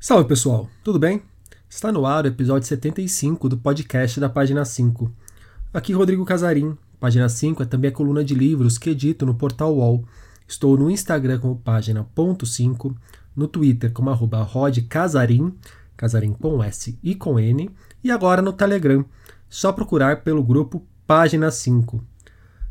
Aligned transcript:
Salve 0.00 0.28
pessoal, 0.28 0.70
tudo 0.84 0.96
bem? 0.96 1.20
Está 1.68 1.90
no 1.90 2.06
ar 2.06 2.24
o 2.24 2.28
episódio 2.28 2.68
75 2.68 3.48
do 3.48 3.58
podcast 3.58 4.20
da 4.20 4.28
página 4.28 4.64
5. 4.64 5.10
Aqui 5.74 5.92
Rodrigo 5.92 6.24
Casarim. 6.24 6.78
Página 7.00 7.28
5 7.28 7.64
é 7.64 7.66
também 7.66 7.90
a 7.90 7.92
coluna 7.92 8.22
de 8.22 8.32
livros 8.32 8.78
que 8.78 8.90
edito 8.90 9.26
no 9.26 9.34
portal 9.34 9.74
UOL. 9.74 10.04
Estou 10.46 10.78
no 10.78 10.88
Instagram 10.88 11.40
como 11.40 11.56
página 11.56 12.04
ponto 12.14 12.46
5, 12.46 12.94
no 13.34 13.48
Twitter 13.48 13.92
como 13.92 14.08
arroba 14.08 14.40
rodcasarim, 14.40 15.52
casarim 15.96 16.32
com 16.32 16.62
S 16.62 16.96
e 17.02 17.16
com 17.16 17.40
N, 17.40 17.68
e 18.02 18.12
agora 18.12 18.40
no 18.40 18.52
Telegram. 18.52 19.04
Só 19.48 19.72
procurar 19.72 20.22
pelo 20.22 20.44
grupo 20.44 20.86
Página 21.08 21.50
5. 21.50 22.04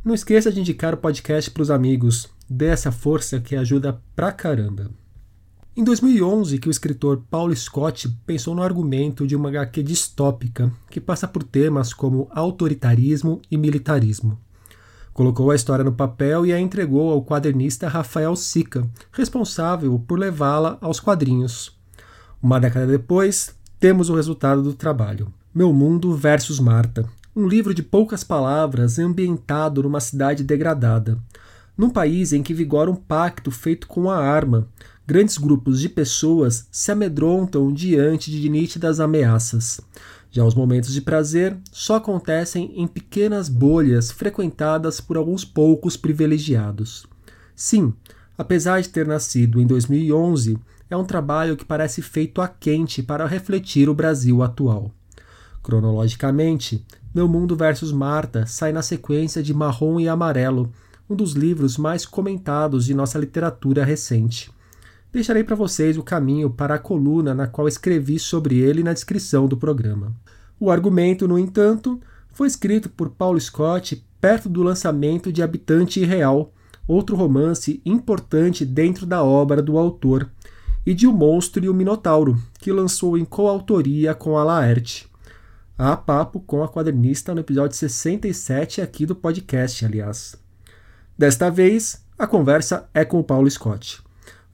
Não 0.01 0.13
esqueça 0.13 0.49
de 0.49 0.61
indicar 0.61 0.93
o 0.93 0.97
podcast 0.97 1.51
para 1.51 1.63
os 1.63 1.71
amigos. 1.71 2.29
Dê 2.49 2.67
essa 2.67 2.89
força 2.89 3.41
que 3.41 3.57
ajuda 3.57 4.01
pra 4.15 4.31
caramba. 4.31 4.89
Em 5.77 5.83
2011, 5.83 6.57
que 6.57 6.67
o 6.67 6.71
escritor 6.71 7.21
Paul 7.29 7.55
Scott 7.55 8.09
pensou 8.25 8.55
no 8.55 8.63
argumento 8.63 9.27
de 9.27 9.35
uma 9.35 9.49
HQ 9.49 9.83
distópica 9.83 10.73
que 10.89 10.99
passa 10.99 11.27
por 11.27 11.43
temas 11.43 11.93
como 11.93 12.27
autoritarismo 12.31 13.39
e 13.51 13.55
militarismo. 13.57 14.39
Colocou 15.13 15.51
a 15.51 15.55
história 15.55 15.85
no 15.85 15.91
papel 15.91 16.47
e 16.47 16.51
a 16.51 16.59
entregou 16.59 17.11
ao 17.11 17.23
quadernista 17.23 17.87
Rafael 17.87 18.35
Sica, 18.35 18.89
responsável 19.11 20.03
por 20.07 20.17
levá-la 20.17 20.79
aos 20.81 20.99
quadrinhos. 20.99 21.77
Uma 22.41 22.59
década 22.59 22.87
depois, 22.87 23.55
temos 23.79 24.09
o 24.09 24.15
resultado 24.15 24.63
do 24.63 24.73
trabalho: 24.73 25.31
Meu 25.53 25.71
Mundo 25.71 26.11
versus 26.15 26.59
Marta, 26.59 27.07
um 27.35 27.47
livro 27.47 27.71
de 27.71 27.83
poucas 27.83 28.23
palavras 28.23 28.97
ambientado 28.97 29.83
numa 29.83 29.99
cidade 29.99 30.43
degradada. 30.43 31.19
Num 31.77 31.91
país 31.91 32.33
em 32.33 32.41
que 32.41 32.55
vigora 32.55 32.89
um 32.89 32.95
pacto 32.95 33.51
feito 33.51 33.87
com 33.87 34.09
a 34.09 34.17
arma, 34.17 34.67
grandes 35.07 35.37
grupos 35.37 35.79
de 35.79 35.87
pessoas 35.87 36.67
se 36.69 36.91
amedrontam 36.91 37.71
diante 37.71 38.29
de 38.29 38.49
nítidas 38.49 38.99
ameaças. 38.99 39.79
Já 40.29 40.43
os 40.43 40.53
momentos 40.53 40.91
de 40.93 40.99
prazer 40.99 41.57
só 41.71 41.95
acontecem 41.95 42.73
em 42.75 42.85
pequenas 42.85 43.47
bolhas 43.47 44.11
frequentadas 44.11 44.99
por 44.99 45.15
alguns 45.15 45.45
poucos 45.45 45.95
privilegiados. 45.95 47.07
Sim, 47.55 47.93
apesar 48.37 48.81
de 48.81 48.89
ter 48.89 49.07
nascido 49.07 49.61
em 49.61 49.65
2011, 49.65 50.57
é 50.89 50.97
um 50.97 51.05
trabalho 51.05 51.55
que 51.55 51.63
parece 51.63 52.01
feito 52.01 52.41
a 52.41 52.47
quente 52.49 53.01
para 53.01 53.25
refletir 53.25 53.87
o 53.87 53.95
Brasil 53.95 54.43
atual. 54.43 54.91
Cronologicamente, 55.63 56.85
Meu 57.15 57.29
Mundo 57.29 57.55
versus 57.55 57.93
Marta 57.93 58.45
sai 58.45 58.73
na 58.73 58.81
sequência 58.81 59.41
de 59.41 59.53
Marrom 59.53 60.01
e 60.01 60.09
Amarelo, 60.09 60.69
um 61.09 61.15
dos 61.15 61.31
livros 61.31 61.77
mais 61.77 62.05
comentados 62.05 62.85
de 62.85 62.93
nossa 62.93 63.17
literatura 63.17 63.85
recente. 63.85 64.51
Deixarei 65.11 65.43
para 65.43 65.55
vocês 65.55 65.97
o 65.97 66.03
caminho 66.03 66.49
para 66.49 66.75
a 66.75 66.79
coluna 66.79 67.33
na 67.33 67.47
qual 67.47 67.67
escrevi 67.67 68.19
sobre 68.19 68.59
ele 68.59 68.83
na 68.83 68.93
descrição 68.93 69.47
do 69.47 69.55
programa. 69.55 70.13
O 70.59 70.69
argumento, 70.69 71.27
no 71.27 71.39
entanto, 71.39 71.99
foi 72.31 72.47
escrito 72.47 72.89
por 72.89 73.09
Paulo 73.09 73.39
Scott 73.39 74.03
perto 74.19 74.49
do 74.49 74.63
lançamento 74.63 75.31
de 75.31 75.41
Habitante 75.41 75.99
Irreal, 75.99 76.51
outro 76.87 77.15
romance 77.15 77.81
importante 77.85 78.65
dentro 78.65 79.05
da 79.05 79.23
obra 79.23 79.61
do 79.61 79.77
autor, 79.77 80.29
e 80.85 80.93
de 80.93 81.05
O 81.05 81.11
Monstro 81.11 81.65
e 81.65 81.69
o 81.69 81.73
Minotauro, 81.73 82.41
que 82.59 82.71
lançou 82.71 83.17
em 83.17 83.25
coautoria 83.25 84.13
com 84.13 84.37
a 84.37 84.43
Laerte. 84.43 85.07
Há 85.77 85.97
papo 85.97 86.39
com 86.39 86.63
a 86.63 86.69
quadrinista 86.69 87.35
no 87.35 87.41
episódio 87.41 87.75
67 87.75 88.81
aqui 88.81 89.05
do 89.05 89.13
podcast, 89.13 89.85
aliás. 89.85 90.35
Desta 91.17 91.51
vez, 91.51 92.03
a 92.17 92.25
conversa 92.25 92.89
é 92.93 93.03
com 93.03 93.19
o 93.19 93.23
Paulo 93.23 93.51
Scott. 93.51 94.06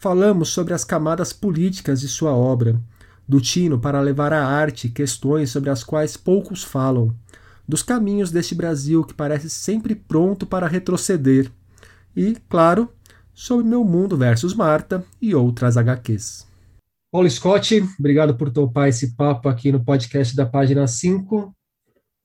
Falamos 0.04 0.50
sobre 0.50 0.74
as 0.74 0.84
camadas 0.84 1.32
políticas 1.32 2.02
de 2.02 2.10
sua 2.10 2.34
obra, 2.36 2.78
do 3.26 3.40
tino 3.40 3.80
para 3.80 4.02
levar 4.02 4.34
à 4.34 4.46
arte 4.46 4.90
questões 4.90 5.50
sobre 5.50 5.70
as 5.70 5.82
quais 5.82 6.18
poucos 6.18 6.62
falam, 6.62 7.16
dos 7.66 7.82
caminhos 7.82 8.30
deste 8.30 8.54
Brasil 8.54 9.06
que 9.06 9.14
parece 9.14 9.50
sempre 9.50 9.96
pronto 9.96 10.46
para 10.46 10.68
retroceder, 10.68 11.50
e, 12.14 12.36
claro, 12.50 12.90
sobre 13.34 13.66
Meu 13.66 13.86
Mundo 13.86 14.18
versus 14.18 14.54
Marta 14.54 15.06
e 15.22 15.34
outras 15.34 15.78
HQs. 15.78 16.46
Paulo 17.10 17.30
Scott, 17.30 17.82
obrigado 17.98 18.36
por 18.36 18.52
topar 18.52 18.90
esse 18.90 19.16
papo 19.16 19.48
aqui 19.48 19.72
no 19.72 19.86
podcast 19.86 20.36
da 20.36 20.46
página 20.46 20.86
5. 20.86 21.56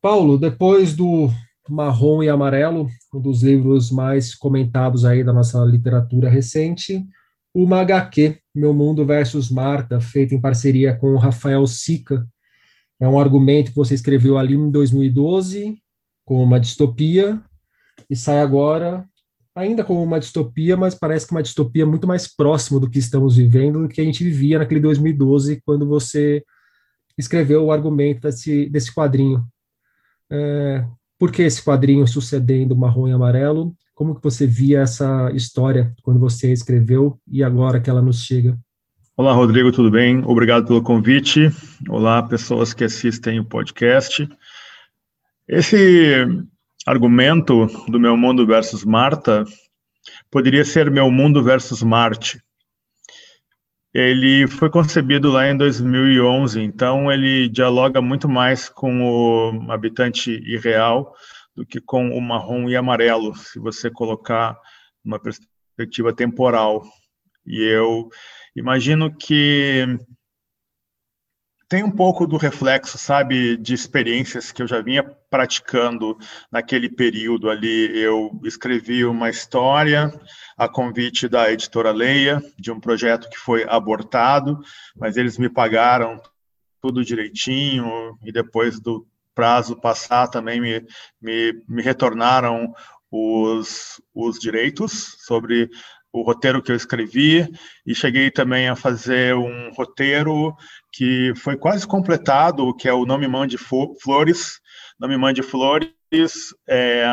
Paulo, 0.03 0.37
depois 0.37 0.97
do 0.97 1.31
Marrom 1.69 2.25
e 2.25 2.29
Amarelo, 2.29 2.89
um 3.15 3.21
dos 3.21 3.45
livros 3.45 3.93
mais 3.93 4.35
comentados 4.35 5.05
aí 5.05 5.23
da 5.23 5.33
nossa 5.33 5.65
literatura 5.65 6.29
recente. 6.29 7.07
Uma 7.55 7.81
HQ, 7.81 8.39
Meu 8.55 8.73
Mundo 8.73 9.05
versus 9.05 9.51
Marta, 9.51 10.01
feita 10.01 10.35
em 10.35 10.41
parceria 10.41 10.95
com 10.97 11.13
o 11.13 11.19
Rafael 11.19 11.67
Sica. 11.67 12.27
É 13.01 13.09
um 13.09 13.19
argumento 13.19 13.71
que 13.71 13.77
você 13.77 13.95
escreveu 13.95 14.37
ali 14.37 14.55
em 14.55 14.71
2012, 14.71 15.79
com 16.25 16.43
uma 16.43 16.61
distopia, 16.61 17.41
e 18.09 18.17
sai 18.17 18.41
agora 18.41 19.09
ainda 19.59 19.83
como 19.83 20.03
uma 20.03 20.21
distopia, 20.21 20.77
mas 20.77 20.95
parece 20.95 21.27
que 21.27 21.33
uma 21.33 21.43
distopia 21.43 21.85
muito 21.85 22.07
mais 22.07 22.29
próxima 22.29 22.79
do 22.79 22.89
que 22.89 22.99
estamos 22.99 23.37
vivendo 23.37 23.83
do 23.83 23.89
que 23.89 24.01
a 24.01 24.05
gente 24.05 24.23
vivia 24.23 24.59
naquele 24.59 24.81
2012, 24.81 25.61
quando 25.65 25.87
você 25.87 26.45
escreveu 27.17 27.65
o 27.65 27.73
argumento 27.73 28.23
desse, 28.23 28.71
desse 28.71 28.95
quadrinho. 28.95 29.45
É, 30.31 30.85
por 31.19 31.33
que 31.33 31.43
esse 31.43 31.63
quadrinho 31.63 32.07
sucedendo 32.07 32.77
marrom 32.77 33.09
e 33.09 33.13
amarelo? 33.13 33.75
Como 33.99 34.15
que 34.15 34.23
você 34.23 34.47
via 34.47 34.83
essa 34.83 35.29
história 35.35 35.93
quando 36.05 36.21
você 36.21 36.53
escreveu 36.53 37.19
e 37.27 37.43
agora 37.43 37.81
que 37.81 37.91
ela 37.91 38.01
nos 38.01 38.23
chega? 38.23 38.57
Olá, 39.17 39.33
Rodrigo, 39.33 39.73
tudo 39.73 39.91
bem? 39.91 40.23
Obrigado 40.25 40.69
pelo 40.69 40.81
convite. 40.81 41.51
Olá, 41.89 42.23
pessoas 42.23 42.73
que 42.73 42.85
assistem 42.85 43.41
o 43.41 43.45
podcast. 43.45 44.29
Esse 45.49 46.25
argumento 46.87 47.67
do 47.89 47.99
Meu 47.99 48.17
Mundo 48.17 48.47
versus 48.47 48.85
Marta 48.85 49.45
poderia 50.31 50.65
ser 50.65 50.93
Meu 50.93 51.11
Mundo 51.11 51.43
versus 51.43 51.83
Marte. 51.83 52.41
Ele 53.93 54.47
foi 54.47 54.71
concebido 54.71 55.29
lá 55.29 55.51
em 55.51 55.57
2011, 55.57 56.61
então 56.63 57.11
ele 57.11 57.49
dialoga 57.49 58.01
muito 58.01 58.29
mais 58.29 58.69
com 58.69 59.03
o 59.03 59.73
habitante 59.73 60.31
irreal 60.47 61.13
do 61.59 61.67
que 61.67 61.81
com 61.81 62.11
o 62.11 62.21
marrom 62.21 62.69
e 62.69 62.77
amarelo, 62.77 63.35
se 63.35 63.59
você 63.59 63.91
colocar 63.91 64.57
uma 65.05 65.19
perspectiva 65.19 66.15
temporal. 66.15 66.85
E 67.45 67.61
eu 67.65 68.09
imagino 68.55 69.13
que 69.13 69.85
tem 71.69 71.83
um 71.83 71.91
pouco 71.91 72.29
do 72.29 72.37
reflexo, 72.37 72.97
sabe, 72.97 73.57
de 73.57 73.75
experiências 73.75 74.53
que 74.53 74.63
eu 74.63 74.69
já 74.69 74.81
vinha 74.81 75.03
praticando 75.29 76.17
naquele 76.51 76.89
período 76.89 77.51
ali. 77.51 77.91
Eu 78.01 78.31
escrevi 78.45 79.05
uma 79.05 79.29
história 79.29 80.13
a 80.57 80.69
convite 80.69 81.29
da 81.29 81.51
editora 81.51 81.91
Leia, 81.91 82.41
de 82.57 82.71
um 82.71 82.79
projeto 82.79 83.29
que 83.29 83.37
foi 83.37 83.65
abortado, 83.69 84.61
mas 84.97 85.17
eles 85.17 85.37
me 85.37 85.49
pagaram 85.49 86.23
tudo 86.81 87.05
direitinho 87.05 88.17
e 88.23 88.31
depois 88.31 88.79
do 88.79 89.05
prazo 89.39 89.81
passar 89.81 90.27
também 90.27 90.61
me, 90.61 90.85
me, 91.23 91.63
me 91.69 91.81
retornaram 91.81 92.75
os, 93.09 94.03
os 94.13 94.37
direitos 94.37 95.15
sobre 95.21 95.71
o 96.13 96.23
roteiro 96.23 96.61
que 96.61 96.73
eu 96.73 96.77
escrevi 96.77 97.49
e 97.87 97.95
cheguei 97.95 98.33
também 98.33 98.69
a 98.69 98.75
fazer 98.75 99.37
um 99.37 99.71
roteiro 99.77 100.53
que 100.93 101.33
foi 101.37 101.57
quase 101.57 101.87
completado, 101.87 102.75
que 102.75 102.89
é 102.89 102.93
o 102.93 103.07
Não 103.07 103.17
Me 103.17 103.29
Mande 103.29 103.57
Flores. 103.57 104.59
Não 104.99 105.09
Me 105.09 105.17
Mande 105.17 105.41
Flores 105.41 105.93
é, 106.69 107.05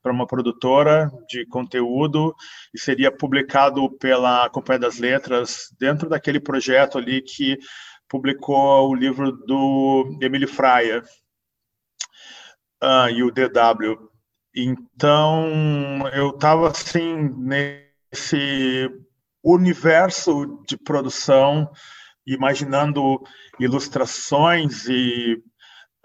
para 0.00 0.12
uma 0.12 0.28
produtora 0.28 1.10
de 1.28 1.44
conteúdo 1.46 2.32
e 2.72 2.78
seria 2.78 3.10
publicado 3.10 3.90
pela 3.98 4.48
Companhia 4.48 4.78
das 4.78 5.00
Letras 5.00 5.70
dentro 5.76 6.08
daquele 6.08 6.38
projeto 6.38 6.98
ali 6.98 7.20
que 7.20 7.58
publicou 8.08 8.90
o 8.90 8.94
livro 8.94 9.32
do 9.32 10.16
Emily 10.22 10.46
Fraia 10.46 11.02
uh, 12.84 13.08
e 13.08 13.22
o 13.22 13.30
DW. 13.30 14.10
Então, 14.54 16.06
eu 16.12 16.30
estava 16.30 16.70
assim 16.70 17.28
nesse 17.38 18.88
universo 19.42 20.62
de 20.66 20.76
produção 20.76 21.70
imaginando 22.26 23.22
ilustrações 23.58 24.86
e 24.88 25.42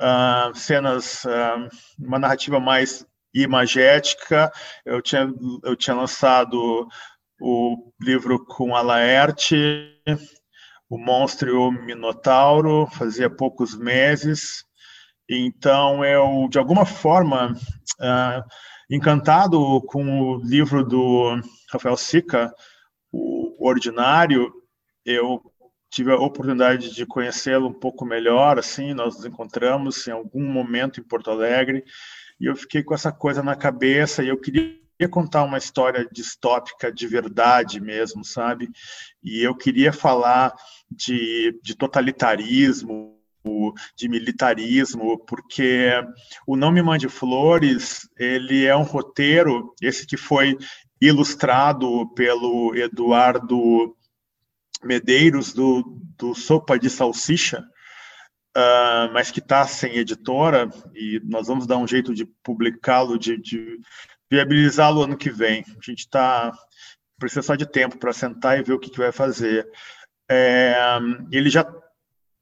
uh, 0.01 0.55
cenas, 0.55 1.23
uh, 1.25 1.69
uma 1.99 2.19
narrativa 2.19 2.59
mais 2.59 3.05
imagética. 3.33 4.51
Eu 4.85 5.01
tinha, 5.01 5.31
eu 5.63 5.75
tinha 5.75 5.95
lançado 5.95 6.87
o 7.39 7.93
livro 8.01 8.43
com 8.45 8.75
a 8.75 8.81
Laerte, 8.81 9.95
O 10.89 10.97
Monstro 10.97 11.49
e 11.49 11.53
o 11.53 11.71
Minotauro, 11.71 12.87
fazia 12.87 13.29
poucos 13.29 13.77
meses. 13.77 14.65
Então, 15.29 16.03
eu, 16.03 16.47
de 16.49 16.57
alguma 16.57 16.85
forma, 16.85 17.53
uh, 17.99 18.49
encantado 18.89 19.79
com 19.81 20.21
o 20.21 20.37
livro 20.37 20.83
do 20.83 21.39
Rafael 21.71 21.95
Sica, 21.95 22.51
O 23.11 23.67
Ordinário, 23.67 24.51
eu 25.05 25.39
tive 25.91 26.11
a 26.11 26.15
oportunidade 26.15 26.95
de 26.95 27.05
conhecê-lo 27.05 27.67
um 27.67 27.73
pouco 27.73 28.05
melhor, 28.05 28.57
assim, 28.57 28.93
nós 28.93 29.17
nos 29.17 29.25
encontramos 29.25 30.07
em 30.07 30.11
algum 30.11 30.43
momento 30.43 30.99
em 30.99 31.03
Porto 31.03 31.29
Alegre, 31.29 31.83
e 32.39 32.45
eu 32.45 32.55
fiquei 32.55 32.81
com 32.83 32.95
essa 32.95 33.11
coisa 33.11 33.43
na 33.43 33.55
cabeça, 33.55 34.23
e 34.23 34.29
eu 34.29 34.37
queria 34.39 34.79
contar 35.11 35.43
uma 35.43 35.57
história 35.57 36.07
distópica 36.11 36.91
de 36.91 37.05
verdade 37.07 37.79
mesmo, 37.79 38.23
sabe? 38.25 38.69
E 39.23 39.41
eu 39.43 39.55
queria 39.55 39.93
falar 39.93 40.55
de, 40.89 41.59
de 41.63 41.75
totalitarismo, 41.75 43.18
de 43.95 44.09
militarismo, 44.09 45.17
porque 45.25 45.91
o 46.45 46.55
Não 46.55 46.71
Me 46.71 46.81
Mande 46.81 47.07
Flores, 47.07 48.07
ele 48.17 48.65
é 48.65 48.75
um 48.75 48.83
roteiro, 48.83 49.73
esse 49.81 50.05
que 50.05 50.17
foi 50.17 50.57
ilustrado 51.01 52.13
pelo 52.13 52.75
Eduardo 52.75 53.95
Medeiros, 54.83 55.53
do, 55.53 56.01
do 56.17 56.35
Sopa 56.35 56.77
de 56.77 56.89
Salsicha, 56.89 57.65
uh, 58.57 59.11
mas 59.13 59.31
que 59.31 59.39
está 59.39 59.65
sem 59.65 59.97
editora, 59.97 60.69
e 60.93 61.21
nós 61.23 61.47
vamos 61.47 61.65
dar 61.65 61.77
um 61.77 61.87
jeito 61.87 62.13
de 62.13 62.25
publicá-lo, 62.43 63.17
de, 63.17 63.37
de 63.37 63.79
viabilizá-lo 64.29 65.03
ano 65.03 65.17
que 65.17 65.29
vem. 65.29 65.63
A 65.67 65.85
gente 65.85 65.99
está 65.99 66.51
precisa 67.19 67.41
só 67.41 67.55
de 67.55 67.65
tempo 67.65 67.97
para 67.97 68.13
sentar 68.13 68.57
e 68.57 68.63
ver 68.63 68.73
o 68.73 68.79
que, 68.79 68.89
que 68.89 68.97
vai 68.97 69.11
fazer. 69.11 69.67
É, 70.31 70.73
ele 71.31 71.49
já 71.49 71.69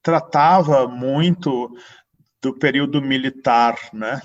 tratava 0.08 0.88
muito 0.88 1.70
do 2.42 2.58
período 2.58 3.02
militar, 3.02 3.76
né? 3.92 4.22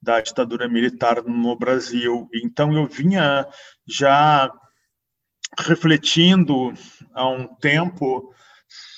Da 0.00 0.18
ditadura 0.22 0.66
militar 0.66 1.22
no 1.22 1.54
Brasil. 1.54 2.26
Então 2.42 2.72
eu 2.72 2.86
vinha 2.86 3.46
já 3.86 4.50
refletindo 5.58 6.72
há 7.12 7.28
um 7.28 7.46
tempo 7.56 8.32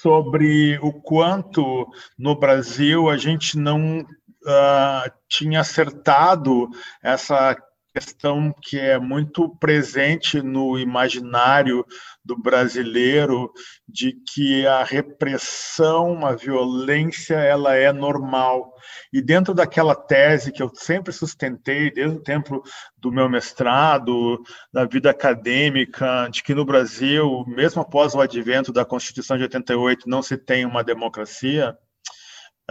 sobre 0.01 0.79
o 0.79 0.93
quanto 0.93 1.89
no 2.17 2.39
Brasil 2.39 3.11
a 3.11 3.17
gente 3.17 3.59
não 3.59 4.03
uh, 4.03 5.11
tinha 5.29 5.59
acertado 5.59 6.69
essa 7.03 7.57
questão 7.97 8.55
que 8.61 8.79
é 8.79 8.99
muito 8.99 9.49
presente 9.57 10.43
no 10.43 10.79
imaginário 10.79 11.83
do 12.23 12.39
brasileiro 12.39 13.51
de 13.89 14.13
que 14.13 14.67
a 14.67 14.85
repressão, 14.85 16.27
a 16.27 16.33
violência, 16.33 17.37
ela 17.37 17.75
é 17.75 17.91
normal. 17.95 18.75
E 19.11 19.23
dentro 19.23 19.55
daquela 19.55 19.95
tese 19.95 20.53
que 20.53 20.63
eu 20.63 20.71
sempre 20.75 21.11
sustentei 21.11 21.91
desde 21.91 22.19
o 22.19 22.23
tempo 22.23 22.63
do 22.99 23.11
meu 23.11 23.31
mestrado, 23.31 24.43
da 24.71 24.85
vida 24.85 25.11
acadêmica, 25.11 26.29
de 26.31 26.43
que 26.43 26.55
no 26.55 26.67
Brasil, 26.67 27.47
mesmo 27.47 27.81
após 27.81 28.15
o 28.15 28.21
advento 28.21 28.75
da 28.75 28.85
Constituição 28.85 29.39
de 29.39 29.45
88, 29.45 30.07
não 30.07 30.21
se 30.21 30.37
tem 30.37 30.67
uma 30.67 30.85
democracia, 30.85 31.75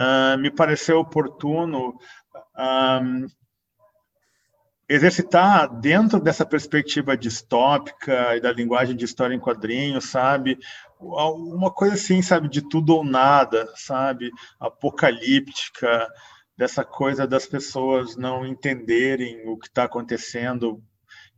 uh, 0.00 0.38
me 0.38 0.52
pareceu 0.52 1.00
oportuno 1.00 1.96
uh, 2.56 3.26
exercitar 4.88 5.68
dentro 5.80 6.20
dessa 6.20 6.46
perspectiva 6.46 7.16
distópica 7.16 8.36
e 8.36 8.40
da 8.40 8.52
linguagem 8.52 8.96
de 8.96 9.04
história 9.04 9.34
em 9.34 9.40
quadrinhos, 9.40 10.04
sabe? 10.10 10.58
Uma 11.00 11.72
coisa 11.72 11.94
assim, 11.94 12.22
sabe, 12.22 12.48
de 12.48 12.62
tudo 12.68 12.94
ou 12.94 13.04
nada, 13.04 13.68
sabe? 13.74 14.30
Apocalíptica, 14.60 16.08
dessa 16.56 16.84
coisa 16.84 17.26
das 17.26 17.46
pessoas 17.46 18.16
não 18.16 18.46
entenderem 18.46 19.46
o 19.46 19.58
que 19.58 19.66
está 19.66 19.84
acontecendo 19.84 20.82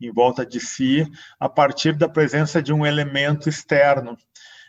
em 0.01 0.13
volta 0.13 0.47
de 0.47 0.61
si 0.61 1.05
a 1.41 1.49
partir 1.49 1.97
da 1.97 2.09
presença 2.09 2.63
de 2.63 2.73
um 2.73 2.87
elemento 2.87 3.49
externo. 3.49 4.17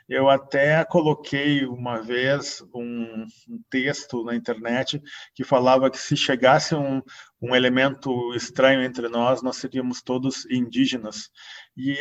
Eu 0.09 0.27
até 0.27 0.83
coloquei 0.83 1.67
uma 1.67 2.01
vez 2.01 2.63
um, 2.73 3.27
um, 3.47 3.61
texto 3.69 4.23
na 4.23 4.35
internet 4.35 4.99
que 5.35 5.43
falava 5.43 5.91
que 5.91 5.99
se 5.99 6.17
chegasse 6.17 6.73
um, 6.73 6.99
um 7.39 7.55
elemento 7.55 8.33
estranho 8.33 8.81
entre 8.81 9.07
nós, 9.07 9.43
nós 9.43 9.57
seríamos 9.57 10.01
todos 10.01 10.47
indígenas. 10.49 11.29
E, 11.77 11.95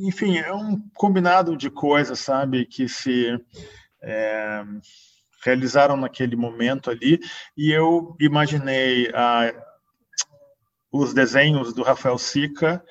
enfim, 0.00 0.36
é 0.36 0.52
um 0.52 0.78
combinado 0.94 1.56
de 1.56 1.70
coisas, 1.70 2.18
sabe, 2.18 2.66
que 2.66 2.90
se 2.90 3.34
é, 4.02 4.62
realizaram 5.42 5.96
naquele 5.96 6.36
momento 6.36 6.90
ali. 6.90 7.18
E 7.56 7.72
eu 7.72 8.14
imaginei 8.20 9.10
a, 9.14 9.50
os 10.92 11.14
desenhos 11.14 11.72
do 11.72 11.82
Rafael 11.82 12.18
Sica 12.18 12.84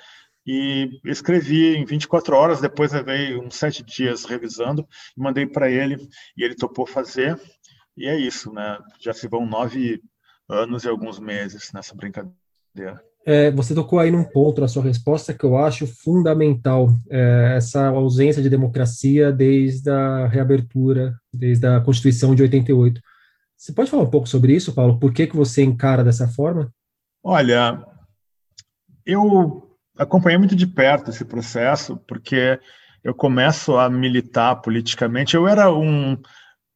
e 0.45 0.99
escrevi 1.05 1.75
em 1.75 1.85
24 1.85 2.35
horas, 2.35 2.61
depois 2.61 2.91
levei 2.91 3.35
uns 3.37 3.55
sete 3.55 3.83
dias 3.83 4.25
revisando, 4.25 4.87
mandei 5.17 5.45
para 5.47 5.69
ele, 5.69 5.97
e 6.37 6.43
ele 6.43 6.55
topou 6.55 6.85
fazer, 6.85 7.39
e 7.97 8.07
é 8.07 8.19
isso, 8.19 8.51
né? 8.53 8.77
Já 8.99 9.13
se 9.13 9.27
vão 9.27 9.45
nove 9.45 10.01
anos 10.47 10.83
e 10.83 10.89
alguns 10.89 11.19
meses 11.19 11.71
nessa 11.73 11.95
brincadeira. 11.95 13.01
É, 13.25 13.49
você 13.49 13.73
tocou 13.73 13.97
aí 13.97 14.11
num 14.11 14.23
ponto 14.23 14.61
na 14.61 14.67
sua 14.67 14.83
resposta 14.83 15.33
que 15.33 15.43
eu 15.43 15.57
acho 15.57 15.87
fundamental, 15.87 16.89
é, 17.09 17.55
essa 17.57 17.87
ausência 17.87 18.43
de 18.43 18.49
democracia 18.49 19.31
desde 19.31 19.89
a 19.89 20.27
reabertura, 20.27 21.19
desde 21.33 21.65
a 21.65 21.81
Constituição 21.81 22.35
de 22.35 22.43
88. 22.43 23.01
Você 23.57 23.73
pode 23.73 23.89
falar 23.89 24.03
um 24.03 24.09
pouco 24.09 24.27
sobre 24.27 24.53
isso, 24.53 24.75
Paulo? 24.75 24.99
Por 24.99 25.11
que, 25.11 25.25
que 25.25 25.35
você 25.35 25.63
encara 25.63 26.03
dessa 26.03 26.27
forma? 26.27 26.71
Olha, 27.23 27.83
eu 29.03 29.64
acompanhei 29.97 30.37
muito 30.37 30.55
de 30.55 30.67
perto 30.67 31.09
esse 31.09 31.25
processo, 31.25 31.97
porque 32.07 32.59
eu 33.03 33.13
começo 33.13 33.77
a 33.77 33.89
militar 33.89 34.55
politicamente. 34.57 35.35
Eu 35.35 35.47
era 35.47 35.71
um, 35.71 36.17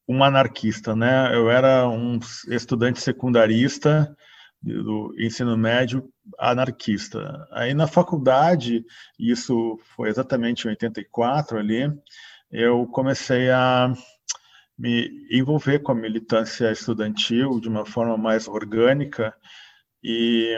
um 0.08 0.24
anarquista, 0.24 0.96
né? 0.96 1.34
Eu 1.34 1.50
era 1.50 1.88
um 1.88 2.20
estudante 2.48 3.02
secundarista 3.02 4.16
do 4.62 5.16
ensino 5.18 5.58
médio 5.58 6.10
anarquista. 6.38 7.48
Aí 7.52 7.74
na 7.74 7.88
faculdade, 7.88 8.86
isso 9.18 9.80
foi 9.96 10.10
exatamente 10.10 10.66
em 10.66 10.70
84 10.70 11.58
ali, 11.58 11.92
eu 12.52 12.86
comecei 12.88 13.50
a 13.52 13.94
me 14.78 15.28
envolver 15.32 15.80
com 15.80 15.92
a 15.92 15.96
militância 15.96 16.72
estudantil 16.72 17.60
de 17.60 17.68
uma 17.68 17.86
forma 17.86 18.18
mais 18.18 18.48
orgânica 18.48 19.34
e 20.04 20.58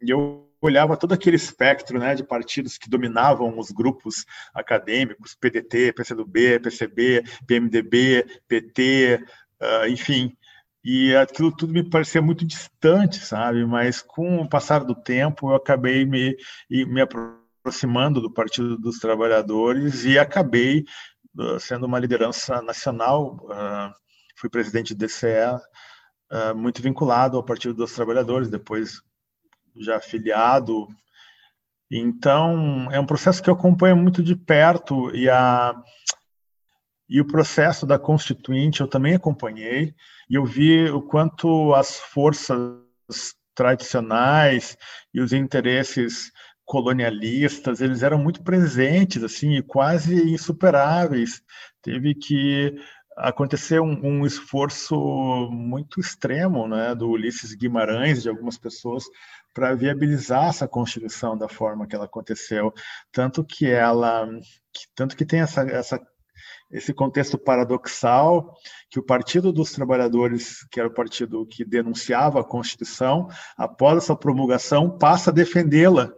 eu 0.00 0.51
olhava 0.62 0.96
todo 0.96 1.12
aquele 1.12 1.36
espectro 1.36 1.98
né, 1.98 2.14
de 2.14 2.22
partidos 2.22 2.78
que 2.78 2.88
dominavam 2.88 3.58
os 3.58 3.72
grupos 3.72 4.24
acadêmicos, 4.54 5.34
PDT, 5.34 5.92
PCdoB, 5.92 6.60
PCB, 6.60 7.24
PMDB, 7.46 8.40
PT, 8.46 9.24
uh, 9.60 9.88
enfim, 9.88 10.36
e 10.84 11.14
aquilo 11.16 11.54
tudo 11.54 11.72
me 11.72 11.88
parecia 11.88 12.22
muito 12.22 12.44
distante, 12.44 13.18
sabe? 13.18 13.66
Mas 13.66 14.00
com 14.00 14.40
o 14.40 14.48
passar 14.48 14.84
do 14.84 14.94
tempo 14.94 15.50
eu 15.50 15.56
acabei 15.56 16.04
me, 16.04 16.36
me 16.70 17.00
aproximando 17.00 18.20
do 18.20 18.32
Partido 18.32 18.78
dos 18.78 18.98
Trabalhadores 18.98 20.04
e 20.04 20.16
acabei 20.16 20.84
uh, 21.36 21.58
sendo 21.58 21.86
uma 21.86 21.98
liderança 21.98 22.62
nacional. 22.62 23.36
Uh, 23.44 23.92
fui 24.36 24.48
presidente 24.48 24.94
do 24.94 25.04
DCE, 25.04 25.60
muito 26.56 26.80
vinculado 26.80 27.36
ao 27.36 27.44
Partido 27.44 27.74
dos 27.74 27.92
Trabalhadores, 27.92 28.48
depois 28.48 29.02
já 29.76 29.96
afiliado. 29.96 30.88
Então, 31.90 32.90
é 32.90 32.98
um 32.98 33.06
processo 33.06 33.42
que 33.42 33.50
eu 33.50 33.54
acompanho 33.54 33.96
muito 33.96 34.22
de 34.22 34.34
perto 34.34 35.14
e 35.14 35.28
a 35.28 35.74
e 37.08 37.20
o 37.20 37.26
processo 37.26 37.84
da 37.84 37.98
Constituinte 37.98 38.80
eu 38.80 38.88
também 38.88 39.14
acompanhei 39.14 39.94
e 40.30 40.34
eu 40.34 40.46
vi 40.46 40.88
o 40.88 41.02
quanto 41.02 41.74
as 41.74 42.00
forças 42.00 42.56
tradicionais 43.54 44.78
e 45.12 45.20
os 45.20 45.34
interesses 45.34 46.32
colonialistas 46.64 47.82
eles 47.82 48.02
eram 48.02 48.16
muito 48.16 48.42
presentes 48.42 49.22
assim 49.22 49.56
e 49.56 49.62
quase 49.62 50.32
insuperáveis 50.32 51.42
teve 51.82 52.14
que 52.14 52.74
acontecer 53.16 53.80
um, 53.80 53.98
um, 54.04 54.26
esforço 54.26 54.96
muito 55.50 56.00
extremo 56.00 56.66
né, 56.66 56.94
do 56.94 57.08
Ulisses 57.08 57.54
Guimarães, 57.54 58.22
de 58.22 58.28
algumas 58.28 58.58
pessoas, 58.58 59.04
para 59.52 59.74
viabilizar 59.74 60.48
essa 60.48 60.66
constituição 60.66 61.36
da 61.36 61.48
forma 61.48 61.86
que 61.86 61.94
ela 61.94 62.06
aconteceu, 62.06 62.72
tanto 63.12 63.44
que 63.44 63.66
ela, 63.66 64.26
que, 64.72 64.86
tanto 64.94 65.16
que 65.16 65.26
tem 65.26 65.40
essa, 65.40 65.62
essa 65.62 66.00
esse 66.72 66.94
contexto 66.94 67.36
paradoxal 67.36 68.54
que 68.90 68.98
o 68.98 69.02
Partido 69.02 69.52
dos 69.52 69.72
Trabalhadores, 69.72 70.66
que 70.70 70.80
era 70.80 70.88
o 70.88 70.94
partido 70.94 71.46
que 71.46 71.64
denunciava 71.64 72.40
a 72.40 72.44
Constituição, 72.44 73.28
após 73.56 73.98
essa 73.98 74.16
promulgação, 74.16 74.90
passa 74.98 75.30
a 75.30 75.34
defendê-la. 75.34 76.10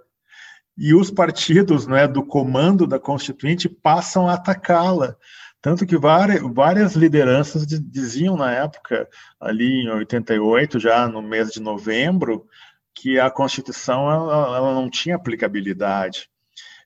E 0.78 0.94
os 0.94 1.10
partidos 1.10 1.86
né, 1.86 2.06
do 2.06 2.24
comando 2.24 2.86
da 2.86 2.98
Constituinte 2.98 3.68
passam 3.68 4.28
a 4.28 4.34
atacá-la. 4.34 5.16
Tanto 5.64 5.86
que 5.86 5.96
várias, 5.96 6.94
lideranças 6.94 7.66
diziam 7.66 8.36
na 8.36 8.52
época, 8.52 9.08
ali 9.40 9.80
em 9.80 9.88
88, 9.88 10.78
já 10.78 11.08
no 11.08 11.22
mês 11.22 11.52
de 11.52 11.58
novembro, 11.58 12.46
que 12.94 13.18
a 13.18 13.30
Constituição 13.30 14.10
ela, 14.10 14.58
ela 14.58 14.74
não 14.74 14.90
tinha 14.90 15.16
aplicabilidade. 15.16 16.28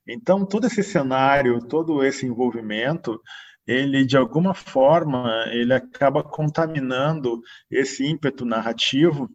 Então, 0.07 0.47
todo 0.47 0.69
esse 0.69 0.85
cenário, 0.85 1.61
todo 1.67 2.05
esse 2.05 2.25
envolvimento, 2.25 3.21
ele 3.67 4.07
de 4.07 4.17
alguma 4.17 4.55
forma 4.55 5.45
ele 5.49 5.75
acaba 5.75 6.23
contaminando 6.23 7.43
esse 7.69 8.07
ímpeto 8.07 8.45
narrativo 8.45 9.29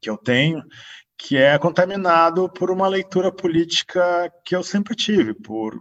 que 0.00 0.08
eu 0.08 0.16
tenho, 0.16 0.62
que 1.18 1.36
é 1.36 1.58
contaminado 1.58 2.48
por 2.48 2.70
uma 2.70 2.86
leitura 2.86 3.32
política 3.32 4.32
que 4.44 4.54
eu 4.54 4.62
sempre 4.62 4.94
tive, 4.94 5.34
por 5.34 5.76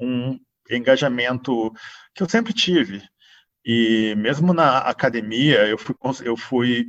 um 0.00 0.40
engajamento 0.70 1.72
que 2.14 2.22
eu 2.22 2.28
sempre 2.28 2.52
tive. 2.52 3.02
E 3.64 4.14
mesmo 4.16 4.52
na 4.54 4.78
academia, 4.78 5.66
eu 5.66 5.76
fui, 5.76 5.96
eu 6.22 6.36
fui 6.36 6.88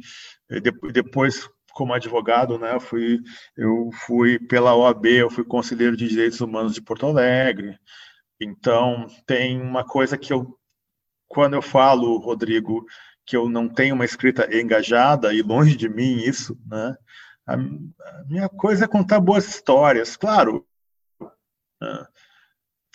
depois 0.93 1.49
como 1.73 1.93
advogado, 1.93 2.57
né, 2.57 2.73
eu 2.73 2.79
fui, 2.79 3.19
eu 3.55 3.89
fui 4.05 4.39
pela 4.39 4.75
OAB, 4.75 5.05
eu 5.05 5.29
fui 5.29 5.43
conselheiro 5.43 5.95
de 5.95 6.07
direitos 6.07 6.41
humanos 6.41 6.73
de 6.73 6.81
Porto 6.81 7.05
Alegre. 7.05 7.77
Então, 8.41 9.05
tem 9.27 9.61
uma 9.61 9.85
coisa 9.85 10.17
que 10.17 10.33
eu, 10.33 10.57
quando 11.27 11.53
eu 11.53 11.61
falo, 11.61 12.17
Rodrigo, 12.17 12.83
que 13.25 13.37
eu 13.37 13.47
não 13.47 13.69
tenho 13.69 13.93
uma 13.93 14.05
escrita 14.05 14.47
engajada, 14.55 15.33
e 15.33 15.43
longe 15.43 15.75
de 15.75 15.87
mim 15.87 16.17
isso, 16.17 16.57
né, 16.65 16.95
a, 17.45 17.53
a 17.53 18.23
minha 18.27 18.49
coisa 18.49 18.85
é 18.85 18.87
contar 18.87 19.19
boas 19.19 19.47
histórias. 19.47 20.17
Claro, 20.17 20.65
né, 21.79 22.07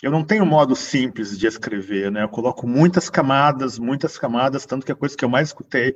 eu 0.03 0.11
não 0.11 0.21
tenho 0.21 0.45
modo 0.45 0.75
simples 0.75 1.39
de 1.39 1.47
escrever, 1.47 2.11
né? 2.11 2.23
Eu 2.23 2.29
coloco 2.29 2.67
muitas 2.67 3.09
camadas, 3.09 3.79
muitas 3.79 4.17
camadas, 4.17 4.65
tanto 4.65 4.85
que 4.85 4.91
a 4.91 4.95
coisa 4.95 5.15
que 5.15 5.23
eu 5.23 5.29
mais 5.29 5.47
escutei 5.47 5.95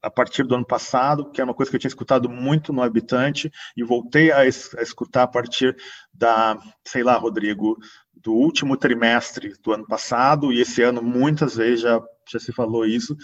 a 0.00 0.10
partir 0.10 0.42
do 0.42 0.54
ano 0.54 0.64
passado, 0.64 1.30
que 1.30 1.38
é 1.38 1.44
uma 1.44 1.52
coisa 1.52 1.70
que 1.70 1.76
eu 1.76 1.80
tinha 1.80 1.90
escutado 1.90 2.30
muito 2.30 2.72
no 2.72 2.82
Habitante, 2.82 3.52
e 3.76 3.84
voltei 3.84 4.32
a, 4.32 4.46
es 4.46 4.74
a 4.74 4.80
escutar 4.80 5.24
a 5.24 5.26
partir 5.26 5.76
da, 6.14 6.58
sei 6.82 7.02
lá, 7.02 7.14
Rodrigo, 7.18 7.76
do 8.14 8.32
último 8.32 8.74
trimestre 8.74 9.52
do 9.62 9.72
ano 9.72 9.86
passado, 9.86 10.50
e 10.50 10.62
esse 10.62 10.82
ano 10.82 11.02
muitas 11.02 11.54
vezes 11.54 11.82
já, 11.82 12.00
já 12.26 12.40
se 12.40 12.52
falou 12.52 12.86
isso, 12.86 13.14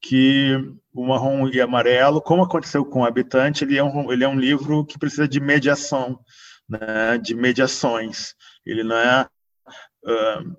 que 0.00 0.50
o 0.92 1.06
Marrom 1.06 1.48
e 1.48 1.60
Amarelo, 1.60 2.20
como 2.20 2.42
aconteceu 2.42 2.84
com 2.84 3.02
o 3.02 3.04
Habitante, 3.04 3.62
ele 3.62 3.78
é 3.78 3.84
um, 3.84 4.12
ele 4.12 4.24
é 4.24 4.28
um 4.28 4.38
livro 4.38 4.84
que 4.84 4.98
precisa 4.98 5.28
de 5.28 5.38
mediação, 5.38 6.18
né, 6.68 7.18
de 7.18 7.36
mediações. 7.36 8.34
Ele 8.64 8.82
não 8.82 8.96
é 8.96 9.28
Uh, 10.06 10.56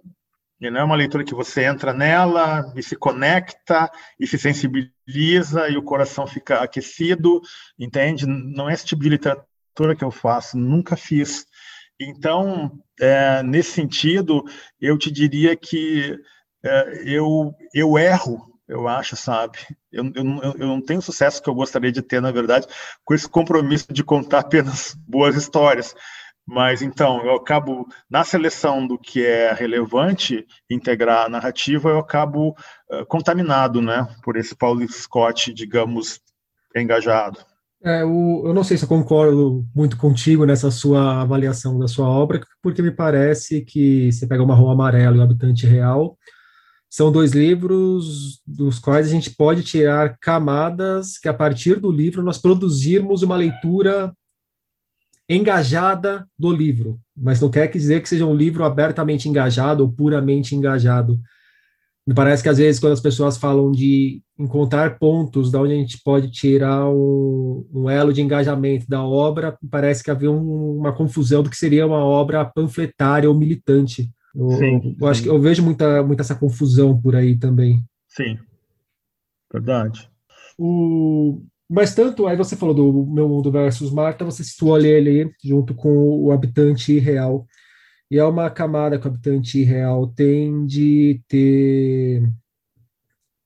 e 0.60 0.70
não 0.72 0.82
é 0.82 0.84
uma 0.84 0.96
leitura 0.96 1.24
que 1.24 1.36
você 1.36 1.64
entra 1.66 1.94
nela 1.94 2.74
e 2.76 2.82
se 2.82 2.96
conecta 2.96 3.92
e 4.20 4.26
se 4.26 4.38
sensibiliza 4.40 5.70
e 5.70 5.78
o 5.78 5.84
coração 5.84 6.26
fica 6.26 6.62
aquecido, 6.62 7.42
entende? 7.78 8.26
Não 8.26 8.70
é 8.70 8.74
esse 8.74 8.86
tipo 8.86 9.04
de 9.04 9.10
literatura 9.10 9.96
que 9.96 10.04
eu 10.04 10.10
faço, 10.10 10.58
nunca 10.58 10.96
fiz. 10.96 11.46
Então, 12.00 12.72
é, 13.00 13.44
nesse 13.44 13.72
sentido, 13.72 14.44
eu 14.82 14.98
te 14.98 15.12
diria 15.12 15.56
que 15.56 16.18
é, 16.64 17.04
eu, 17.06 17.54
eu 17.74 17.98
erro, 17.98 18.60
eu 18.68 18.88
acho, 18.88 19.16
sabe? 19.16 19.60
Eu, 19.92 20.06
eu, 20.16 20.54
eu 20.60 20.68
não 20.68 20.82
tenho 20.82 21.00
o 21.00 21.04
sucesso 21.04 21.42
que 21.42 21.50
eu 21.50 21.56
gostaria 21.56 21.92
de 21.92 22.02
ter, 22.02 22.20
na 22.20 22.32
verdade, 22.32 22.68
com 23.06 23.14
esse 23.14 23.30
compromisso 23.30 23.94
de 23.94 24.04
contar 24.04 24.40
apenas 24.40 24.96
boas 25.08 25.36
histórias. 25.36 25.96
Mas 26.48 26.82
então, 26.82 27.26
eu 27.26 27.36
acabo, 27.36 27.86
na 28.10 28.24
seleção 28.24 28.88
do 28.88 28.98
que 28.98 29.26
é 29.26 29.52
relevante 29.52 30.48
integrar 30.70 31.26
a 31.26 31.30
narrativa, 31.30 31.90
eu 31.90 32.00
acabo 32.00 32.56
uh, 32.90 33.06
contaminado, 33.06 33.82
né, 33.82 34.08
por 34.24 34.38
esse 34.38 34.56
Paulo 34.56 34.88
Scott, 34.88 35.54
digamos, 35.54 36.22
engajado. 36.74 37.40
É, 37.84 38.04
o, 38.06 38.44
eu 38.48 38.54
não 38.54 38.64
sei 38.64 38.78
se 38.78 38.86
eu 38.86 38.90
concordo 38.90 39.66
muito 39.76 39.98
contigo 39.98 40.46
nessa 40.46 40.72
sua 40.72 41.22
avaliação 41.22 41.78
da 41.78 41.88
sua 41.88 42.08
obra, 42.08 42.42
porque 42.62 42.82
me 42.82 42.92
parece 42.92 43.62
que 43.62 44.10
você 44.12 44.26
pega 44.26 44.42
o 44.42 44.48
Marrom 44.48 44.72
Amarelo 44.72 45.18
e 45.18 45.20
o 45.20 45.24
Habitante 45.24 45.68
Real, 45.68 46.18
são 46.90 47.12
dois 47.12 47.34
livros 47.34 48.42
dos 48.48 48.80
quais 48.80 49.08
a 49.08 49.10
gente 49.10 49.32
pode 49.32 49.64
tirar 49.64 50.18
camadas 50.18 51.18
que, 51.18 51.28
a 51.28 51.34
partir 51.34 51.80
do 51.80 51.92
livro, 51.92 52.24
nós 52.24 52.38
produzirmos 52.38 53.22
uma 53.22 53.36
leitura 53.36 54.14
engajada 55.30 56.28
do 56.38 56.52
livro, 56.52 57.00
mas 57.16 57.42
não 57.42 57.50
quer 57.50 57.68
dizer 57.68 58.02
que 58.02 58.10
seja 58.10 58.26
um 58.26 58.36
livro 58.36 58.64
abertamente 58.64 59.28
engajado 59.28 59.84
ou 59.84 59.92
puramente 59.92 60.56
engajado. 60.56 61.20
Me 62.08 62.14
parece 62.14 62.42
que 62.42 62.48
às 62.48 62.58
vezes 62.58 62.80
quando 62.80 62.94
as 62.94 63.02
pessoas 63.02 63.36
falam 63.36 63.70
de 63.70 64.22
encontrar 64.40 64.98
pontos 64.98 65.52
da 65.52 65.60
onde 65.60 65.74
a 65.74 65.76
gente 65.76 66.02
pode 66.02 66.32
tirar 66.32 66.88
um, 66.88 67.68
um 67.74 67.90
elo 67.90 68.14
de 68.14 68.22
engajamento 68.22 68.88
da 68.88 69.04
obra, 69.04 69.58
parece 69.70 70.02
que 70.02 70.10
havia 70.10 70.32
um, 70.32 70.78
uma 70.78 70.94
confusão 70.94 71.44
do 71.44 71.50
que 71.50 71.58
seria 71.58 71.86
uma 71.86 72.06
obra 72.06 72.46
panfletária 72.46 73.30
ou 73.30 73.38
militante. 73.38 74.10
Eu, 74.34 74.52
sim, 74.52 74.96
eu 74.98 75.08
acho 75.08 75.24
que 75.24 75.30
eu 75.30 75.40
vejo 75.42 75.62
muita, 75.62 76.02
muita 76.02 76.22
essa 76.22 76.36
confusão 76.36 76.98
por 77.02 77.14
aí 77.14 77.38
também. 77.38 77.84
Sim, 78.08 78.38
verdade. 79.52 80.10
O, 80.58 81.42
mas 81.70 81.94
tanto, 81.94 82.28
aí 82.28 82.38
você 82.38 82.56
falou 82.56 82.74
do 82.74 83.06
Meu 83.06 83.28
Mundo 83.28 83.52
versus 83.52 83.92
Marta, 83.92 84.24
você 84.24 84.44
situou 84.44 84.80
ele 84.80 84.96
ali 84.96 85.32
junto 85.44 85.74
com 85.74 86.24
o 86.24 86.32
habitante 86.32 86.98
real. 87.00 87.46
E 88.10 88.18
é 88.18 88.24
uma 88.24 88.50
camada 88.50 88.98
que 88.98 89.06
o 89.06 89.10
habitante 89.10 89.62
real 89.64 90.08
tem 90.08 90.66
de 90.66 91.22
ter 91.28 92.24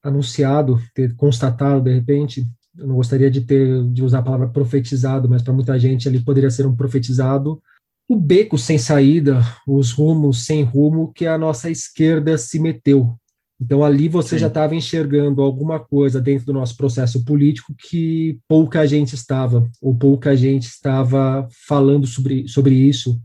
anunciado, 0.03 0.79
ter 0.93 1.15
constatado, 1.15 1.83
de 1.83 1.93
repente, 1.93 2.45
eu 2.77 2.87
não 2.87 2.95
gostaria 2.95 3.29
de 3.29 3.41
ter 3.41 3.83
de 3.89 4.03
usar 4.03 4.19
a 4.19 4.23
palavra 4.23 4.49
profetizado, 4.49 5.27
mas 5.27 5.41
para 5.41 5.53
muita 5.53 5.77
gente 5.79 6.07
ali 6.07 6.19
poderia 6.19 6.49
ser 6.49 6.65
um 6.65 6.75
profetizado, 6.75 7.61
o 8.07 8.15
beco 8.15 8.57
sem 8.57 8.77
saída, 8.77 9.41
os 9.67 9.91
rumos 9.91 10.45
sem 10.45 10.63
rumo 10.63 11.11
que 11.13 11.25
a 11.25 11.37
nossa 11.37 11.69
esquerda 11.69 12.37
se 12.37 12.59
meteu, 12.59 13.15
então, 13.61 13.83
ali 13.83 14.09
você 14.09 14.37
Sim. 14.37 14.39
já 14.39 14.47
estava 14.47 14.73
enxergando 14.73 15.39
alguma 15.39 15.79
coisa 15.79 16.19
dentro 16.19 16.47
do 16.47 16.53
nosso 16.53 16.75
processo 16.75 17.23
político 17.23 17.75
que 17.77 18.39
pouca 18.47 18.87
gente 18.87 19.13
estava, 19.13 19.69
ou 19.79 19.95
pouca 19.95 20.35
gente 20.35 20.63
estava 20.63 21.47
falando 21.67 22.07
sobre, 22.07 22.47
sobre 22.47 22.73
isso, 22.73 23.21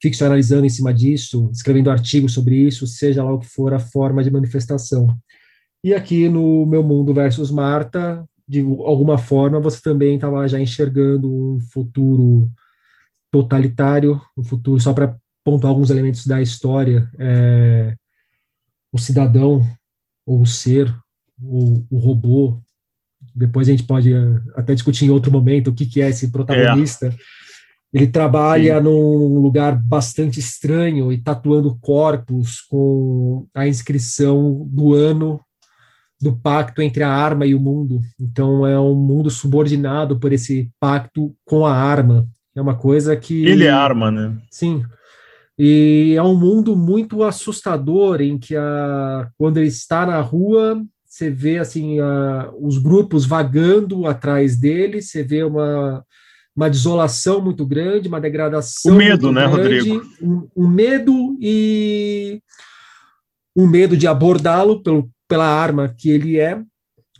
ficcionalizando 0.00 0.66
em 0.66 0.70
cima 0.70 0.94
disso, 0.94 1.50
escrevendo 1.52 1.90
artigos 1.90 2.32
sobre 2.32 2.54
isso, 2.54 2.86
seja 2.86 3.24
lá 3.24 3.32
o 3.32 3.40
que 3.40 3.48
for 3.48 3.74
a 3.74 3.80
forma 3.80 4.22
de 4.22 4.30
manifestação. 4.30 5.08
E 5.82 5.92
aqui 5.92 6.28
no 6.28 6.64
Meu 6.64 6.84
Mundo 6.84 7.12
versus 7.12 7.50
Marta, 7.50 8.24
de 8.46 8.60
alguma 8.60 9.18
forma, 9.18 9.58
você 9.58 9.80
também 9.82 10.14
estava 10.14 10.46
já 10.46 10.60
enxergando 10.60 11.28
um 11.28 11.58
futuro 11.72 12.48
totalitário, 13.32 14.20
um 14.38 14.44
futuro, 14.44 14.80
só 14.80 14.92
para 14.92 15.16
pontuar 15.44 15.72
alguns 15.72 15.90
elementos 15.90 16.24
da 16.24 16.40
história, 16.40 17.10
é, 17.18 17.96
o 18.92 18.98
cidadão, 18.98 19.66
ou 20.26 20.42
o 20.42 20.46
ser, 20.46 20.94
ou 21.42 21.86
o 21.90 21.98
robô. 21.98 22.60
Depois 23.34 23.68
a 23.68 23.70
gente 23.70 23.84
pode 23.84 24.12
eh, 24.12 24.40
até 24.54 24.74
discutir 24.74 25.06
em 25.06 25.10
outro 25.10 25.30
momento 25.30 25.68
o 25.68 25.74
que, 25.74 25.86
que 25.86 26.00
é 26.00 26.08
esse 26.08 26.28
protagonista. 26.28 27.08
É. 27.08 27.14
Ele 27.92 28.06
trabalha 28.06 28.78
Sim. 28.78 28.84
num 28.84 29.38
lugar 29.38 29.76
bastante 29.76 30.40
estranho 30.40 31.12
e 31.12 31.18
tatuando 31.18 31.78
corpos 31.80 32.60
com 32.62 33.46
a 33.54 33.66
inscrição 33.66 34.66
do 34.68 34.94
ano 34.94 35.40
do 36.20 36.34
pacto 36.34 36.82
entre 36.82 37.02
a 37.02 37.10
arma 37.10 37.46
e 37.46 37.54
o 37.54 37.60
mundo. 37.60 38.00
Então 38.18 38.66
é 38.66 38.78
um 38.78 38.94
mundo 38.94 39.30
subordinado 39.30 40.18
por 40.18 40.32
esse 40.32 40.70
pacto 40.80 41.34
com 41.44 41.66
a 41.66 41.74
arma. 41.74 42.26
É 42.54 42.60
uma 42.60 42.74
coisa 42.74 43.14
que 43.16 43.44
ele 43.46 43.64
é 43.64 43.70
arma, 43.70 44.10
né? 44.10 44.36
Sim. 44.50 44.82
E 45.58 46.14
é 46.16 46.22
um 46.22 46.34
mundo 46.34 46.76
muito 46.76 47.22
assustador 47.22 48.20
em 48.20 48.38
que 48.38 48.54
a, 48.54 49.28
quando 49.38 49.56
ele 49.56 49.68
está 49.68 50.04
na 50.04 50.20
rua, 50.20 50.82
você 51.04 51.30
vê 51.30 51.58
assim 51.58 51.98
a, 51.98 52.50
os 52.60 52.76
grupos 52.76 53.24
vagando 53.24 54.06
atrás 54.06 54.56
dele, 54.56 55.00
você 55.00 55.22
vê 55.22 55.42
uma, 55.42 56.04
uma 56.54 56.68
desolação 56.68 57.40
muito 57.40 57.64
grande, 57.64 58.08
uma 58.08 58.20
degradação. 58.20 58.92
O 58.92 58.96
medo, 58.96 59.32
né, 59.32 59.48
grande, 59.48 59.78
Rodrigo? 59.78 60.06
Um, 60.20 60.48
um, 60.56 60.68
medo 60.68 61.38
e 61.40 62.42
um 63.56 63.66
medo 63.66 63.96
de 63.96 64.06
abordá-lo 64.06 64.82
pela 65.26 65.46
arma 65.46 65.94
que 65.96 66.10
ele 66.10 66.38
é, 66.38 66.62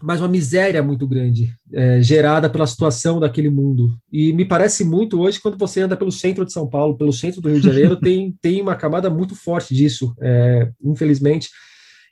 mas 0.03 0.21
uma 0.21 0.29
miséria 0.29 0.83
muito 0.83 1.07
grande, 1.07 1.55
é, 1.73 2.03
gerada 2.03 2.50
pela 2.50 2.67
situação 2.67 3.19
daquele 3.19 3.49
mundo. 3.49 3.97
E 4.12 4.33
me 4.33 4.45
parece 4.45 4.85
muito 4.85 5.21
hoje, 5.21 5.41
quando 5.41 5.57
você 5.57 5.81
anda 5.81 5.97
pelo 5.97 6.12
centro 6.12 6.45
de 6.45 6.53
São 6.53 6.69
Paulo, 6.69 6.97
pelo 6.97 7.12
centro 7.12 7.41
do 7.41 7.49
Rio 7.49 7.61
de 7.61 7.67
Janeiro, 7.67 7.97
tem, 8.00 8.35
tem 8.41 8.61
uma 8.61 8.75
camada 8.75 9.09
muito 9.09 9.35
forte 9.35 9.75
disso, 9.75 10.15
é, 10.21 10.71
infelizmente. 10.83 11.49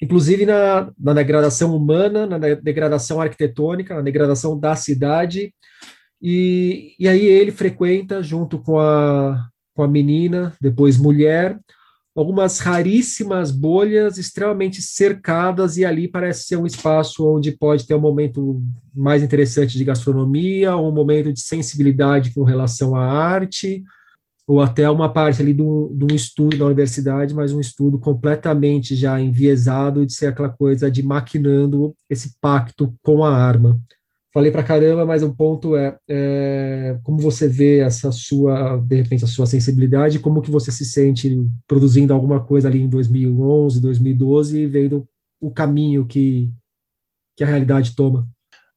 Inclusive 0.03 0.45
na, 0.45 0.91
na 0.99 1.13
degradação 1.13 1.75
humana, 1.75 2.27
na 2.27 2.39
degradação 2.39 3.21
arquitetônica, 3.21 3.95
na 3.95 4.03
degradação 4.03 4.59
da 4.59 4.75
cidade. 4.75 5.55
E, 6.21 6.95
e 6.99 7.09
aí 7.09 7.25
ele 7.25 7.53
frequenta, 7.53 8.23
junto 8.23 8.59
com 8.59 8.79
a, 8.79 9.49
com 9.75 9.83
a 9.83 9.89
menina, 9.89 10.53
depois 10.61 10.97
mulher, 10.97 11.59
algumas 12.15 12.61
raríssimas 12.61 13.51
bolhas 13.51 14.19
extremamente 14.19 14.81
cercadas, 14.81 15.77
e 15.77 15.85
ali 15.85 16.07
parece 16.07 16.45
ser 16.47 16.57
um 16.57 16.67
espaço 16.67 17.29
onde 17.29 17.53
pode 17.53 17.87
ter 17.87 17.95
um 17.95 18.01
momento 18.01 18.63
mais 18.95 19.23
interessante 19.23 19.77
de 19.77 19.85
gastronomia, 19.85 20.77
um 20.77 20.93
momento 20.93 21.33
de 21.33 21.41
sensibilidade 21.41 22.33
com 22.33 22.45
relação 22.45 22.95
à 22.95 23.05
arte. 23.05 23.83
ou 24.47 24.61
até 24.61 24.89
uma 24.91 25.11
parte 25.11 25.41
ali 25.41 25.55
de 25.55 25.63
um, 25.63 26.15
estudo 26.15 26.59
da 26.59 26.67
universidade, 26.67 27.35
mas 27.35 27.53
um 27.53 27.61
estudo 27.61 27.99
completamente 27.99 28.95
já 28.95 29.19
enviesado 29.19 30.05
de 30.05 30.13
ser 30.13 30.27
aquela 30.27 30.51
coisa 30.51 30.91
de 30.91 31.03
maquinando 31.03 31.95
esse 32.11 32.37
pacto 32.41 32.95
com 33.03 33.25
a 33.25 33.35
arma. 33.35 33.81
Falei 34.35 34.51
para 34.51 34.65
caramba, 34.65 35.07
mas 35.07 35.23
o 35.23 35.33
ponto 35.33 35.77
é, 35.77 35.97
é, 36.11 36.99
como 37.05 37.19
você 37.19 37.47
vê 37.47 37.79
essa 37.79 38.11
sua, 38.11 38.79
de 38.79 38.97
repente, 38.97 39.23
a 39.23 39.29
sua 39.29 39.47
sensibilidade, 39.47 40.19
como 40.19 40.43
que 40.43 40.51
você 40.51 40.73
se 40.73 40.85
sente 40.85 41.31
produzindo 41.69 42.13
alguma 42.13 42.45
coisa 42.45 42.67
ali 42.67 42.81
em 42.81 42.89
2011, 42.89 43.81
2012, 43.81 44.67
vendo 44.67 45.07
o 45.41 45.53
caminho 45.53 46.05
que, 46.05 46.51
que 47.37 47.45
a 47.45 47.47
realidade 47.47 47.95
toma? 47.95 48.27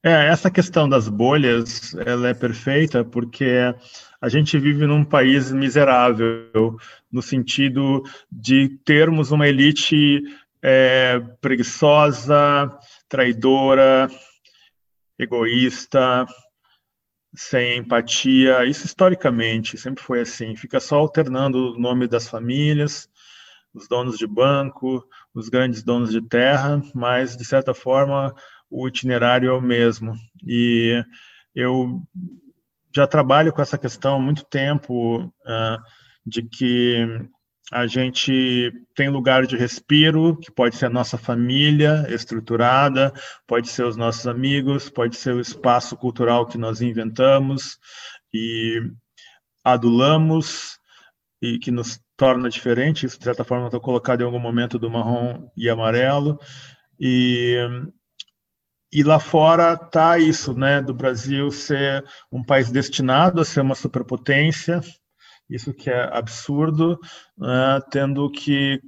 É, 0.04 0.28
essa 0.28 0.52
questão 0.52 0.88
das 0.88 1.10
bolhas, 1.10 1.96
ela 2.06 2.30
é 2.30 2.36
perfeita 2.36 3.04
porque 3.04 3.74
a 4.22 4.30
gente 4.30 4.60
vive 4.60 4.86
num 4.86 5.04
país 5.04 5.52
miserável, 5.52 6.78
no 7.12 7.24
sentido 7.24 8.04
de 8.32 8.70
termos 8.86 9.32
uma 9.32 9.48
elite 9.48 10.22
é, 10.62 11.20
preguiçosa, 11.42 12.70
traidora, 13.10 14.08
egoísta, 15.18 16.26
sem 17.36 17.78
empatia. 17.80 18.66
Isso 18.66 18.86
historicamente 18.86 19.78
sempre 19.78 20.04
foi 20.04 20.22
assim. 20.22 20.56
Fica 20.56 20.80
só 20.80 20.98
alternando 20.98 21.74
o 21.74 21.80
nome 21.80 22.08
das 22.08 22.28
famílias, 22.28 23.10
os 23.74 23.88
donos 23.88 24.18
de 24.18 24.28
banco, 24.28 25.04
os 25.34 25.50
grandes 25.50 25.84
donos 25.84 26.12
de 26.12 26.22
terra, 26.22 26.82
mas 26.94 27.36
de 27.36 27.46
certa 27.46 27.74
forma 27.74 28.34
o 28.70 28.88
itinerário 28.88 29.50
é 29.50 29.54
o 29.54 29.62
mesmo. 29.62 30.14
E 30.46 31.04
eu 31.56 32.02
já 32.96 33.08
trabalho 33.08 33.54
com 33.54 33.62
essa 33.62 33.78
questão 33.78 34.16
há 34.16 34.20
muito 34.20 34.44
tempo 34.46 35.26
uh, 35.26 35.78
de 36.26 36.42
que 36.42 37.06
a 37.72 37.86
gente 37.86 38.72
tem 38.96 39.10
lugar 39.10 39.46
de 39.46 39.58
respiro, 39.58 40.38
que 40.38 40.50
pode 40.52 40.76
ser 40.76 40.86
a 40.86 40.90
nossa 40.90 41.18
família 41.18 42.06
estruturada, 42.10 43.14
pode 43.46 43.68
ser 43.68 43.84
os 43.84 43.98
nossos 43.98 44.26
amigos, 44.26 44.90
pode 44.90 45.18
ser 45.18 45.34
o 45.34 45.42
espaço 45.42 45.98
cultural 45.98 46.46
que 46.46 46.58
nós 46.58 46.82
inventamos 46.82 47.78
e 48.34 48.80
adulamos 49.64 50.80
e 51.42 51.60
que 51.60 51.72
nos 51.72 52.00
torna 52.16 52.50
diferente. 52.50 53.06
Isso, 53.06 53.20
de 53.20 53.26
certa 53.26 53.44
forma, 53.44 53.68
está 53.68 53.80
colocado 53.80 54.22
em 54.22 54.26
algum 54.26 54.40
momento 54.40 54.80
do 54.80 54.90
marrom 54.90 55.50
e 55.56 55.70
amarelo. 55.70 56.40
E 57.00 57.58
e 58.92 59.04
lá 59.04 59.20
fora 59.20 59.74
está 59.74 60.18
isso, 60.18 60.54
né, 60.54 60.82
do 60.82 60.94
Brasil 60.94 61.52
ser 61.52 62.06
um 62.32 62.42
país 62.42 62.72
destinado 62.72 63.42
a 63.42 63.46
ser 63.46 63.60
uma 63.60 63.76
superpotência, 63.76 64.80
isso 65.50 65.74
que 65.74 65.90
é 65.90 66.10
absurdo, 66.12 67.00
né, 67.38 67.80
tendo 67.90 68.30
que 68.30 68.82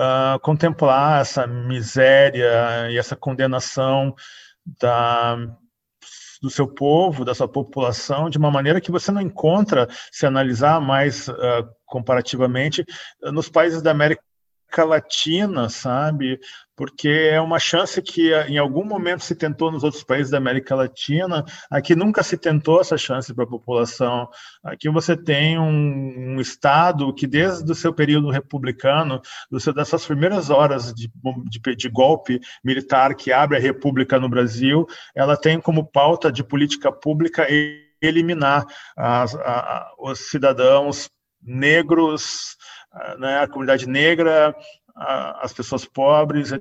uh, 0.00 0.38
contemplar 0.40 1.20
essa 1.20 1.46
miséria 1.46 2.90
e 2.90 2.98
essa 2.98 3.16
condenação 3.16 4.14
da, 4.80 5.36
do 6.42 6.50
seu 6.50 6.66
povo, 6.66 7.24
da 7.24 7.34
sua 7.34 7.48
população, 7.48 8.30
de 8.30 8.38
uma 8.38 8.50
maneira 8.50 8.80
que 8.80 8.90
você 8.90 9.10
não 9.12 9.20
encontra, 9.20 9.88
se 10.10 10.26
analisar 10.26 10.80
mais 10.80 11.28
uh, 11.28 11.68
comparativamente, 11.84 12.84
nos 13.22 13.48
países 13.48 13.82
da 13.82 13.90
América 13.90 14.22
Latina, 14.84 15.68
sabe? 15.68 16.38
Porque 16.76 17.08
é 17.08 17.40
uma 17.40 17.58
chance 17.58 18.02
que 18.02 18.34
em 18.48 18.58
algum 18.58 18.84
momento 18.84 19.24
se 19.24 19.34
tentou 19.34 19.72
nos 19.72 19.82
outros 19.82 20.04
países 20.04 20.30
da 20.30 20.38
América 20.38 20.74
Latina, 20.74 21.44
aqui 21.70 21.94
nunca 21.94 22.22
se 22.22 22.36
tentou 22.36 22.80
essa 22.80 22.98
chance 22.98 23.32
para 23.32 23.44
a 23.44 23.48
população. 23.48 24.28
Aqui 24.62 24.90
você 24.90 25.16
tem 25.16 25.58
um, 25.58 26.34
um, 26.34 26.40
Estado 26.40 27.12
que, 27.14 27.26
desde 27.26 27.70
o 27.70 27.74
seu 27.74 27.94
período 27.94 28.30
republicano, 28.30 29.20
do 29.50 29.58
seu, 29.58 29.72
das 29.72 29.88
suas 29.88 30.04
primeiras 30.04 30.50
horas 30.50 30.92
de, 30.92 31.10
de, 31.48 31.76
de 31.76 31.88
golpe 31.88 32.40
militar 32.62 33.14
que 33.14 33.32
abre 33.32 33.56
a 33.56 33.60
República 33.60 34.20
no 34.20 34.28
Brasil, 34.28 34.86
ela 35.14 35.36
tem 35.36 35.58
como 35.60 35.90
pauta 35.90 36.30
de 36.30 36.44
política 36.44 36.92
pública 36.92 37.46
eliminar 38.02 38.66
as, 38.96 39.34
a, 39.34 39.92
os 39.98 40.28
cidadãos 40.28 41.08
negros, 41.42 42.56
né, 43.18 43.40
a 43.40 43.48
comunidade 43.48 43.88
negra, 43.88 44.54
a, 44.94 45.44
as 45.44 45.52
pessoas 45.52 45.84
pobres, 45.84 46.52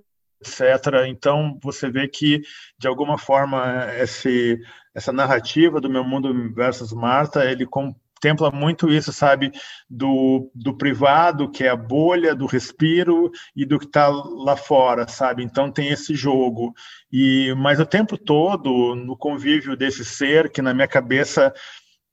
etc. 0.41 1.05
Então, 1.07 1.57
você 1.61 1.89
vê 1.89 2.07
que, 2.07 2.41
de 2.77 2.88
alguma 2.88 3.17
forma, 3.17 3.88
esse, 3.97 4.59
essa 4.93 5.11
narrativa 5.11 5.79
do 5.79 5.89
Meu 5.89 6.03
Mundo 6.03 6.53
versus 6.53 6.91
Marta, 6.93 7.45
ele 7.45 7.65
contempla 7.65 8.51
muito 8.51 8.89
isso, 8.89 9.11
sabe, 9.11 9.51
do, 9.89 10.51
do 10.53 10.75
privado, 10.75 11.49
que 11.49 11.63
é 11.63 11.69
a 11.69 11.75
bolha 11.75 12.35
do 12.35 12.45
respiro, 12.45 13.31
e 13.55 13.65
do 13.65 13.79
que 13.79 13.85
está 13.85 14.07
lá 14.07 14.55
fora, 14.55 15.07
sabe? 15.07 15.43
Então, 15.43 15.71
tem 15.71 15.89
esse 15.89 16.13
jogo. 16.15 16.73
E 17.11 17.53
Mas 17.57 17.79
o 17.79 17.85
tempo 17.85 18.17
todo, 18.17 18.95
no 18.95 19.17
convívio 19.17 19.75
desse 19.75 20.03
ser, 20.03 20.49
que 20.51 20.61
na 20.61 20.73
minha 20.73 20.88
cabeça 20.88 21.53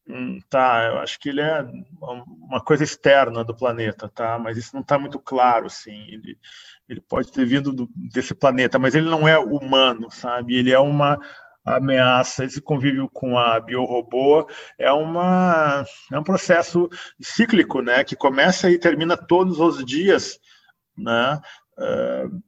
Hum, 0.09 0.41
tá, 0.51 0.85
eu 0.87 0.99
acho 0.99 1.19
que 1.21 1.29
ele 1.29 1.41
é 1.41 1.62
uma 2.01 2.61
coisa 2.61 2.83
externa 2.83 3.45
do 3.45 3.55
planeta, 3.55 4.09
tá? 4.09 4.38
Mas 4.38 4.57
isso 4.57 4.75
não 4.75 4.83
está 4.83 4.99
muito 4.99 5.19
claro, 5.19 5.67
assim. 5.67 5.93
Ele, 6.09 6.38
ele 6.88 7.01
pode 7.01 7.31
ter 7.31 7.47
vindo 7.47 7.73
do, 7.73 7.88
desse 7.95 8.35
planeta, 8.35 8.79
mas 8.79 8.95
ele 8.95 9.09
não 9.09 9.29
é 9.29 9.38
humano, 9.38 10.11
sabe? 10.11 10.57
Ele 10.57 10.73
é 10.73 10.79
uma 10.79 11.21
ameaça. 11.65 12.45
Esse 12.45 12.61
convívio 12.61 13.09
com 13.12 13.38
a 13.38 13.61
biorobô 13.61 14.49
é 14.79 14.91
uma 14.93 15.85
é 16.12 16.19
um 16.19 16.25
processo 16.25 16.88
cíclico, 17.21 17.81
né? 17.81 18.03
Que 18.05 18.17
começa 18.17 18.71
e 18.71 18.79
termina 18.79 19.17
todos 19.17 19.61
os 19.61 19.85
dias, 19.85 20.38
né? 20.97 21.41
Uh, 21.79 22.43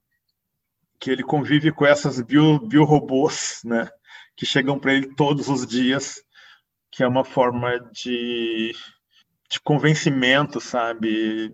que 0.99 1.11
ele 1.11 1.23
convive 1.23 1.71
com 1.73 1.87
essas 1.87 2.21
bio, 2.21 2.59
biorobôs, 2.67 3.61
né? 3.65 3.89
Que 4.37 4.45
chegam 4.45 4.79
para 4.79 4.95
ele 4.95 5.15
todos 5.15 5.49
os 5.49 5.67
dias 5.67 6.24
que 6.95 7.03
é 7.03 7.09
uma 7.09 7.25
forma 7.25 7.81
de, 7.93 8.73
de 9.51 9.59
convencimento, 9.61 10.61
sabe? 10.61 11.53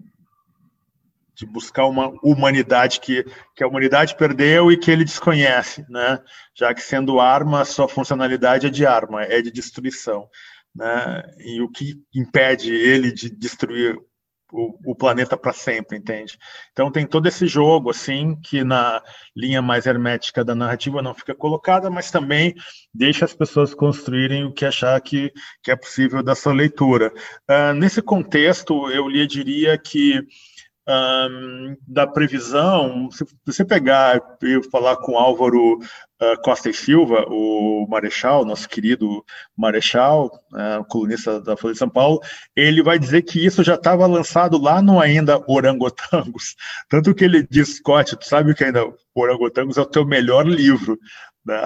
De 1.35 1.47
buscar 1.47 1.87
uma 1.87 2.09
humanidade 2.23 3.01
que, 3.01 3.25
que 3.57 3.65
a 3.65 3.67
humanidade 3.67 4.15
perdeu 4.17 4.71
e 4.71 4.77
que 4.77 4.91
ele 4.91 5.03
desconhece, 5.03 5.87
né? 5.89 6.23
Já 6.55 6.75
que 6.75 6.83
sendo 6.83 7.19
arma, 7.19 7.65
sua 7.65 7.89
funcionalidade 7.89 8.67
é 8.67 8.71
de 8.71 8.85
arma, 8.85 9.23
é 9.23 9.41
de 9.41 9.51
destruição. 9.51 10.29
Né? 10.75 11.23
E 11.39 11.63
o 11.63 11.71
que 11.71 11.95
impede 12.15 12.71
ele 12.71 13.11
de 13.11 13.31
destruir 13.31 13.99
o, 14.53 14.93
o 14.93 14.95
planeta 14.95 15.37
para 15.37 15.53
sempre, 15.53 15.99
entende? 15.99 16.39
Então 16.73 16.91
tem 16.91 17.07
todo 17.07 17.27
esse 17.27 17.47
jogo, 17.47 17.91
assim, 17.91 18.37
que 18.37 18.65
na 18.65 19.03
linha 19.37 19.63
mais 19.63 19.87
hermética 19.87 20.45
da 20.45 20.55
narrativa 20.55 21.03
não 21.03 21.15
fica 21.15 21.35
colocada, 21.35 21.91
mas 21.91 22.11
também 22.11 22.55
deixa 22.93 23.25
as 23.25 23.35
pessoas 23.35 23.75
construírem 23.75 24.45
o 24.45 24.53
que 24.53 24.65
achar 24.65 25.01
que, 25.01 25.33
que 25.63 25.71
é 25.71 25.77
possível 25.77 26.23
da 26.23 26.35
sua 26.35 26.53
leitura. 26.53 27.13
Uh, 27.49 27.75
nesse 27.75 28.03
contexto, 28.03 28.91
eu 28.91 29.09
lhe 29.09 29.27
diria 29.27 29.79
que 29.79 30.21
um, 30.91 31.77
da 31.87 32.07
previsão, 32.07 33.11
se 33.11 33.25
você 33.47 33.65
pegar 33.65 34.21
e 34.43 34.63
falar 34.71 34.97
com 34.97 35.17
Álvaro 35.17 35.77
uh, 35.77 36.43
Costa 36.43 36.69
e 36.69 36.75
Silva, 36.75 37.25
o 37.29 37.87
Marechal, 37.89 38.45
nosso 38.45 38.69
querido 38.69 39.25
Marechal, 39.57 40.27
uh, 40.53 40.85
colunista 40.89 41.41
da 41.41 41.57
Folha 41.57 41.75
de 41.75 41.79
São 41.79 41.89
Paulo, 41.89 42.21
ele 42.57 42.83
vai 42.83 42.99
dizer 42.99 43.23
que 43.23 43.45
isso 43.45 43.63
já 43.63 43.75
estava 43.75 44.07
lançado 44.07 44.61
lá 44.61 44.83
no 44.83 45.01
ainda 45.01 45.43
Orangotangos. 45.47 46.57
Tanto 46.91 47.15
que 47.15 47.25
ele 47.25 47.47
diz, 47.49 47.77
Scott, 47.77 48.17
tu 48.17 48.27
sabe 48.27 48.55
que 48.55 48.65
ainda 48.65 48.85
Orangotangos 49.15 49.79
é 49.79 49.83
o 49.83 49.87
teu 49.87 50.05
melhor 50.05 50.47
livro. 50.47 50.99
Né? 51.45 51.65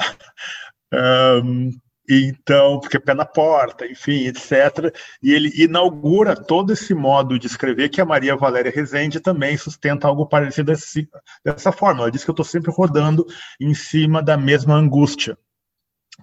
Um, 1.42 1.70
então, 2.08 2.80
porque 2.80 3.00
pé 3.00 3.14
na 3.14 3.24
porta, 3.24 3.86
enfim, 3.86 4.26
etc. 4.26 4.94
E 5.22 5.32
ele 5.32 5.50
inaugura 5.56 6.36
todo 6.36 6.72
esse 6.72 6.94
modo 6.94 7.38
de 7.38 7.46
escrever 7.46 7.88
que 7.88 8.00
a 8.00 8.04
Maria 8.04 8.36
Valéria 8.36 8.70
Rezende 8.70 9.20
também 9.20 9.56
sustenta 9.56 10.06
algo 10.06 10.26
parecido 10.26 10.72
assim, 10.72 11.06
dessa 11.42 11.72
forma. 11.72 12.02
Ela 12.02 12.10
diz 12.10 12.22
que 12.22 12.30
eu 12.30 12.34
estou 12.34 12.44
sempre 12.44 12.70
rodando 12.70 13.26
em 13.58 13.72
cima 13.72 14.22
da 14.22 14.36
mesma 14.36 14.74
angústia, 14.74 15.38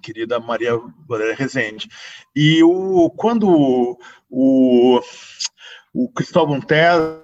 querida 0.00 0.38
Maria 0.38 0.72
Valéria 1.08 1.34
Rezende. 1.34 1.88
E 2.34 2.62
o, 2.62 3.10
quando 3.10 3.98
o, 4.30 5.00
o, 5.92 6.08
Cristóvão 6.10 6.60
Tesa 6.60 7.22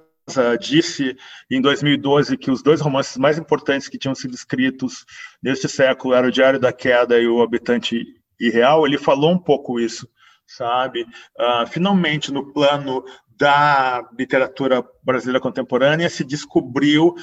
disse 0.61 1.17
em 1.49 1.61
2012 1.61 2.37
que 2.37 2.51
os 2.51 2.61
dois 2.61 2.81
romances 2.81 3.17
mais 3.17 3.39
importantes 3.39 3.89
que 3.89 3.97
tinham 3.97 4.17
sido 4.17 4.35
escritos 4.35 5.07
neste 5.41 5.69
século 5.69 6.13
eram 6.13 6.29
o 6.29 6.33
Diário 6.33 6.59
da 6.59 6.73
Queda 6.73 7.19
e 7.19 7.27
o 7.27 7.41
Habitante 7.41 8.18
e 8.39 8.51
Real, 8.51 8.87
ele 8.87 8.99
falou 8.99 9.31
um 9.31 9.39
pouco 9.39 9.81
isso, 9.81 10.09
sabe? 10.47 11.03
Uh, 11.39 11.67
finalmente, 11.67 12.33
no 12.33 12.53
plano 12.53 13.05
da 13.39 14.05
literatura 14.19 14.85
brasileira 15.03 15.41
contemporânea 15.41 16.11
se 16.11 16.25
descobriu 16.25 17.15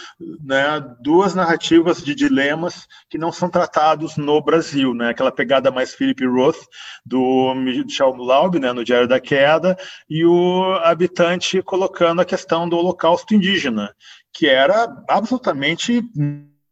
né, 0.42 0.80
duas 1.02 1.36
narrativas 1.36 2.02
de 2.02 2.16
dilemas 2.16 2.88
que 3.10 3.18
não 3.18 3.34
são 3.34 3.50
tratados 3.50 4.16
no 4.16 4.42
Brasil, 4.42 4.94
né? 4.94 5.10
Aquela 5.10 5.32
pegada 5.32 5.70
mais 5.70 5.94
Philip 5.94 6.26
Roth 6.26 6.66
do 7.06 7.54
Michel 7.54 8.16
Laub, 8.16 8.58
né, 8.58 8.72
no 8.72 8.86
Diário 8.86 9.10
da 9.10 9.20
Queda, 9.20 9.78
e 10.10 10.26
o 10.26 10.76
habitante 10.84 11.62
colocando 11.62 12.22
a 12.22 12.26
questão 12.26 12.68
do 12.68 12.78
Holocausto 12.78 13.36
indígena, 13.36 13.94
que 14.32 14.48
era 14.48 14.88
absolutamente 15.10 16.02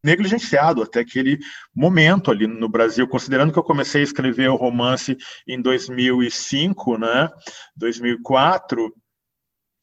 negligenciado 0.04 0.84
até 0.84 1.00
aquele 1.00 1.40
momento 1.74 2.30
ali 2.30 2.46
no 2.46 2.68
Brasil, 2.68 3.08
considerando 3.08 3.54
que 3.54 3.60
eu 3.60 3.64
comecei 3.64 4.02
a 4.02 4.04
escrever 4.04 4.50
o 4.50 4.56
romance 4.56 5.18
em 5.48 5.62
2005, 5.62 6.98
né, 6.98 7.30
2004, 7.76 8.94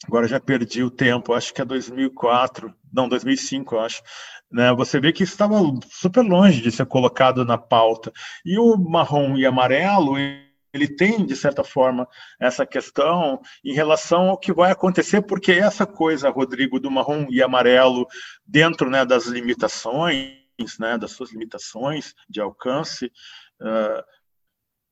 agora 0.07 0.29
já 0.29 0.39
perdi 0.39 0.83
o 0.83 0.91
tempo, 0.91 1.33
acho 1.33 1.55
que 1.55 1.63
é 1.63 1.65
2004, 1.65 2.75
não, 2.93 3.09
2005, 3.09 3.75
eu 3.75 3.81
acho, 3.81 4.03
né, 4.51 4.73
você 4.75 5.01
vê 5.01 5.13
que 5.13 5.23
estava 5.23 5.57
super 5.91 6.23
longe 6.23 6.61
de 6.61 6.71
ser 6.71 6.87
colocado 6.87 7.45
na 7.45 7.57
pauta. 7.57 8.13
E 8.45 8.59
o 8.59 8.77
marrom 8.77 9.37
e 9.37 9.47
amarelo, 9.47 10.19
ele 10.73 10.89
tem, 10.89 11.25
de 11.25 11.37
certa 11.37 11.65
forma, 11.65 12.07
essa 12.39 12.65
questão 12.65 13.41
em 13.65 13.75
relação 13.75 14.31
ao 14.31 14.39
que 14.39 14.53
vai 14.53 14.71
acontecer, 14.71 15.23
porque 15.23 15.53
essa 15.53 15.87
coisa, 15.87 16.31
Rodrigo, 16.31 16.79
do 16.79 16.91
marrom 16.91 17.27
e 17.31 17.43
amarelo, 17.43 18.07
dentro 18.47 18.89
né, 18.89 19.05
das 19.05 19.27
limitações, 19.27 20.39
né, 20.79 20.97
das 20.97 21.13
suas 21.13 21.33
limitações 21.33 22.15
de 22.29 22.41
alcance, 22.41 23.11
uh, 23.61 24.05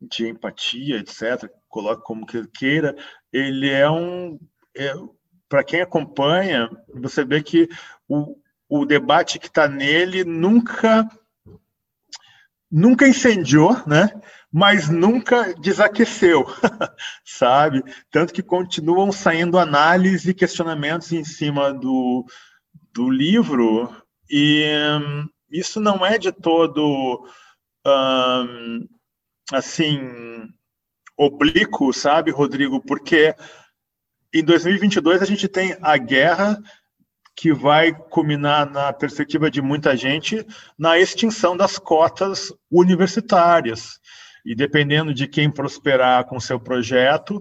de 0.01 0.29
empatia, 0.29 0.99
etc., 0.99 1.51
coloque 1.69 2.03
como 2.03 2.27
que 2.27 2.47
queira, 2.49 2.95
ele 3.33 3.69
é 3.69 3.89
um. 3.91 4.39
É, 4.77 4.93
Para 5.49 5.65
quem 5.65 5.81
acompanha, 5.81 6.69
você 6.95 7.25
vê 7.25 7.43
que 7.43 7.69
o, 8.09 8.37
o 8.69 8.85
debate 8.85 9.39
que 9.39 9.47
está 9.47 9.69
nele 9.69 10.25
nunca 10.25 11.09
nunca 12.71 13.09
incendiou, 13.09 13.77
né? 13.87 14.11
mas 14.53 14.89
nunca 14.89 15.55
desaqueceu, 15.55 16.47
sabe? 17.25 17.83
Tanto 18.11 18.33
que 18.33 18.43
continuam 18.43 19.13
saindo 19.13 19.59
análises 19.59 20.27
e 20.27 20.35
questionamentos 20.35 21.13
em 21.13 21.23
cima 21.23 21.73
do, 21.73 22.25
do 22.95 23.11
livro, 23.11 23.95
e 24.31 24.65
um, 25.01 25.29
isso 25.51 25.81
não 25.81 26.05
é 26.05 26.19
de 26.19 26.33
todo 26.33 27.27
um, 27.87 28.89
assim 29.53 30.49
oblíquo, 31.17 31.93
sabe, 31.93 32.31
Rodrigo? 32.31 32.81
Porque 32.81 33.35
em 34.33 34.43
2022 34.43 35.21
a 35.21 35.27
gente 35.27 35.47
tem 35.47 35.77
a 35.83 35.97
guerra 35.97 36.59
que 37.39 37.53
vai 37.53 37.95
culminar 37.95 38.69
na 38.69 38.93
perspectiva 38.93 39.49
de 39.49 39.63
muita 39.63 39.97
gente 39.97 40.45
na 40.77 40.99
extinção 40.99 41.57
das 41.57 41.79
cotas 41.79 42.53
universitárias. 42.69 44.01
E 44.45 44.57
dependendo 44.57 45.15
de 45.15 45.29
quem 45.29 45.49
prosperar 45.49 46.25
com 46.25 46.41
seu 46.41 46.59
projeto, 46.59 47.41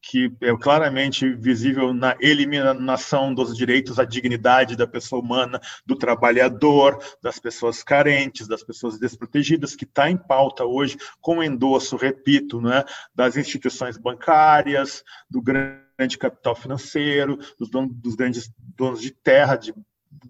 que 0.00 0.32
é 0.40 0.56
claramente 0.56 1.28
visível 1.34 1.92
na 1.92 2.16
eliminação 2.20 3.34
dos 3.34 3.54
direitos 3.54 3.98
à 3.98 4.04
dignidade 4.06 4.76
da 4.76 4.86
pessoa 4.86 5.20
humana, 5.20 5.60
do 5.84 5.94
trabalhador, 5.94 6.98
das 7.22 7.38
pessoas 7.38 7.82
carentes, 7.82 8.48
das 8.48 8.64
pessoas 8.64 8.98
desprotegidas, 8.98 9.76
que 9.76 9.84
está 9.84 10.08
em 10.08 10.16
pauta 10.16 10.64
hoje 10.64 10.96
com 11.20 11.42
endosso, 11.42 11.96
repito, 11.96 12.62
né, 12.62 12.82
das 13.14 13.36
instituições 13.36 13.98
bancárias, 13.98 15.04
do 15.28 15.42
grande 15.42 15.83
capital 16.18 16.54
financeiro, 16.54 17.38
dos, 17.58 17.70
donos, 17.70 17.94
dos 17.96 18.14
grandes 18.14 18.50
donos 18.76 19.00
de 19.00 19.10
terra, 19.10 19.56
de, 19.56 19.74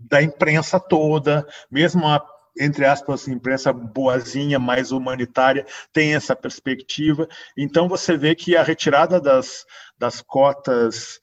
da 0.09 0.23
imprensa 0.23 0.79
toda, 0.79 1.47
mesmo 1.71 2.07
a 2.07 2.25
entre 2.59 2.85
aspas, 2.85 3.27
imprensa 3.27 3.73
boazinha, 3.73 4.59
mais 4.59 4.93
humanitária, 4.93 5.67
tem 5.93 6.15
essa 6.15 6.37
perspectiva. 6.37 7.29
Então, 7.57 7.89
você 7.89 8.17
vê 8.17 8.35
que 8.35 8.57
a 8.57 8.63
retirada 8.63 9.21
das, 9.21 9.67
das 9.99 10.23
cotas 10.23 11.19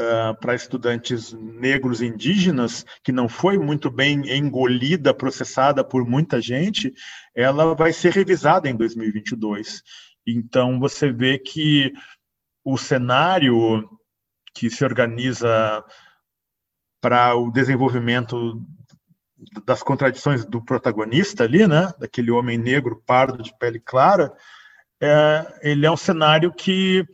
uh, 0.00 0.38
para 0.40 0.54
estudantes 0.54 1.32
negros 1.32 2.02
indígenas, 2.02 2.84
que 3.02 3.12
não 3.12 3.28
foi 3.28 3.58
muito 3.58 3.90
bem 3.90 4.36
engolida, 4.36 5.14
processada 5.14 5.82
por 5.82 6.06
muita 6.06 6.40
gente, 6.40 6.92
ela 7.34 7.74
vai 7.74 7.92
ser 7.92 8.12
revisada 8.12 8.68
em 8.68 8.76
2022. 8.76 9.82
Então, 10.26 10.78
você 10.78 11.10
vê 11.10 11.38
que 11.38 11.92
o 12.72 12.78
cenário 12.78 13.88
que 14.54 14.70
se 14.70 14.84
organiza 14.84 15.84
para 17.00 17.34
o 17.34 17.50
desenvolvimento 17.50 18.62
das 19.64 19.82
contradições 19.82 20.44
do 20.44 20.62
protagonista 20.62 21.44
ali, 21.44 21.66
né, 21.66 21.92
daquele 21.98 22.30
homem 22.30 22.58
negro 22.58 23.02
pardo 23.06 23.42
de 23.42 23.56
pele 23.58 23.80
clara, 23.80 24.32
é, 25.02 25.60
ele 25.62 25.86
é 25.86 25.90
um 25.90 25.96
cenário 25.96 26.52
que 26.52 27.06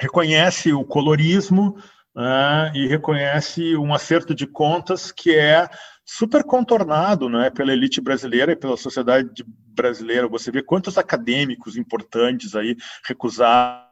reconhece 0.00 0.72
o 0.72 0.84
colorismo 0.84 1.76
né, 2.14 2.72
e 2.74 2.88
reconhece 2.88 3.76
um 3.76 3.94
acerto 3.94 4.34
de 4.34 4.46
contas 4.46 5.12
que 5.12 5.36
é 5.36 5.68
super 6.04 6.42
contornado 6.42 7.28
né, 7.28 7.50
pela 7.50 7.72
elite 7.72 8.00
brasileira 8.00 8.52
e 8.52 8.56
pela 8.56 8.76
sociedade 8.76 9.44
brasileira. 9.46 10.26
Você 10.26 10.50
vê 10.50 10.60
quantos 10.60 10.98
acadêmicos 10.98 11.76
importantes 11.76 12.56
aí 12.56 12.76
recusaram 13.06 13.91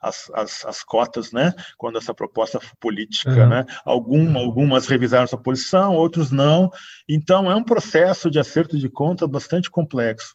as, 0.00 0.30
as, 0.34 0.64
as, 0.64 0.82
cotas, 0.82 1.32
né, 1.32 1.52
quando 1.76 1.98
essa 1.98 2.14
proposta 2.14 2.60
política, 2.80 3.30
uhum. 3.30 3.48
né, 3.48 3.66
Algum, 3.84 4.38
algumas 4.38 4.86
revisaram 4.86 5.26
sua 5.26 5.38
posição, 5.38 5.94
outros 5.94 6.30
não, 6.30 6.70
então 7.08 7.50
é 7.50 7.54
um 7.54 7.64
processo 7.64 8.30
de 8.30 8.38
acerto 8.38 8.78
de 8.78 8.88
conta 8.88 9.26
bastante 9.26 9.70
complexo. 9.70 10.34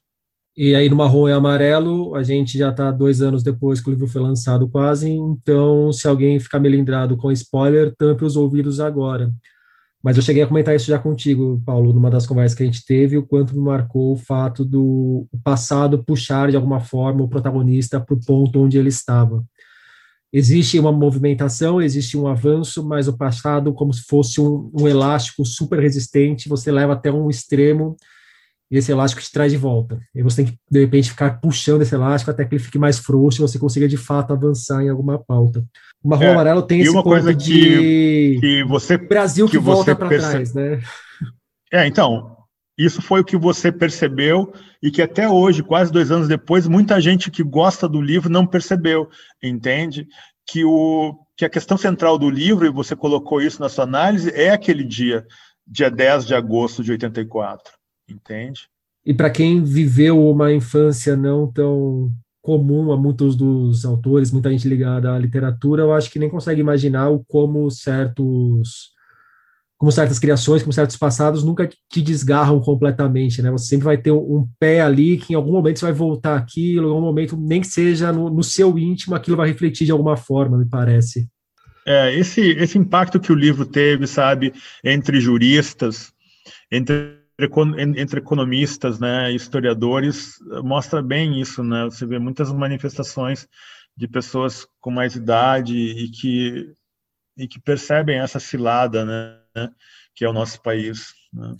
E 0.56 0.74
aí 0.74 0.90
no 0.90 0.96
marrom 0.96 1.30
e 1.30 1.32
amarelo, 1.32 2.16
a 2.16 2.24
gente 2.24 2.58
já 2.58 2.72
está 2.72 2.90
dois 2.90 3.22
anos 3.22 3.44
depois 3.44 3.80
que 3.80 3.90
o 3.90 3.94
livro 3.94 4.08
foi 4.08 4.22
lançado 4.22 4.68
quase, 4.68 5.10
então 5.10 5.94
se 5.94 6.08
alguém 6.08 6.40
ficar 6.40 6.60
melindrado 6.60 7.16
com 7.16 7.32
spoiler, 7.32 7.94
tampe 7.96 8.26
os 8.26 8.36
ouvidos 8.36 8.80
agora. 8.80 9.32
Mas 10.04 10.16
eu 10.16 10.24
cheguei 10.24 10.44
a 10.44 10.48
comentar 10.48 10.76
isso 10.76 10.88
já 10.88 11.00
contigo, 11.00 11.62
Paulo, 11.66 11.92
numa 11.92 12.10
das 12.10 12.26
conversas 12.26 12.56
que 12.56 12.64
a 12.64 12.66
gente 12.66 12.86
teve, 12.86 13.18
o 13.18 13.26
quanto 13.26 13.56
me 13.56 13.62
marcou 13.62 14.14
o 14.14 14.18
fato 14.18 14.64
do 14.64 15.28
passado 15.44 16.04
puxar 16.04 16.50
de 16.50 16.56
alguma 16.56 16.80
forma 16.80 17.24
o 17.24 17.28
protagonista 17.28 18.00
para 18.00 18.16
o 18.16 18.20
ponto 18.20 18.62
onde 18.62 18.78
ele 18.78 18.90
estava. 18.90 19.44
Existe 20.32 20.78
uma 20.78 20.92
movimentação, 20.92 21.82
existe 21.82 22.18
um 22.18 22.28
avanço, 22.28 22.86
mas 22.86 23.08
o 23.08 23.18
passado, 23.18 23.74
como 23.74 23.94
se 23.94 24.04
fosse 24.04 24.40
um, 24.40 24.70
um 24.78 24.88
elástico 24.88 25.44
super 25.46 25.80
resistente, 25.80 26.50
você 26.50 26.72
leva 26.72 26.94
até 26.94 27.12
um 27.12 27.30
extremo 27.30 27.96
e 28.70 28.78
esse 28.78 28.92
elástico 28.92 29.22
te 29.22 29.32
traz 29.32 29.52
de 29.52 29.58
volta. 29.58 30.00
E 30.14 30.22
você 30.22 30.44
tem 30.44 30.54
que, 30.54 30.60
de 30.70 30.82
repente, 30.82 31.10
ficar 31.10 31.40
puxando 31.40 31.82
esse 31.82 31.96
elástico 31.96 32.30
até 32.30 32.44
que 32.44 32.54
ele 32.56 32.64
fique 32.64 32.78
mais 32.78 33.00
frouxo 33.00 33.40
e 33.40 33.48
você 33.48 33.58
consiga, 33.58 33.88
de 33.88 33.98
fato, 33.98 34.34
avançar 34.34 34.84
em 34.84 34.90
alguma 34.90 35.18
pauta. 35.18 35.66
O 36.04 36.10
marrom 36.10 36.24
é, 36.24 36.32
amarelo 36.32 36.62
tem 36.62 36.82
esse 36.82 36.90
uma 36.90 37.04
ponto 37.04 37.14
coisa 37.14 37.36
que, 37.36 38.38
que 38.40 38.64
você 38.64 38.98
Brasil 38.98 39.46
que, 39.46 39.54
que 39.54 39.58
volta 39.58 39.96
para 39.96 40.08
perce... 40.08 40.30
trás, 40.30 40.54
né? 40.54 40.82
É, 41.72 41.86
então, 41.86 42.38
isso 42.78 43.02
foi 43.02 43.22
o 43.22 43.26
que 43.26 43.36
você 43.36 43.72
percebeu 43.72 44.54
e 44.82 44.90
que 44.90 45.02
até 45.02 45.28
hoje, 45.28 45.64
quase 45.64 45.92
dois 45.92 46.12
anos 46.12 46.28
depois, 46.28 46.68
muita 46.68 47.02
gente 47.02 47.30
que 47.30 47.44
gosta 47.44 47.90
do 47.90 48.02
livro 48.02 48.30
não 48.30 48.46
percebeu, 48.48 49.10
entende? 49.44 50.08
Que, 50.48 50.64
o, 50.64 51.14
que 51.36 51.44
a 51.44 51.50
questão 51.50 51.78
central 51.78 52.18
do 52.18 52.30
livro, 52.30 52.66
e 52.66 52.72
você 52.72 52.96
colocou 52.96 53.42
isso 53.42 53.60
na 53.60 53.68
sua 53.68 53.84
análise, 53.84 54.32
é 54.34 54.52
aquele 54.52 54.84
dia, 54.84 55.26
dia 55.68 55.90
10 55.90 56.28
de 56.28 56.36
agosto 56.36 56.84
de 56.84 56.92
84 56.92 57.78
entende? 58.10 58.70
E 59.06 59.14
para 59.14 59.30
quem 59.30 59.64
viveu 59.64 60.26
uma 60.30 60.52
infância 60.52 61.16
não 61.16 61.52
tão 61.52 62.12
comum 62.48 62.94
a 62.94 62.98
muitos 62.98 63.36
dos 63.36 63.84
autores, 63.84 64.32
muita 64.32 64.50
gente 64.50 64.70
ligada 64.70 65.14
à 65.14 65.20
literatura, 65.20 65.84
eu 65.84 65.94
acho 65.94 66.10
que 66.10 66.18
nem 66.18 66.30
consegue 66.30 66.62
imaginar 66.62 67.10
o 67.10 67.22
como 67.28 67.70
certos 67.70 68.96
como 69.78 69.92
certas 69.92 70.18
criações, 70.18 70.64
como 70.64 70.72
certos 70.72 70.96
passados 70.96 71.44
nunca 71.44 71.70
te 71.92 72.02
desgarram 72.02 72.60
completamente, 72.62 73.42
né? 73.42 73.52
Você 73.52 73.68
sempre 73.68 73.84
vai 73.86 73.98
ter 73.98 74.12
um 74.12 74.48
pé 74.58 74.80
ali 74.80 75.18
que 75.18 75.34
em 75.34 75.36
algum 75.36 75.52
momento 75.52 75.78
você 75.78 75.86
vai 75.86 75.94
voltar 75.94 76.38
aquilo, 76.38 76.88
em 76.88 76.90
algum 76.90 77.02
momento, 77.02 77.38
nem 77.38 77.60
que 77.60 77.68
seja 77.68 78.14
no, 78.14 78.30
no 78.30 78.42
seu 78.42 78.80
íntimo, 78.80 79.14
aquilo 79.14 79.38
vai 79.38 79.50
refletir 79.50 79.86
de 79.86 79.92
alguma 79.92 80.16
forma, 80.16 80.58
me 80.58 80.68
parece. 80.68 81.28
É, 81.86 82.18
esse, 82.18 82.42
esse 82.42 82.78
impacto 82.78 83.20
que 83.20 83.32
o 83.32 83.36
livro 83.36 83.66
teve, 83.66 84.08
sabe, 84.08 84.54
entre 84.84 85.20
juristas, 85.20 86.12
entre 86.72 87.17
entre 87.78 88.20
economistas, 88.20 89.00
né, 89.00 89.32
historiadores, 89.32 90.40
mostra 90.64 91.02
bem 91.02 91.40
isso, 91.40 91.64
né? 91.64 91.86
Você 91.86 92.06
vê 92.06 92.18
muitas 92.18 92.52
manifestações 92.52 93.48
de 93.96 94.08
pessoas 94.08 94.68
com 94.80 94.90
mais 94.90 95.16
idade 95.16 95.76
e 95.76 96.10
que 96.10 96.74
e 97.38 97.48
que 97.48 97.62
percebem 97.62 98.18
essa 98.18 98.40
cilada, 98.40 99.06
né, 99.06 99.70
que 100.16 100.26
é 100.26 100.30
o 100.30 100.34
nosso 100.34 100.60
país. 100.62 101.14
Né? 101.32 101.56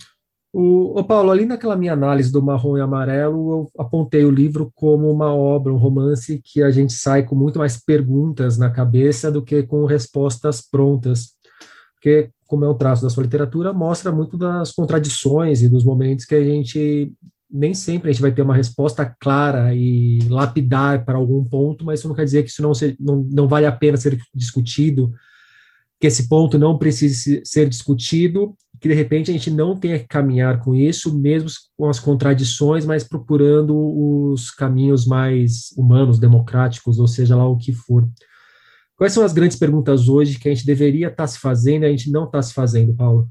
O, 0.52 0.98
o, 0.98 1.04
Paulo, 1.04 1.30
ali 1.30 1.44
naquela 1.46 1.76
minha 1.76 1.92
análise 1.92 2.32
do 2.32 2.42
marrom 2.42 2.76
e 2.76 2.80
amarelo, 2.80 3.52
eu 3.52 3.70
apontei 3.78 4.24
o 4.24 4.30
livro 4.30 4.72
como 4.74 5.10
uma 5.10 5.32
obra, 5.32 5.72
um 5.72 5.76
romance 5.76 6.40
que 6.42 6.62
a 6.62 6.70
gente 6.70 6.92
sai 6.92 7.22
com 7.22 7.36
muito 7.36 7.58
mais 7.58 7.76
perguntas 7.82 8.58
na 8.58 8.70
cabeça 8.70 9.30
do 9.30 9.42
que 9.42 9.62
com 9.62 9.84
respostas 9.84 10.60
prontas. 10.60 11.34
Porque, 11.94 12.30
como 12.48 12.64
é 12.64 12.68
um 12.68 12.76
traço 12.76 13.02
da 13.02 13.10
sua 13.10 13.22
literatura, 13.22 13.72
mostra 13.72 14.10
muito 14.10 14.36
das 14.36 14.72
contradições 14.72 15.62
e 15.62 15.68
dos 15.68 15.84
momentos 15.84 16.24
que 16.24 16.34
a 16.34 16.42
gente 16.42 17.12
nem 17.50 17.72
sempre 17.72 18.10
a 18.10 18.12
gente 18.12 18.20
vai 18.20 18.32
ter 18.32 18.42
uma 18.42 18.56
resposta 18.56 19.06
clara 19.20 19.74
e 19.74 20.18
lapidar 20.28 21.04
para 21.04 21.16
algum 21.16 21.44
ponto, 21.44 21.84
mas 21.84 22.00
isso 22.00 22.08
não 22.08 22.14
quer 22.14 22.24
dizer 22.24 22.42
que 22.42 22.50
isso 22.50 22.62
não, 22.62 22.72
não, 22.98 23.26
não 23.30 23.48
vale 23.48 23.66
a 23.66 23.72
pena 23.72 23.96
ser 23.96 24.18
discutido, 24.34 25.12
que 26.00 26.06
esse 26.06 26.28
ponto 26.28 26.58
não 26.58 26.76
precise 26.76 27.42
ser 27.44 27.68
discutido, 27.68 28.54
que 28.80 28.88
de 28.88 28.94
repente 28.94 29.30
a 29.30 29.34
gente 29.34 29.50
não 29.50 29.76
tenha 29.76 29.98
que 29.98 30.06
caminhar 30.06 30.60
com 30.60 30.74
isso, 30.74 31.16
mesmo 31.18 31.48
com 31.76 31.88
as 31.88 31.98
contradições, 31.98 32.84
mas 32.84 33.02
procurando 33.02 33.76
os 33.76 34.50
caminhos 34.50 35.06
mais 35.06 35.70
humanos, 35.76 36.18
democráticos, 36.18 36.98
ou 36.98 37.08
seja 37.08 37.34
lá 37.34 37.48
o 37.48 37.56
que 37.56 37.72
for. 37.72 38.08
Quais 38.98 39.12
são 39.12 39.24
as 39.24 39.32
grandes 39.32 39.56
perguntas 39.56 40.08
hoje 40.08 40.40
que 40.40 40.48
a 40.48 40.52
gente 40.52 40.66
deveria 40.66 41.06
estar 41.06 41.28
se 41.28 41.38
fazendo 41.38 41.84
e 41.84 41.86
a 41.86 41.90
gente 41.90 42.10
não 42.10 42.24
está 42.24 42.42
se 42.42 42.52
fazendo, 42.52 42.92
Paulo? 42.92 43.30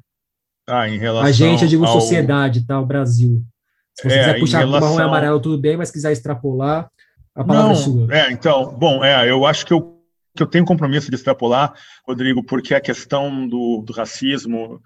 Ah, 0.66 0.88
em 0.88 0.98
relação 0.98 1.28
a 1.28 1.32
gente, 1.32 1.64
eu 1.64 1.68
digo 1.68 1.86
ao... 1.86 2.00
sociedade, 2.00 2.66
tá? 2.66 2.80
O 2.80 2.86
Brasil. 2.86 3.44
Se 3.94 4.10
você 4.10 4.16
é, 4.16 4.20
quiser 4.20 4.40
puxar 4.40 4.60
relação... 4.60 4.90
marrom 4.90 5.00
e 5.00 5.04
amarelo, 5.04 5.42
tudo 5.42 5.58
bem, 5.58 5.76
mas 5.76 5.92
quiser 5.92 6.14
extrapolar, 6.14 6.90
a 7.36 7.44
palavra 7.44 7.66
não, 7.66 7.72
é 7.74 7.76
sua. 7.76 8.16
É, 8.16 8.32
então, 8.32 8.74
bom, 8.80 9.04
é, 9.04 9.30
eu 9.30 9.46
acho 9.46 9.66
que 9.66 9.74
eu, 9.74 10.00
que 10.34 10.42
eu 10.42 10.48
tenho 10.48 10.64
compromisso 10.64 11.10
de 11.10 11.16
extrapolar, 11.16 11.74
Rodrigo, 12.08 12.42
porque 12.44 12.74
a 12.74 12.82
questão 12.82 13.46
do, 13.46 13.84
do 13.86 13.92
racismo 13.92 14.82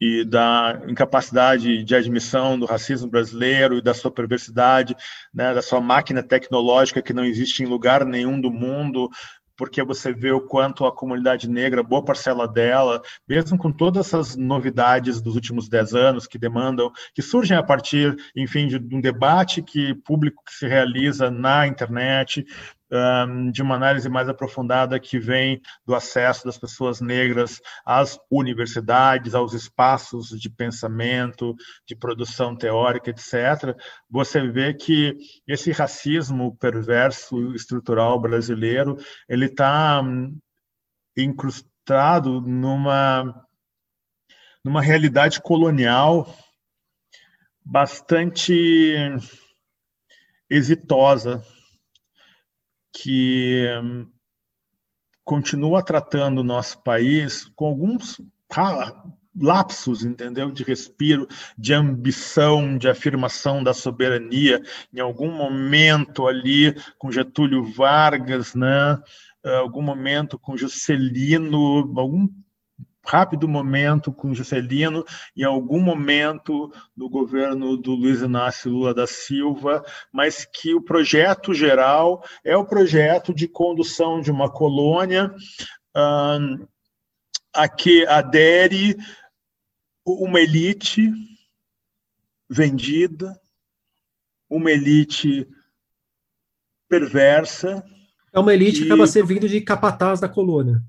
e 0.00 0.24
da 0.24 0.80
incapacidade 0.86 1.82
de 1.82 1.94
admissão 1.94 2.58
do 2.58 2.66
racismo 2.66 3.08
brasileiro 3.08 3.78
e 3.78 3.82
da 3.82 3.92
sua 3.92 4.10
perversidade, 4.10 4.96
né, 5.34 5.52
da 5.52 5.62
sua 5.62 5.80
máquina 5.80 6.22
tecnológica 6.22 7.02
que 7.02 7.12
não 7.12 7.24
existe 7.24 7.62
em 7.62 7.66
lugar 7.66 8.04
nenhum 8.04 8.40
do 8.40 8.50
mundo, 8.50 9.10
porque 9.58 9.82
você 9.82 10.12
vê 10.14 10.30
o 10.30 10.40
quanto 10.40 10.86
a 10.86 10.94
comunidade 10.94 11.50
negra, 11.50 11.82
boa 11.82 12.02
parcela 12.02 12.46
dela, 12.46 13.02
mesmo 13.28 13.58
com 13.58 13.72
todas 13.72 14.06
essas 14.06 14.36
novidades 14.36 15.20
dos 15.20 15.34
últimos 15.34 15.68
dez 15.68 15.92
anos 15.92 16.28
que 16.28 16.38
demandam, 16.38 16.92
que 17.12 17.20
surgem 17.20 17.56
a 17.56 17.62
partir, 17.62 18.16
enfim, 18.36 18.68
de 18.68 18.76
um 18.76 19.00
debate 19.00 19.60
que 19.60 19.94
público 19.96 20.44
que 20.46 20.54
se 20.54 20.68
realiza 20.68 21.28
na 21.28 21.66
internet, 21.66 22.46
um, 22.90 23.50
de 23.50 23.62
uma 23.62 23.74
análise 23.74 24.08
mais 24.08 24.28
aprofundada 24.28 24.98
que 24.98 25.18
vem 25.18 25.60
do 25.86 25.94
acesso 25.94 26.44
das 26.44 26.58
pessoas 26.58 27.00
negras 27.00 27.60
às 27.84 28.18
universidades, 28.30 29.34
aos 29.34 29.52
espaços 29.52 30.28
de 30.28 30.48
pensamento, 30.48 31.54
de 31.86 31.94
produção 31.94 32.56
teórica, 32.56 33.10
etc., 33.10 33.76
você 34.08 34.46
vê 34.46 34.72
que 34.74 35.16
esse 35.46 35.70
racismo 35.70 36.56
perverso 36.56 37.54
estrutural 37.54 38.18
brasileiro 38.20 38.96
ele 39.28 39.46
está 39.46 40.00
um, 40.00 40.36
incrustado 41.16 42.40
numa 42.40 43.44
numa 44.64 44.82
realidade 44.82 45.40
colonial 45.40 46.34
bastante 47.64 48.96
exitosa 50.50 51.42
que 52.92 53.66
hum, 53.82 54.06
continua 55.24 55.82
tratando 55.82 56.38
o 56.38 56.44
nosso 56.44 56.82
país 56.82 57.44
com 57.54 57.66
alguns 57.66 58.20
lapsos, 59.40 60.04
entendeu? 60.04 60.50
De 60.50 60.64
respiro, 60.64 61.28
de 61.56 61.74
ambição, 61.74 62.76
de 62.76 62.88
afirmação 62.88 63.62
da 63.62 63.72
soberania, 63.72 64.62
em 64.92 65.00
algum 65.00 65.30
momento 65.30 66.26
ali 66.26 66.74
com 66.98 67.12
Getúlio 67.12 67.64
Vargas, 67.64 68.54
né? 68.54 68.98
Algum 69.44 69.82
momento 69.82 70.38
com 70.38 70.56
Juscelino, 70.56 71.92
algum 71.96 72.28
rápido 73.08 73.48
momento 73.48 74.12
com 74.12 74.34
Juscelino, 74.34 75.02
em 75.34 75.42
algum 75.42 75.80
momento 75.80 76.70
do 76.94 77.08
governo 77.08 77.74
do 77.74 77.94
Luiz 77.94 78.20
Inácio 78.20 78.70
Lula 78.70 78.92
da 78.92 79.06
Silva, 79.06 79.82
mas 80.12 80.44
que 80.44 80.74
o 80.74 80.82
projeto 80.82 81.54
geral 81.54 82.22
é 82.44 82.54
o 82.54 82.66
projeto 82.66 83.32
de 83.32 83.48
condução 83.48 84.20
de 84.20 84.30
uma 84.30 84.50
colônia 84.52 85.34
a 87.54 87.66
que 87.66 88.06
adere 88.06 88.94
uma 90.04 90.40
elite 90.40 91.10
vendida, 92.48 93.40
uma 94.50 94.70
elite 94.70 95.48
perversa. 96.88 97.82
É 98.32 98.38
uma 98.38 98.52
elite 98.52 98.80
que 98.80 98.86
acaba 98.86 99.06
servindo 99.06 99.48
de 99.48 99.60
capataz 99.62 100.20
da 100.20 100.28
colônia. 100.28 100.82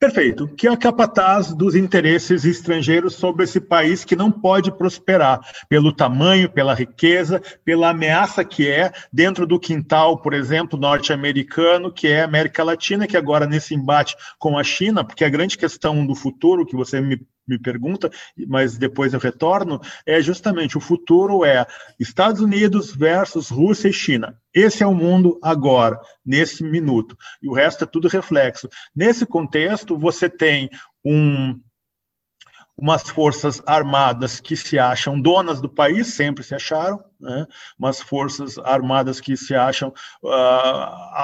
Perfeito. 0.00 0.48
Que 0.48 0.66
é 0.66 0.70
a 0.70 0.76
capataz 0.78 1.52
dos 1.52 1.74
interesses 1.74 2.46
estrangeiros 2.46 3.14
sobre 3.14 3.44
esse 3.44 3.60
país 3.60 4.02
que 4.02 4.16
não 4.16 4.32
pode 4.32 4.72
prosperar 4.72 5.40
pelo 5.68 5.92
tamanho, 5.92 6.48
pela 6.48 6.72
riqueza, 6.72 7.42
pela 7.62 7.90
ameaça 7.90 8.42
que 8.42 8.66
é 8.66 8.92
dentro 9.12 9.46
do 9.46 9.60
quintal, 9.60 10.16
por 10.16 10.32
exemplo, 10.32 10.80
norte-americano, 10.80 11.92
que 11.92 12.08
é 12.08 12.22
a 12.22 12.24
América 12.24 12.64
Latina, 12.64 13.06
que 13.06 13.16
agora 13.16 13.46
nesse 13.46 13.74
embate 13.74 14.16
com 14.38 14.56
a 14.56 14.64
China, 14.64 15.04
porque 15.04 15.22
a 15.22 15.28
grande 15.28 15.58
questão 15.58 16.06
do 16.06 16.14
futuro 16.14 16.64
que 16.64 16.74
você 16.74 16.98
me 16.98 17.20
me 17.50 17.58
pergunta, 17.58 18.10
mas 18.46 18.78
depois 18.78 19.12
eu 19.12 19.18
retorno, 19.20 19.80
é 20.06 20.22
justamente 20.22 20.78
o 20.78 20.80
futuro 20.80 21.44
é 21.44 21.66
Estados 21.98 22.40
Unidos 22.40 22.94
versus 22.94 23.48
Rússia 23.48 23.88
e 23.88 23.92
China. 23.92 24.38
Esse 24.54 24.82
é 24.82 24.86
o 24.86 24.94
mundo 24.94 25.38
agora, 25.42 26.00
nesse 26.24 26.62
minuto. 26.62 27.16
E 27.42 27.48
o 27.48 27.52
resto 27.52 27.84
é 27.84 27.86
tudo 27.86 28.08
reflexo. 28.08 28.68
Nesse 28.94 29.26
contexto, 29.26 29.98
você 29.98 30.28
tem 30.28 30.70
um 31.04 31.58
umas 32.80 33.02
forças 33.08 33.62
armadas 33.66 34.40
que 34.40 34.56
se 34.56 34.78
acham 34.78 35.20
donas 35.20 35.60
do 35.60 35.68
país, 35.68 36.14
sempre 36.14 36.42
se 36.42 36.54
acharam, 36.54 36.98
né? 37.20 37.46
umas 37.78 38.00
forças 38.00 38.56
armadas 38.58 39.20
que 39.20 39.36
se 39.36 39.54
acham 39.54 39.90
uh, 40.22 40.30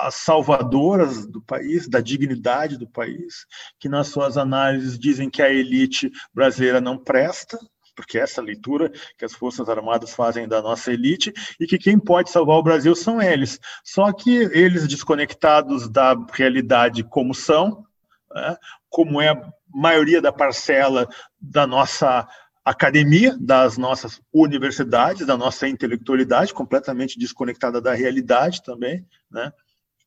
as 0.02 0.16
salvadoras 0.16 1.26
do 1.26 1.40
país, 1.40 1.88
da 1.88 2.00
dignidade 2.00 2.76
do 2.76 2.86
país, 2.86 3.46
que 3.80 3.88
nas 3.88 4.08
suas 4.08 4.36
análises 4.36 4.98
dizem 4.98 5.30
que 5.30 5.40
a 5.40 5.50
elite 5.50 6.12
brasileira 6.34 6.80
não 6.80 6.98
presta, 6.98 7.58
porque 7.96 8.18
essa 8.18 8.42
leitura 8.42 8.92
que 9.16 9.24
as 9.24 9.32
Forças 9.32 9.70
Armadas 9.70 10.14
fazem 10.14 10.46
da 10.46 10.60
nossa 10.60 10.92
elite, 10.92 11.32
e 11.58 11.66
que 11.66 11.78
quem 11.78 11.98
pode 11.98 12.30
salvar 12.30 12.58
o 12.58 12.62
Brasil 12.62 12.94
são 12.94 13.22
eles. 13.22 13.58
Só 13.82 14.12
que 14.12 14.30
eles, 14.52 14.86
desconectados 14.86 15.88
da 15.88 16.14
realidade 16.34 17.02
como 17.02 17.34
são, 17.34 17.86
né, 18.30 18.56
como 18.90 19.18
é 19.18 19.34
maioria 19.76 20.22
da 20.22 20.32
parcela 20.32 21.06
da 21.38 21.66
nossa 21.66 22.26
academia, 22.64 23.36
das 23.38 23.76
nossas 23.76 24.20
universidades, 24.32 25.26
da 25.26 25.36
nossa 25.36 25.68
intelectualidade, 25.68 26.54
completamente 26.54 27.18
desconectada 27.18 27.80
da 27.80 27.92
realidade 27.92 28.62
também, 28.62 29.06
né? 29.30 29.52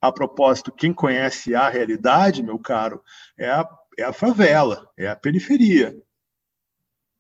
A 0.02 0.12
propósito, 0.12 0.72
quem 0.72 0.92
conhece 0.92 1.54
a 1.54 1.70
realidade, 1.70 2.42
meu 2.42 2.58
caro, 2.58 3.04
é 3.38 3.50
a, 3.50 3.68
é 3.98 4.04
a 4.04 4.14
favela, 4.14 4.90
é 4.98 5.08
a 5.08 5.16
periferia, 5.16 5.96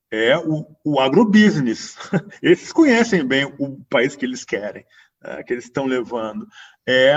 é 0.09 0.37
o, 0.37 0.65
o 0.83 0.99
agrobusiness. 0.99 1.95
Esses 2.41 2.73
conhecem 2.73 3.23
bem 3.25 3.45
o 3.59 3.79
país 3.89 4.15
que 4.15 4.25
eles 4.25 4.43
querem, 4.43 4.85
né, 5.21 5.43
que 5.43 5.53
eles 5.53 5.65
estão 5.65 5.85
levando. 5.85 6.47
É 6.87 7.13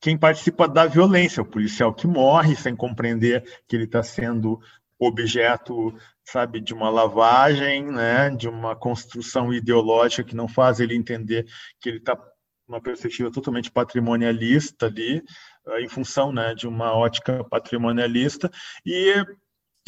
quem 0.00 0.16
participa 0.16 0.68
da 0.68 0.86
violência, 0.86 1.42
o 1.42 1.46
policial 1.46 1.92
que 1.92 2.06
morre 2.06 2.54
sem 2.54 2.74
compreender 2.74 3.42
que 3.66 3.76
ele 3.76 3.84
está 3.84 4.02
sendo 4.02 4.60
objeto, 4.98 5.94
sabe, 6.24 6.60
de 6.60 6.74
uma 6.74 6.90
lavagem, 6.90 7.86
né, 7.86 8.30
de 8.30 8.48
uma 8.48 8.74
construção 8.74 9.52
ideológica 9.52 10.24
que 10.24 10.36
não 10.36 10.48
faz 10.48 10.80
ele 10.80 10.96
entender 10.96 11.46
que 11.80 11.88
ele 11.88 11.98
está 11.98 12.18
uma 12.66 12.82
perspectiva 12.82 13.30
totalmente 13.30 13.70
patrimonialista 13.70 14.86
ali, 14.86 15.22
eh, 15.68 15.80
em 15.80 15.88
função, 15.88 16.30
né, 16.30 16.54
de 16.54 16.68
uma 16.68 16.92
ótica 16.92 17.42
patrimonialista 17.44 18.50
e 18.84 19.24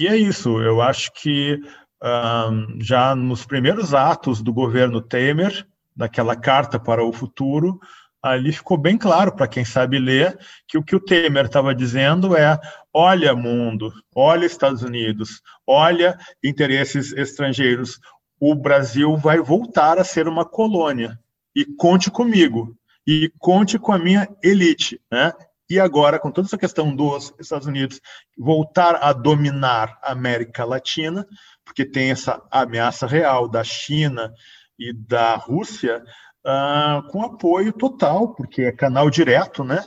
e 0.01 0.09
é 0.09 0.17
isso. 0.17 0.63
Eu 0.63 0.81
acho 0.81 1.13
que 1.13 1.61
um, 2.03 2.81
já 2.81 3.15
nos 3.15 3.45
primeiros 3.45 3.93
atos 3.93 4.41
do 4.41 4.51
governo 4.51 5.03
Temer, 5.03 5.67
daquela 5.95 6.35
carta 6.35 6.81
para 6.81 7.05
o 7.05 7.13
futuro, 7.13 7.79
ali 8.23 8.53
ficou 8.53 8.77
bem 8.77 8.99
claro 8.99 9.35
para 9.35 9.49
quem 9.49 9.65
sabe 9.65 9.99
ler 9.99 10.39
que 10.69 10.77
o 10.77 10.83
que 10.83 10.95
o 10.95 11.01
Temer 11.01 11.47
estava 11.47 11.75
dizendo 11.75 12.37
é: 12.37 12.59
olha, 12.93 13.35
mundo, 13.35 13.93
olha, 14.15 14.47
Estados 14.47 14.83
Unidos, 14.83 15.41
olha, 15.67 16.19
interesses 16.43 17.13
estrangeiros, 17.13 17.99
o 18.39 18.55
Brasil 18.55 19.17
vai 19.17 19.39
voltar 19.39 19.99
a 19.99 20.05
ser 20.05 20.29
uma 20.29 20.45
colônia. 20.45 21.19
E 21.55 21.65
conte 21.65 22.11
comigo, 22.11 22.77
e 23.07 23.31
conte 23.39 23.79
com 23.79 23.93
a 23.93 23.99
minha 23.99 24.29
elite. 24.43 25.01
Né? 25.11 25.33
E 25.69 25.79
agora, 25.79 26.19
com 26.19 26.31
toda 26.31 26.47
essa 26.47 26.59
questão 26.59 26.95
dos 26.95 27.35
Estados 27.39 27.67
Unidos 27.67 28.01
voltar 28.39 28.97
a 28.97 29.13
dominar 29.13 29.99
a 30.03 30.13
América 30.13 30.65
Latina, 30.65 31.27
porque 31.65 31.85
tem 31.85 32.11
essa 32.11 32.43
ameaça 32.51 33.07
real 33.07 33.49
da 33.49 33.63
China 33.63 34.33
e 34.79 34.93
da 34.93 35.37
Rússia, 35.37 36.03
uh, 36.47 37.07
com 37.11 37.23
apoio 37.23 37.73
total, 37.73 38.35
porque 38.35 38.63
é 38.63 38.73
canal 38.73 39.11
direto, 39.11 39.65
né? 39.65 39.85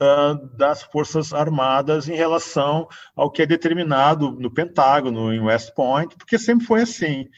Uh, 0.00 0.56
das 0.56 0.82
Forças 0.82 1.32
Armadas 1.32 2.08
em 2.08 2.16
relação 2.16 2.88
ao 3.14 3.30
que 3.30 3.42
é 3.42 3.46
determinado 3.46 4.32
no 4.32 4.52
Pentágono, 4.52 5.32
em 5.32 5.40
West 5.40 5.72
Point, 5.74 6.16
porque 6.16 6.38
sempre 6.38 6.66
foi 6.66 6.82
assim. 6.82 7.28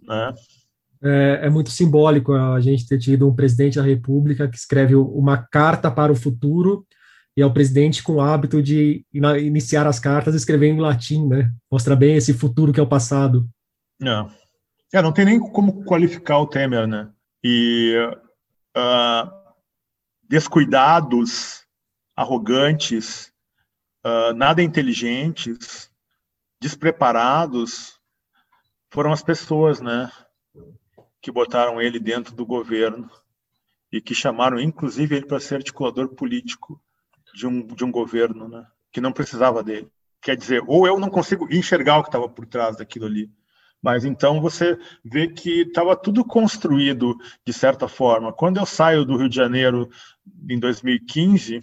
Né? 0.00 0.34
É, 1.02 1.46
é, 1.46 1.50
muito 1.50 1.70
simbólico 1.70 2.32
a 2.32 2.60
gente 2.60 2.86
ter 2.86 2.98
tido 2.98 3.28
um 3.28 3.34
presidente 3.34 3.76
da 3.76 3.82
República 3.82 4.46
que 4.46 4.56
escreve 4.56 4.94
uma 4.94 5.36
carta 5.36 5.90
para 5.90 6.12
o 6.12 6.16
futuro 6.16 6.86
e 7.36 7.42
é 7.42 7.46
o 7.46 7.52
presidente 7.52 8.02
com 8.02 8.14
o 8.14 8.20
hábito 8.20 8.62
de 8.62 9.04
iniciar 9.12 9.86
as 9.86 9.98
cartas 9.98 10.34
escrevendo 10.34 10.76
em 10.76 10.82
latim, 10.82 11.26
né? 11.26 11.50
Mostra 11.70 11.96
bem 11.96 12.14
esse 12.14 12.34
futuro 12.34 12.72
que 12.72 12.78
é 12.78 12.82
o 12.82 12.88
passado. 12.88 13.48
Não, 13.98 14.28
é. 14.92 14.98
é, 14.98 15.02
não 15.02 15.12
tem 15.12 15.24
nem 15.24 15.40
como 15.40 15.82
qualificar 15.84 16.38
o 16.38 16.46
Temer, 16.46 16.86
né? 16.86 17.08
E 17.42 17.96
uh, 18.76 19.30
descuidados, 20.22 21.66
arrogantes, 22.16 23.32
uh, 24.04 24.32
nada 24.34 24.62
inteligentes, 24.62 25.90
despreparados, 26.60 28.00
foram 28.90 29.12
as 29.12 29.22
pessoas, 29.22 29.80
né? 29.80 30.10
Que 31.20 31.32
botaram 31.32 31.80
ele 31.80 31.98
dentro 31.98 32.34
do 32.34 32.46
governo 32.46 33.10
e 33.90 34.00
que 34.00 34.14
chamaram, 34.14 34.60
inclusive, 34.60 35.16
ele 35.16 35.26
para 35.26 35.40
ser 35.40 35.56
articulador 35.56 36.08
político 36.08 36.80
de 37.34 37.46
um, 37.46 37.66
de 37.66 37.84
um 37.84 37.90
governo, 37.90 38.48
né? 38.48 38.66
Que 38.90 39.00
não 39.00 39.12
precisava 39.12 39.62
dele. 39.62 39.90
Quer 40.20 40.36
dizer, 40.36 40.62
ou 40.66 40.86
eu 40.86 41.00
não 41.00 41.10
consigo 41.10 41.52
enxergar 41.52 41.98
o 41.98 42.02
que 42.02 42.08
estava 42.08 42.28
por 42.28 42.46
trás 42.46 42.76
daquilo 42.76 43.06
ali. 43.06 43.30
Mas 43.82 44.04
então 44.04 44.40
você 44.40 44.78
vê 45.04 45.26
que 45.26 45.62
estava 45.62 45.96
tudo 45.96 46.24
construído 46.24 47.16
de 47.44 47.52
certa 47.52 47.88
forma. 47.88 48.32
Quando 48.32 48.58
eu 48.58 48.64
saio 48.64 49.04
do 49.04 49.16
Rio 49.16 49.28
de 49.28 49.34
Janeiro 49.34 49.90
em 50.48 50.58
2015, 50.58 51.60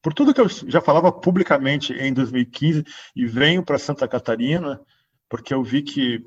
por 0.00 0.14
tudo 0.14 0.32
que 0.32 0.40
eu 0.40 0.48
já 0.48 0.80
falava 0.80 1.12
publicamente 1.12 1.92
em 1.92 2.12
2015 2.12 2.84
e 3.14 3.26
venho 3.26 3.62
para 3.62 3.78
Santa 3.78 4.08
Catarina, 4.08 4.80
porque 5.28 5.52
eu 5.52 5.62
vi 5.62 5.82
que 5.82 6.26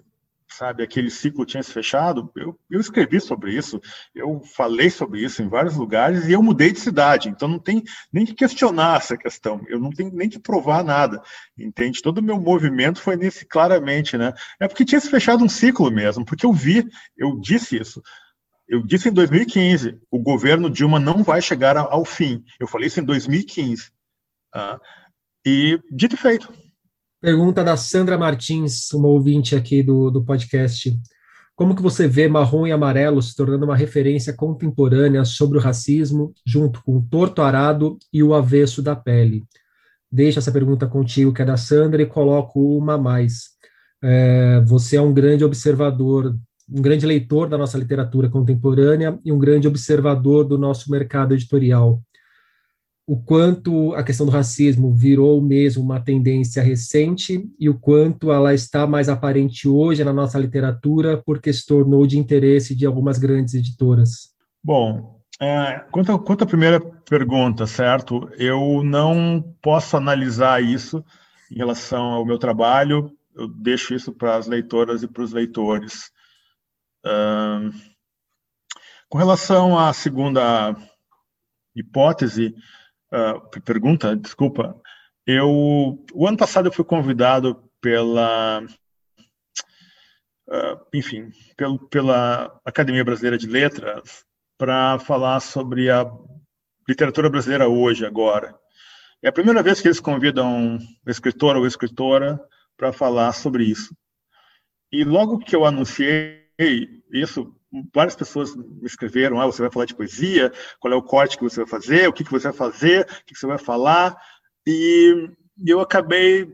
sabe, 0.56 0.84
aquele 0.84 1.10
ciclo 1.10 1.46
tinha 1.46 1.62
se 1.62 1.72
fechado, 1.72 2.32
eu, 2.36 2.58
eu 2.70 2.80
escrevi 2.80 3.20
sobre 3.20 3.54
isso, 3.54 3.82
eu 4.14 4.42
falei 4.56 4.90
sobre 4.90 5.22
isso 5.22 5.42
em 5.42 5.50
vários 5.50 5.76
lugares 5.76 6.28
e 6.28 6.32
eu 6.32 6.42
mudei 6.42 6.72
de 6.72 6.80
cidade, 6.80 7.30
então 7.30 7.48
não 7.48 7.60
tem 7.60 7.84
nem 8.12 8.26
que 8.26 8.34
questionar 8.34 8.98
essa 8.98 9.18
questão, 9.18 9.62
eu 9.68 9.80
não 9.80 9.90
tenho 9.90 10.12
nem 10.14 10.30
que 10.30 10.40
provar 10.40 10.84
nada, 10.84 11.22
entende? 11.58 12.02
Todo 12.02 12.20
o 12.20 12.24
meu 12.24 12.40
movimento 12.40 13.02
foi 13.02 13.16
nesse 13.16 13.46
claramente, 13.46 14.18
né? 14.18 14.34
É 14.60 14.68
porque 14.68 14.86
tinha 14.86 15.02
se 15.02 15.10
fechado 15.10 15.44
um 15.44 15.50
ciclo 15.50 15.92
mesmo, 15.92 16.24
porque 16.24 16.46
eu 16.46 16.54
vi, 16.54 16.88
eu 17.18 17.38
disse 17.40 17.78
isso, 17.78 18.02
eu 18.68 18.82
disse 18.82 19.10
em 19.10 19.14
2015, 19.14 20.00
o 20.10 20.20
governo 20.20 20.70
Dilma 20.70 21.00
não 21.00 21.24
vai 21.24 21.42
chegar 21.42 21.78
ao 21.78 22.04
fim. 22.04 22.44
Eu 22.60 22.68
falei 22.68 22.88
isso 22.88 23.00
em 23.00 23.04
2015. 23.04 23.92
Tá? 24.52 24.82
E 25.46 25.80
dito 25.92 26.16
e 26.16 26.18
feito. 26.18 26.52
Pergunta 27.22 27.64
da 27.64 27.78
Sandra 27.78 28.18
Martins, 28.18 28.92
uma 28.92 29.08
ouvinte 29.08 29.56
aqui 29.56 29.82
do, 29.82 30.12
do 30.12 30.24
podcast. 30.24 30.96
Como 31.56 31.76
que 31.76 31.82
você 31.82 32.08
vê 32.08 32.28
marrom 32.28 32.68
e 32.68 32.72
amarelo 32.72 33.22
se 33.22 33.36
tornando 33.36 33.66
uma 33.66 33.76
referência 33.76 34.34
contemporânea 34.34 35.24
sobre 35.24 35.58
o 35.58 35.62
racismo, 35.62 36.34
junto 36.46 36.84
com 36.84 36.98
o 36.98 37.08
torto 37.10 37.42
arado 37.42 37.98
e 38.12 38.22
o 38.22 38.34
avesso 38.34 38.82
da 38.82 38.96
pele? 38.96 39.44
Deixa 40.12 40.40
essa 40.40 40.52
pergunta 40.52 40.88
contigo, 40.88 41.34
que 41.34 41.42
é 41.42 41.46
da 41.46 41.58
Sandra, 41.58 42.02
e 42.02 42.06
coloco 42.06 42.78
uma 42.78 42.96
a 42.96 42.98
mais. 42.98 43.56
É, 44.04 44.62
você 44.66 44.98
é 44.98 45.02
um 45.02 45.14
grande 45.14 45.44
observador, 45.44 46.38
um 46.70 46.82
grande 46.82 47.06
leitor 47.06 47.48
da 47.48 47.58
nossa 47.58 47.78
literatura 47.78 48.30
contemporânea 48.30 49.18
e 49.24 49.32
um 49.32 49.40
grande 49.40 49.68
observador 49.68 50.44
do 50.44 50.58
nosso 50.58 50.92
mercado 50.92 51.34
editorial 51.34 52.04
o 53.08 53.22
quanto 53.22 53.94
a 53.94 54.04
questão 54.04 54.26
do 54.26 54.32
racismo 54.32 54.92
virou 54.92 55.40
mesmo 55.40 55.84
uma 55.84 56.00
tendência 56.00 56.64
recente 56.64 57.48
e 57.60 57.70
o 57.70 57.78
quanto 57.78 58.32
ela 58.32 58.54
está 58.54 58.88
mais 58.88 59.08
aparente 59.08 59.68
hoje 59.68 60.04
na 60.04 60.12
nossa 60.12 60.40
literatura 60.40 61.22
porque 61.24 61.54
se 61.54 61.66
tornou 61.66 62.08
de 62.08 62.18
interesse 62.18 62.76
de 62.76 62.86
algumas 62.86 63.20
grandes 63.20 63.54
editoras. 63.54 64.34
Bom, 64.64 65.22
é, 65.40 65.86
quanto, 65.92 66.18
quanto 66.20 66.44
à 66.46 66.48
primeira 66.48 66.80
pergunta, 66.80 67.68
certo? 67.68 68.28
Eu 68.40 68.84
não 68.84 69.56
posso 69.62 69.96
analisar 69.96 70.64
isso 70.64 71.04
em 71.52 71.58
relação 71.58 72.06
ao 72.06 72.26
meu 72.26 72.40
trabalho, 72.40 73.12
eu 73.36 73.48
deixo 73.48 73.94
isso 73.94 74.12
para 74.14 74.36
as 74.38 74.48
leitoras 74.48 75.04
e 75.04 75.08
para 75.08 75.24
os 75.24 75.32
leitores. 75.32 76.10
com 79.08 79.18
relação 79.20 79.78
à 79.78 79.94
segunda 79.94 80.76
hipótese, 81.76 82.56
uh, 83.16 83.62
pergunta, 83.62 84.16
desculpa. 84.16 84.80
Eu, 85.26 86.06
o 86.14 86.28
ano 86.28 86.38
passado 86.38 86.68
eu 86.68 86.72
fui 86.72 86.86
convidado 86.86 87.64
pela, 87.82 88.64
uh, 90.48 90.86
enfim, 90.94 91.32
pelo, 91.58 91.80
pela 91.88 92.60
Academia 92.66 93.04
Brasileira 93.04 93.38
de 93.38 93.48
Letras 93.48 94.26
para 94.58 95.00
falar 95.00 95.40
sobre 95.40 95.90
a 95.90 96.10
literatura 96.88 97.30
brasileira 97.30 97.68
hoje, 97.68 98.06
agora. 98.06 98.56
É 99.24 99.30
a 99.30 99.34
primeira 99.34 99.64
vez 99.64 99.82
que 99.82 99.88
eles 99.88 100.00
convidam 100.00 100.78
escritor 101.08 101.56
ou 101.56 101.66
escritora 101.66 102.40
para 102.78 102.94
falar 102.94 103.34
sobre 103.34 103.64
isso. 103.64 103.96
E 104.92 105.04
logo 105.04 105.40
que 105.40 105.56
eu 105.56 105.66
anunciei 105.66 106.46
isso, 107.12 107.56
várias 107.94 108.16
pessoas 108.16 108.56
me 108.56 108.86
escreveram, 108.86 109.40
ah, 109.40 109.46
você 109.46 109.62
vai 109.62 109.72
falar 109.72 109.86
de 109.86 109.96
poesia, 109.96 110.52
qual 110.80 110.94
é 110.94 110.96
o 110.96 111.04
corte 111.04 111.38
que 111.38 111.44
você 111.44 111.62
vai 111.62 111.68
fazer, 111.68 112.08
o 112.08 112.14
que, 112.14 112.24
que 112.24 112.32
você 112.32 112.50
vai 112.50 112.58
fazer, 112.58 113.02
o 113.02 113.26
que, 113.26 113.34
que 113.34 113.40
você 113.40 113.48
vai 113.48 113.58
falar, 113.58 114.16
e, 114.68 115.30
eu 115.66 115.80
acabei 115.80 116.54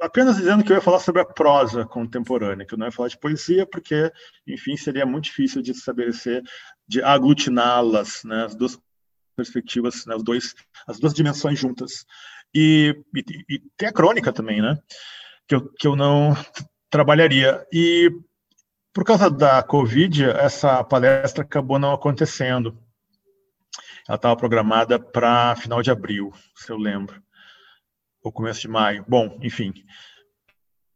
apenas 0.00 0.36
dizendo 0.36 0.62
que 0.62 0.70
eu 0.70 0.76
ia 0.76 0.82
falar 0.82 1.00
sobre 1.00 1.22
a 1.22 1.24
prosa 1.24 1.86
contemporânea, 1.86 2.66
que 2.66 2.74
eu 2.74 2.78
não 2.78 2.86
ia 2.86 2.92
falar 2.92 3.08
de 3.08 3.18
poesia, 3.18 3.66
porque, 3.66 4.12
enfim, 4.46 4.76
seria 4.76 5.06
muito 5.06 5.24
difícil 5.24 5.62
de 5.62 5.70
estabelecer, 5.70 6.42
de 6.86 7.02
aglutiná-las, 7.02 8.22
né, 8.24 8.44
as 8.44 8.54
duas 8.54 8.78
perspectivas, 9.34 10.04
né, 10.06 10.14
os 10.14 10.22
dois, 10.22 10.54
as 10.86 10.98
duas 10.98 11.14
dimensões 11.14 11.58
juntas. 11.58 12.04
E, 12.54 12.94
e, 13.14 13.24
e 13.48 13.62
tem 13.76 13.88
a 13.88 13.92
crônica 13.92 14.32
também, 14.32 14.60
né, 14.60 14.78
que 15.48 15.54
eu, 15.54 15.72
que 15.72 15.86
eu 15.86 15.96
não 15.96 16.36
trabalharia. 16.90 17.66
E 17.72 18.10
por 18.94 19.04
causa 19.04 19.28
da 19.28 19.60
Covid, 19.60 20.30
essa 20.30 20.84
palestra 20.84 21.42
acabou 21.42 21.80
não 21.80 21.92
acontecendo. 21.92 22.78
Ela 24.08 24.14
estava 24.14 24.36
programada 24.36 25.00
para 25.00 25.56
final 25.56 25.82
de 25.82 25.90
abril, 25.90 26.32
se 26.54 26.70
eu 26.70 26.76
lembro, 26.76 27.20
ou 28.22 28.30
começo 28.30 28.60
de 28.60 28.68
maio. 28.68 29.04
Bom, 29.08 29.36
enfim. 29.42 29.74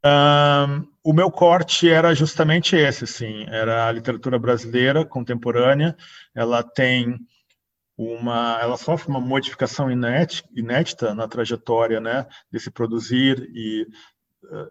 Um, 0.05 0.87
o 1.03 1.13
meu 1.13 1.29
corte 1.29 1.91
era 1.91 2.15
justamente 2.15 2.77
esse, 2.77 3.05
sim. 3.05 3.45
Era 3.49 3.89
a 3.89 3.93
literatura 3.93 4.39
brasileira 4.39 5.05
contemporânea. 5.05 5.97
Ela 6.33 6.63
tem 6.63 7.19
uma, 7.97 8.61
ela 8.63 8.77
sofre 8.77 9.09
uma 9.09 9.21
modificação 9.21 9.91
inédita 9.91 11.15
na 11.17 11.27
trajetória, 11.27 12.01
né, 12.01 12.29
desse 12.49 12.71
produzir 12.71 13.51
e 13.53 13.89
uh, 14.45 14.71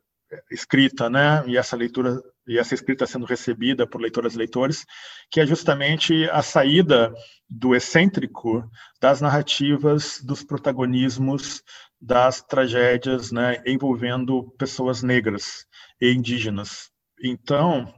escrita, 0.52 1.10
né, 1.10 1.44
e 1.48 1.58
essa 1.58 1.76
leitura 1.76 2.22
e 2.48 2.58
essa 2.58 2.74
escrita 2.74 3.06
sendo 3.06 3.26
recebida 3.26 3.86
por 3.86 4.00
leitoras 4.00 4.34
e 4.34 4.38
leitores, 4.38 4.86
que 5.30 5.42
é 5.42 5.46
justamente 5.46 6.30
a 6.30 6.42
saída 6.42 7.14
do 7.50 7.76
excêntrico 7.76 8.64
das 9.02 9.20
narrativas, 9.20 10.22
dos 10.24 10.44
protagonismos 10.44 11.62
das 12.00 12.42
tragédias 12.42 13.32
né, 13.32 13.62
envolvendo 13.66 14.44
pessoas 14.58 15.04
negras 15.04 15.66
e 16.00 16.12
indígenas. 16.12 16.90
Então, 17.22 17.94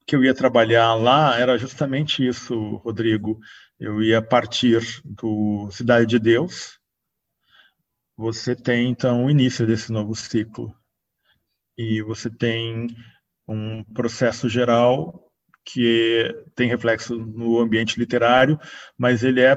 o 0.00 0.04
que 0.06 0.16
eu 0.16 0.24
ia 0.24 0.34
trabalhar 0.34 0.94
lá 0.94 1.38
era 1.38 1.58
justamente 1.58 2.26
isso, 2.26 2.76
Rodrigo. 2.76 3.38
Eu 3.78 4.02
ia 4.02 4.22
partir 4.22 4.80
do 5.04 5.68
Cidade 5.70 6.06
de 6.06 6.18
Deus. 6.18 6.78
Você 8.16 8.56
tem, 8.56 8.88
então, 8.88 9.26
o 9.26 9.30
início 9.30 9.66
desse 9.66 9.92
novo 9.92 10.14
ciclo. 10.14 10.74
E 11.78 12.02
você 12.02 12.28
tem 12.28 12.88
um 13.46 13.84
processo 13.84 14.48
geral 14.48 15.32
que 15.64 16.34
tem 16.56 16.68
reflexo 16.68 17.16
no 17.16 17.60
ambiente 17.60 17.98
literário, 17.98 18.58
mas 18.96 19.22
ele 19.22 19.40
é 19.40 19.56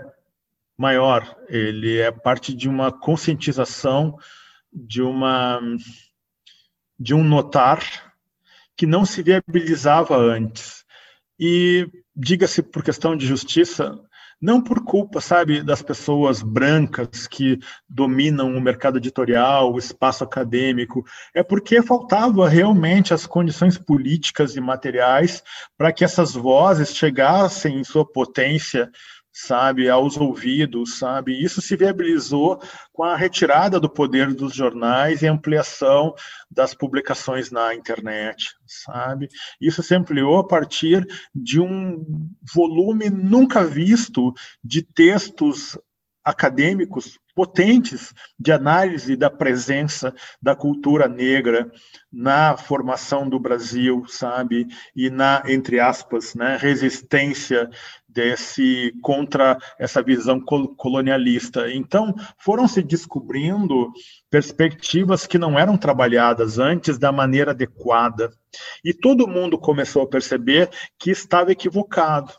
maior, 0.77 1.35
ele 1.49 1.97
é 1.97 2.11
parte 2.11 2.53
de 2.53 2.69
uma 2.69 2.91
conscientização, 2.91 4.17
de 4.71 5.01
uma 5.01 5.59
de 6.99 7.15
um 7.15 7.23
notar 7.23 8.13
que 8.77 8.85
não 8.85 9.05
se 9.05 9.23
viabilizava 9.23 10.15
antes. 10.15 10.85
E 11.39 11.89
diga-se 12.15 12.61
por 12.61 12.83
questão 12.83 13.17
de 13.17 13.25
justiça, 13.25 13.99
não 14.41 14.61
por 14.61 14.83
culpa, 14.83 15.21
sabe, 15.21 15.61
das 15.61 15.81
pessoas 15.81 16.41
brancas 16.41 17.27
que 17.27 17.59
dominam 17.87 18.55
o 18.55 18.61
mercado 18.61 18.97
editorial, 18.97 19.71
o 19.71 19.77
espaço 19.77 20.23
acadêmico, 20.23 21.05
é 21.33 21.43
porque 21.43 21.81
faltava 21.83 22.49
realmente 22.49 23.13
as 23.13 23.27
condições 23.27 23.77
políticas 23.77 24.55
e 24.55 24.61
materiais 24.61 25.43
para 25.77 25.93
que 25.93 26.03
essas 26.03 26.33
vozes 26.33 26.95
chegassem 26.95 27.79
em 27.79 27.83
sua 27.83 28.05
potência 28.05 28.89
sabe, 29.33 29.89
aos 29.89 30.17
ouvidos, 30.17 30.97
sabe? 30.97 31.41
Isso 31.41 31.61
se 31.61 31.75
viabilizou 31.75 32.61
com 32.91 33.03
a 33.03 33.15
retirada 33.15 33.79
do 33.79 33.89
poder 33.89 34.33
dos 34.33 34.53
jornais 34.53 35.21
e 35.21 35.27
ampliação 35.27 36.13
das 36.49 36.73
publicações 36.73 37.49
na 37.49 37.73
internet, 37.73 38.55
sabe? 38.65 39.29
Isso 39.59 39.81
se 39.81 39.95
ampliou 39.95 40.39
a 40.39 40.47
partir 40.47 41.05
de 41.33 41.59
um 41.59 42.05
volume 42.53 43.09
nunca 43.09 43.63
visto 43.63 44.33
de 44.63 44.81
textos 44.81 45.77
acadêmicos 46.23 47.17
potentes 47.35 48.13
de 48.39 48.51
análise 48.51 49.15
da 49.15 49.29
presença 49.29 50.13
da 50.41 50.55
cultura 50.55 51.07
negra 51.07 51.71
na 52.11 52.57
formação 52.57 53.27
do 53.27 53.39
Brasil, 53.39 54.03
sabe, 54.07 54.67
e 54.95 55.09
na 55.09 55.43
entre 55.47 55.79
aspas, 55.79 56.35
né, 56.35 56.57
resistência 56.59 57.69
desse 58.07 58.93
contra 59.01 59.57
essa 59.79 60.03
visão 60.03 60.39
colonialista. 60.41 61.71
Então, 61.71 62.13
foram 62.37 62.67
se 62.67 62.83
descobrindo 62.83 63.91
perspectivas 64.29 65.25
que 65.25 65.37
não 65.37 65.57
eram 65.57 65.77
trabalhadas 65.77 66.59
antes 66.59 66.97
da 66.97 67.11
maneira 67.11 67.51
adequada. 67.51 68.29
E 68.83 68.93
todo 68.93 69.27
mundo 69.27 69.57
começou 69.57 70.03
a 70.03 70.09
perceber 70.09 70.69
que 70.99 71.11
estava 71.11 71.51
equivocado. 71.51 72.33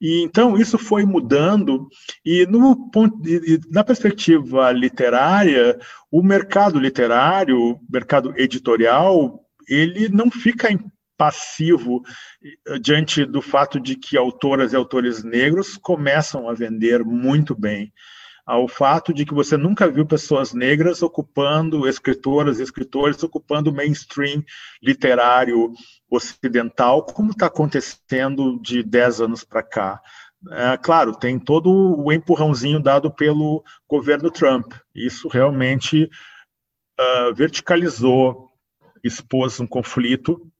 E 0.00 0.22
então 0.22 0.58
isso 0.58 0.78
foi 0.78 1.04
mudando 1.04 1.88
e 2.24 2.46
no 2.46 2.90
ponto 2.90 3.20
de, 3.22 3.60
na 3.70 3.82
perspectiva 3.82 4.70
literária, 4.70 5.78
o 6.10 6.22
mercado 6.22 6.78
literário, 6.78 7.58
o 7.58 7.80
mercado 7.90 8.34
editorial, 8.36 9.40
ele 9.68 10.08
não 10.08 10.30
fica 10.30 10.68
passivo 11.16 12.02
eh, 12.66 12.78
diante 12.78 13.24
do 13.24 13.40
fato 13.40 13.80
de 13.80 13.96
que 13.96 14.16
autoras 14.16 14.72
e 14.72 14.76
autores 14.76 15.24
negros 15.24 15.76
começam 15.76 16.48
a 16.48 16.52
vender 16.52 17.02
muito 17.02 17.54
bem. 17.54 17.92
Ao 18.44 18.68
fato 18.68 19.12
de 19.12 19.24
que 19.24 19.34
você 19.34 19.56
nunca 19.56 19.90
viu 19.90 20.06
pessoas 20.06 20.52
negras 20.52 21.02
ocupando, 21.02 21.88
escritoras 21.88 22.60
e 22.60 22.62
escritores 22.62 23.20
ocupando 23.22 23.70
o 23.70 23.74
mainstream 23.74 24.44
literário 24.80 25.72
ocidental, 26.10 27.04
como 27.04 27.32
está 27.32 27.46
acontecendo 27.46 28.58
de 28.60 28.82
10 28.82 29.20
anos 29.22 29.44
para 29.44 29.62
cá. 29.62 30.00
É, 30.50 30.76
claro, 30.76 31.14
tem 31.14 31.38
todo 31.38 31.70
o 31.70 32.12
empurrãozinho 32.12 32.80
dado 32.80 33.10
pelo 33.10 33.64
governo 33.88 34.30
Trump. 34.30 34.72
Isso 34.94 35.28
realmente 35.28 36.08
uh, 37.00 37.34
verticalizou, 37.34 38.48
expôs 39.02 39.58
um 39.58 39.66
conflito 39.66 40.50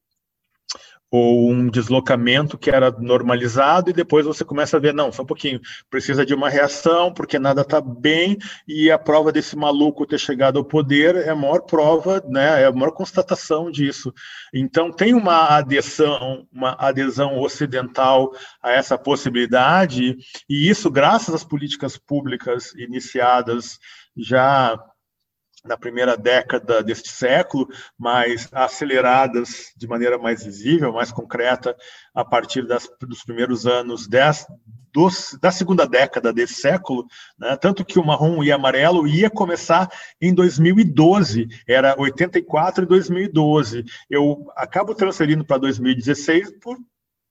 ou 1.09 1.49
um 1.49 1.69
deslocamento 1.69 2.57
que 2.57 2.69
era 2.69 2.91
normalizado 2.91 3.89
e 3.89 3.93
depois 3.93 4.25
você 4.25 4.43
começa 4.43 4.77
a 4.77 4.79
ver, 4.79 4.93
não, 4.93 5.11
só 5.11 5.23
um 5.23 5.25
pouquinho, 5.25 5.59
precisa 5.89 6.25
de 6.25 6.33
uma 6.33 6.49
reação 6.49 7.13
porque 7.13 7.39
nada 7.39 7.61
está 7.61 7.79
bem 7.79 8.37
e 8.67 8.91
a 8.91 8.97
prova 8.97 9.31
desse 9.31 9.55
maluco 9.55 10.05
ter 10.05 10.19
chegado 10.19 10.59
ao 10.59 10.65
poder 10.65 11.15
é 11.15 11.29
a 11.29 11.35
maior 11.35 11.61
prova, 11.61 12.21
né, 12.27 12.61
é 12.63 12.65
a 12.65 12.71
maior 12.71 12.91
constatação 12.91 13.71
disso. 13.71 14.13
Então 14.53 14.91
tem 14.91 15.13
uma 15.13 15.57
adesão, 15.57 16.45
uma 16.51 16.75
adesão 16.77 17.39
ocidental 17.39 18.31
a 18.61 18.71
essa 18.71 18.97
possibilidade 18.97 20.17
e 20.49 20.69
isso 20.69 20.91
graças 20.91 21.33
às 21.33 21.43
políticas 21.43 21.97
públicas 21.97 22.73
iniciadas 22.75 23.79
já 24.15 24.77
na 25.67 25.77
primeira 25.77 26.15
década 26.15 26.81
deste 26.81 27.09
século, 27.09 27.67
mas 27.97 28.47
aceleradas 28.51 29.73
de 29.75 29.87
maneira 29.87 30.17
mais 30.17 30.43
visível, 30.43 30.93
mais 30.93 31.11
concreta, 31.11 31.75
a 32.13 32.23
partir 32.25 32.65
das, 32.65 32.89
dos 33.01 33.23
primeiros 33.23 33.67
anos 33.67 34.07
dez, 34.07 34.47
dos, 34.93 35.37
da 35.39 35.51
segunda 35.51 35.85
década 35.85 36.33
desse 36.33 36.55
século, 36.55 37.05
né? 37.37 37.55
tanto 37.57 37.85
que 37.85 37.99
o 37.99 38.05
marrom 38.05 38.43
e 38.43 38.51
amarelo 38.51 39.07
ia 39.07 39.29
começar 39.29 39.87
em 40.19 40.33
2012, 40.33 41.47
era 41.67 41.95
84 41.99 42.83
e 42.83 42.87
2012. 42.87 43.85
Eu 44.09 44.51
acabo 44.55 44.95
transferindo 44.95 45.45
para 45.45 45.59
2016 45.59 46.59
por, 46.59 46.77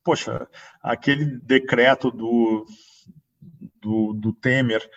poxa, 0.04 0.46
aquele 0.80 1.24
decreto 1.42 2.10
do, 2.10 2.66
do, 3.80 4.12
do 4.14 4.32
Temer, 4.32 4.88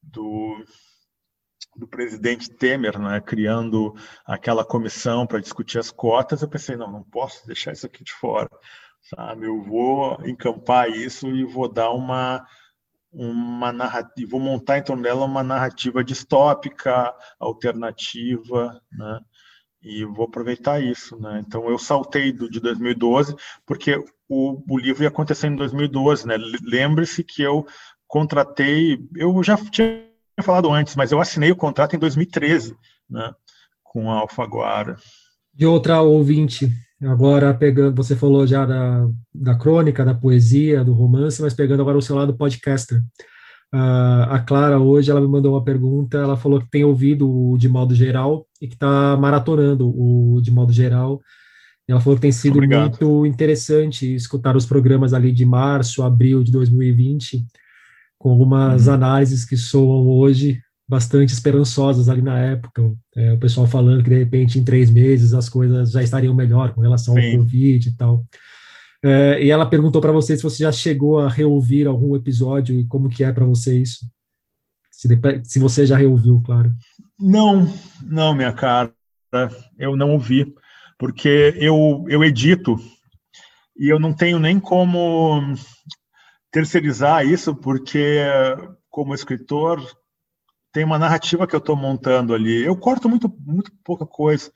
do 0.00 0.64
do 1.74 1.86
presidente 1.86 2.50
Temer, 2.50 2.98
né, 2.98 3.20
criando 3.20 3.94
aquela 4.26 4.64
comissão 4.64 5.26
para 5.26 5.40
discutir 5.40 5.78
as 5.78 5.90
cotas, 5.90 6.42
eu 6.42 6.48
pensei, 6.48 6.76
não, 6.76 6.90
não 6.90 7.02
posso 7.02 7.46
deixar 7.46 7.72
isso 7.72 7.86
aqui 7.86 8.04
de 8.04 8.12
fora, 8.12 8.48
sabe? 9.00 9.46
Eu 9.46 9.62
vou 9.62 10.18
encampar 10.26 10.90
isso 10.90 11.26
e 11.28 11.44
vou 11.44 11.68
dar 11.68 11.90
uma 11.90 12.46
uma 13.14 13.70
narrativa, 13.70 14.30
vou 14.30 14.40
montar 14.40 14.78
em 14.78 14.82
torno 14.82 15.02
dela 15.02 15.26
uma 15.26 15.42
narrativa 15.42 16.02
distópica, 16.02 17.14
alternativa, 17.38 18.80
né? 18.90 19.20
E 19.82 20.04
vou 20.04 20.24
aproveitar 20.26 20.80
isso, 20.82 21.18
né? 21.20 21.42
Então 21.46 21.68
eu 21.68 21.78
saltei 21.78 22.32
do 22.32 22.48
de 22.48 22.58
2012 22.58 23.36
porque 23.66 24.02
o, 24.28 24.62
o 24.66 24.78
livro 24.78 25.02
ia 25.02 25.08
acontecer 25.08 25.48
em 25.48 25.56
2012, 25.56 26.26
né? 26.26 26.36
Lembre-se 26.62 27.22
que 27.22 27.42
eu 27.42 27.66
contratei, 28.06 28.98
eu 29.14 29.42
já 29.42 29.56
tinha 29.56 30.11
falado 30.42 30.70
antes, 30.72 30.96
mas 30.96 31.12
eu 31.12 31.20
assinei 31.20 31.50
o 31.50 31.56
contrato 31.56 31.94
em 31.94 31.98
2013, 31.98 32.74
né, 33.08 33.32
com 33.82 34.10
a 34.10 34.20
Alfaguara. 34.20 34.96
De 35.54 35.66
outra 35.66 36.00
ouvinte, 36.00 36.70
agora 37.02 37.52
pegando, 37.52 37.94
você 37.94 38.16
falou 38.16 38.46
já 38.46 38.64
da, 38.64 39.06
da 39.34 39.54
crônica, 39.54 40.04
da 40.04 40.14
poesia, 40.14 40.84
do 40.84 40.92
romance, 40.92 41.42
mas 41.42 41.54
pegando 41.54 41.82
agora 41.82 41.98
o 41.98 42.02
seu 42.02 42.16
lado 42.16 42.34
podcaster. 42.34 43.02
Uh, 43.74 44.28
a 44.28 44.38
Clara 44.38 44.78
hoje 44.78 45.10
ela 45.10 45.20
me 45.20 45.26
mandou 45.26 45.54
uma 45.54 45.64
pergunta, 45.64 46.18
ela 46.18 46.36
falou 46.36 46.60
que 46.60 46.70
tem 46.70 46.84
ouvido 46.84 47.30
o 47.30 47.56
de 47.56 47.70
modo 47.70 47.94
geral 47.94 48.46
e 48.60 48.68
que 48.68 48.74
está 48.74 49.16
maratonando 49.16 49.88
o 49.88 50.40
de 50.42 50.50
modo 50.50 50.72
geral. 50.72 51.20
Ela 51.88 52.00
falou 52.00 52.16
que 52.16 52.22
tem 52.22 52.32
sido 52.32 52.54
Obrigado. 52.54 52.88
muito 52.90 53.26
interessante 53.26 54.14
escutar 54.14 54.56
os 54.56 54.66
programas 54.66 55.12
ali 55.12 55.32
de 55.32 55.44
março, 55.44 56.02
abril 56.02 56.44
de 56.44 56.52
2020 56.52 57.44
com 58.22 58.30
algumas 58.30 58.86
uhum. 58.86 58.94
análises 58.94 59.44
que 59.44 59.56
soam 59.56 60.06
hoje 60.06 60.62
bastante 60.88 61.32
esperançosas 61.32 62.08
ali 62.08 62.22
na 62.22 62.38
época. 62.38 62.94
É, 63.16 63.32
o 63.32 63.38
pessoal 63.38 63.66
falando 63.66 64.04
que 64.04 64.10
de 64.10 64.18
repente 64.18 64.60
em 64.60 64.64
três 64.64 64.88
meses 64.88 65.34
as 65.34 65.48
coisas 65.48 65.90
já 65.90 66.02
estariam 66.02 66.32
melhor 66.32 66.72
com 66.72 66.80
relação 66.80 67.14
Sim. 67.14 67.32
ao 67.32 67.38
Covid 67.38 67.88
e 67.88 67.96
tal. 67.96 68.24
É, 69.04 69.42
e 69.42 69.50
ela 69.50 69.66
perguntou 69.66 70.00
para 70.00 70.12
você 70.12 70.36
se 70.36 70.42
você 70.44 70.62
já 70.62 70.70
chegou 70.70 71.18
a 71.18 71.28
reouvir 71.28 71.88
algum 71.88 72.14
episódio 72.14 72.78
e 72.78 72.86
como 72.86 73.08
que 73.08 73.24
é 73.24 73.32
para 73.32 73.44
você 73.44 73.76
isso. 73.76 74.06
Se, 74.88 75.08
se 75.42 75.58
você 75.58 75.84
já 75.84 75.96
reouviu, 75.96 76.40
claro. 76.46 76.72
Não, 77.18 77.68
não, 78.04 78.32
minha 78.36 78.52
cara, 78.52 78.92
eu 79.76 79.96
não 79.96 80.12
ouvi, 80.12 80.54
porque 80.96 81.56
eu, 81.56 82.04
eu 82.08 82.22
edito 82.22 82.76
e 83.76 83.88
eu 83.88 83.98
não 83.98 84.12
tenho 84.12 84.38
nem 84.38 84.60
como 84.60 85.42
terceirizar 86.52 87.26
isso, 87.26 87.56
porque, 87.56 88.20
como 88.90 89.14
escritor, 89.14 89.80
tem 90.70 90.84
uma 90.84 90.98
narrativa 90.98 91.46
que 91.46 91.54
eu 91.54 91.58
estou 91.58 91.74
montando 91.74 92.34
ali. 92.34 92.62
Eu 92.62 92.76
corto 92.76 93.08
muito, 93.08 93.34
muito 93.40 93.72
pouca 93.82 94.06
coisa, 94.06 94.52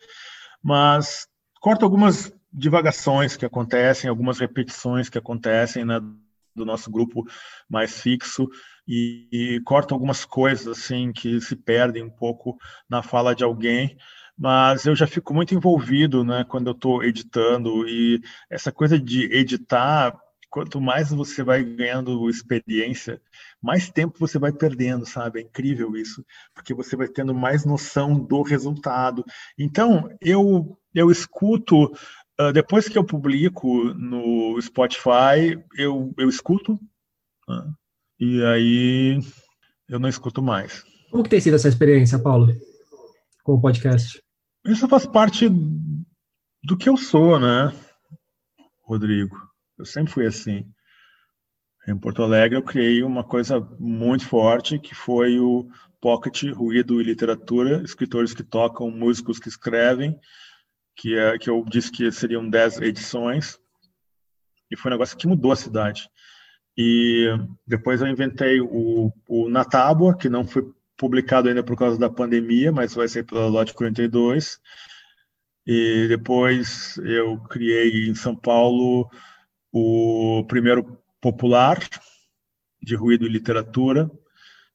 mas 0.63 1.27
corto 1.61 1.85
algumas 1.85 2.33
divagações 2.53 3.37
que 3.37 3.47
acontecem, 3.47 4.09
algumas 4.09 4.39
repetições 4.39 5.09
que 5.09 5.19
acontecem 5.19 5.85
né, 5.85 6.01
do 6.55 6.65
nosso 6.65 6.91
grupo 6.91 7.25
mais 7.69 8.01
fixo 8.01 8.49
e, 8.87 9.29
e 9.33 9.61
corto 9.61 9.93
algumas 9.93 10.25
coisas 10.25 10.67
assim 10.67 11.13
que 11.13 11.41
se 11.41 11.57
perdem 11.57 12.03
um 12.03 12.11
pouco 12.11 12.57
na 12.89 13.03
fala 13.03 13.35
de 13.35 13.43
alguém 13.45 13.97
mas 14.39 14.85
eu 14.85 14.95
já 14.95 15.07
fico 15.07 15.33
muito 15.33 15.55
envolvido 15.55 16.23
né, 16.23 16.45
quando 16.45 16.67
eu 16.67 16.73
estou 16.73 17.03
editando 17.03 17.89
e 17.89 18.21
essa 18.51 18.71
coisa 18.71 18.99
de 18.99 19.25
editar 19.33 20.15
quanto 20.51 20.81
mais 20.81 21.11
você 21.11 21.43
vai 21.43 21.63
ganhando 21.63 22.29
experiência, 22.31 23.21
mais 23.63 23.91
tempo 23.91 24.19
você 24.19 24.39
vai 24.39 24.53
perdendo, 24.53 25.05
sabe? 25.05 25.41
É 25.41 25.43
incrível 25.43 25.97
isso, 25.97 26.25
porque 26.55 26.73
você 26.75 26.97
vai 26.97 27.09
tendo 27.09 27.35
mais 27.35 27.65
noção 27.65 28.19
do 28.19 28.43
resultado. 28.43 29.25
Então, 29.59 30.09
eu, 30.21 30.79
eu 30.95 31.11
escuto, 31.11 31.85
uh, 32.41 32.53
depois 32.53 32.89
que 32.89 32.97
eu 32.97 33.05
publico 33.05 33.85
no 33.95 34.61
Spotify, 34.61 35.59
eu, 35.77 36.15
eu 36.17 36.29
escuto, 36.29 36.75
uh, 37.49 37.75
e 38.19 38.43
aí 38.45 39.21
eu 39.89 39.99
não 39.99 40.09
escuto 40.09 40.43
mais. 40.43 40.85
Como 41.11 41.23
que 41.23 41.31
tem 41.31 41.41
sido 41.41 41.57
essa 41.57 41.69
experiência, 41.69 42.19
Paulo, 42.19 42.53
com 43.43 43.55
o 43.55 43.61
podcast? 43.61 44.23
Isso 44.65 44.89
faz 44.89 45.07
parte 45.07 45.49
do 46.65 46.77
que 46.77 46.89
eu 46.89 46.97
sou, 46.97 47.39
né, 47.39 47.73
Rodrigo? 48.83 49.37
Eu 49.79 49.85
sempre 49.85 50.13
fui 50.13 50.27
assim. 50.27 50.65
em 51.87 51.97
Porto 51.97 52.23
Alegre, 52.23 52.57
eu 52.57 52.63
criei 52.63 53.03
uma 53.03 53.23
coisa 53.23 53.61
muito 53.79 54.27
forte, 54.27 54.79
que 54.79 54.95
foi 54.95 55.39
o 55.39 55.69
Pocket 56.01 56.45
Ruído 56.53 57.01
e 57.01 57.05
Literatura, 57.05 57.83
escritores 57.83 58.35
que 58.35 58.43
tocam, 58.43 58.91
músicos 58.91 59.39
que 59.39 59.49
escrevem, 59.49 60.19
que, 60.97 61.17
é, 61.17 61.39
que 61.39 61.51
eu 61.51 61.65
disse 61.69 61.93
que 61.93 62.11
seriam 62.11 62.49
10 62.49 62.81
edições, 62.81 63.59
e 64.71 64.77
foi 64.77 64.91
um 64.91 64.95
negócio 64.95 65.17
que 65.17 65.27
mudou 65.27 65.53
a 65.53 65.57
cidade. 65.57 66.09
E 66.77 67.29
depois 67.67 68.01
eu 68.01 68.09
inventei 68.09 68.61
o, 68.61 69.13
o 69.29 69.49
Na 69.49 69.65
Tábua, 69.65 70.17
que 70.17 70.29
não 70.29 70.47
foi 70.47 70.65
publicado 70.97 71.49
ainda 71.49 71.63
por 71.63 71.77
causa 71.77 71.99
da 71.99 72.11
pandemia, 72.11 72.73
mas 72.73 72.95
vai 72.95 73.09
ser 73.09 73.25
pela 73.25 73.47
Lote 73.47 73.75
42. 73.75 74.59
E 75.67 76.07
depois 76.09 76.97
eu 76.99 77.39
criei 77.45 78.09
em 78.09 78.15
São 78.15 78.35
Paulo 78.35 79.09
o 79.79 80.43
primeiro 80.45 80.99
popular 81.21 81.79
de 82.81 82.95
ruído 82.95 83.27
e 83.27 83.29
literatura, 83.29 84.11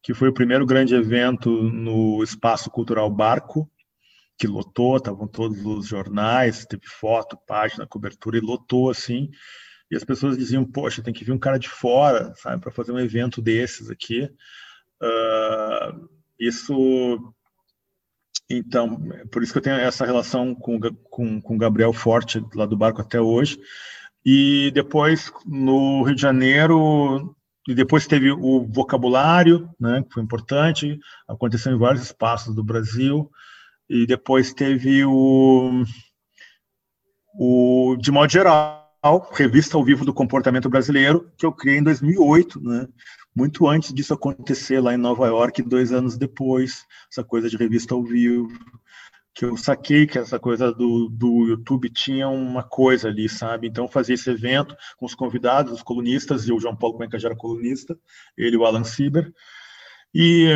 que 0.04 0.14
foi 0.14 0.30
o 0.30 0.34
primeiro 0.34 0.64
grande 0.64 0.94
evento 0.94 1.50
no 1.50 2.24
Espaço 2.24 2.70
Cultural 2.70 3.10
Barco, 3.10 3.68
que 4.38 4.46
lotou, 4.46 4.98
estavam 4.98 5.28
todos 5.28 5.66
os 5.66 5.88
jornais, 5.88 6.68
teve 6.68 6.86
foto, 6.86 7.36
página, 7.48 7.88
cobertura, 7.88 8.38
e 8.38 8.42
lotou 8.42 8.92
assim. 8.92 9.32
E 9.90 9.96
as 9.96 10.04
pessoas 10.04 10.38
diziam, 10.38 10.64
poxa, 10.64 11.02
tem 11.02 11.14
que 11.14 11.26
vir 11.26 11.32
um 11.32 11.40
cara 11.40 11.58
de 11.58 11.68
fora, 11.68 12.36
sabe, 12.36 12.62
para 12.62 12.72
fazer 12.72 12.92
um 12.92 13.00
evento 13.00 13.42
desses 13.42 13.90
aqui. 13.90 14.30
Uh, 15.02 16.10
isso, 16.40 17.34
então, 18.48 19.02
por 19.32 19.42
isso 19.42 19.52
que 19.52 19.58
eu 19.58 19.64
tenho 19.64 19.78
essa 19.78 20.06
relação 20.06 20.54
com 20.54 20.80
com, 21.10 21.42
com 21.42 21.58
Gabriel 21.58 21.92
Forte 21.92 22.44
lá 22.54 22.68
do 22.68 22.78
barco 22.78 23.02
até 23.02 23.20
hoje. 23.20 23.60
E 24.26 24.72
depois 24.72 25.32
no 25.46 26.04
Rio 26.04 26.16
de 26.16 26.22
Janeiro 26.22 27.36
e 27.68 27.76
depois 27.76 28.08
teve 28.08 28.32
o 28.32 28.66
vocabulário, 28.68 29.70
né, 29.80 30.04
que 30.04 30.14
foi 30.14 30.24
importante, 30.24 31.00
aconteceu 31.28 31.74
em 31.74 31.78
vários 31.78 32.04
espaços 32.04 32.56
do 32.56 32.64
Brasil. 32.64 33.30
E 33.90 34.06
depois 34.06 34.54
teve 34.54 35.04
o, 35.06 35.84
o 37.36 37.96
de 38.00 38.12
modo 38.12 38.32
geral, 38.32 38.82
revista 39.34 39.78
ao 39.78 39.84
vivo 39.84 40.06
do 40.06 40.14
comportamento 40.14 40.70
brasileiro, 40.70 41.32
que 41.38 41.46
eu 41.46 41.52
criei 41.52 41.80
em 41.80 41.84
2008, 41.84 42.62
né? 42.62 42.88
muito 43.36 43.68
antes 43.68 43.94
disso 43.94 44.14
acontecer 44.14 44.80
lá 44.80 44.94
em 44.94 44.98
Nova 44.98 45.28
York, 45.28 45.62
dois 45.62 45.92
anos 45.92 46.18
depois, 46.18 46.86
essa 47.12 47.24
coisa 47.24 47.50
de 47.50 47.58
revista 47.58 47.94
ao 47.94 48.04
vivo, 48.04 48.50
que 49.34 49.46
eu 49.46 49.56
saquei 49.56 50.06
que 50.06 50.20
essa 50.20 50.40
coisa 50.40 50.72
do, 50.72 51.10
do 51.10 51.48
YouTube 51.48 51.90
tinha 51.90 52.28
uma 52.28 52.64
coisa 52.64 53.08
ali, 53.08 53.30
sabe? 53.30 53.68
Então 53.68 53.88
fazia 53.88 54.16
esse 54.16 54.30
evento 54.30 54.76
com 54.98 55.06
os 55.06 55.16
convidados, 55.16 55.74
os 55.74 55.84
colunistas, 55.84 56.48
e 56.48 56.52
o 56.52 56.60
João 56.60 56.76
Paulo 56.76 56.98
Cuenca 56.98 57.18
já 57.18 57.30
era 57.30 57.38
colunista, 57.38 57.98
ele 58.38 58.58
o 58.58 58.66
Alan 58.66 58.84
Sieber, 58.84 59.32
e 60.14 60.50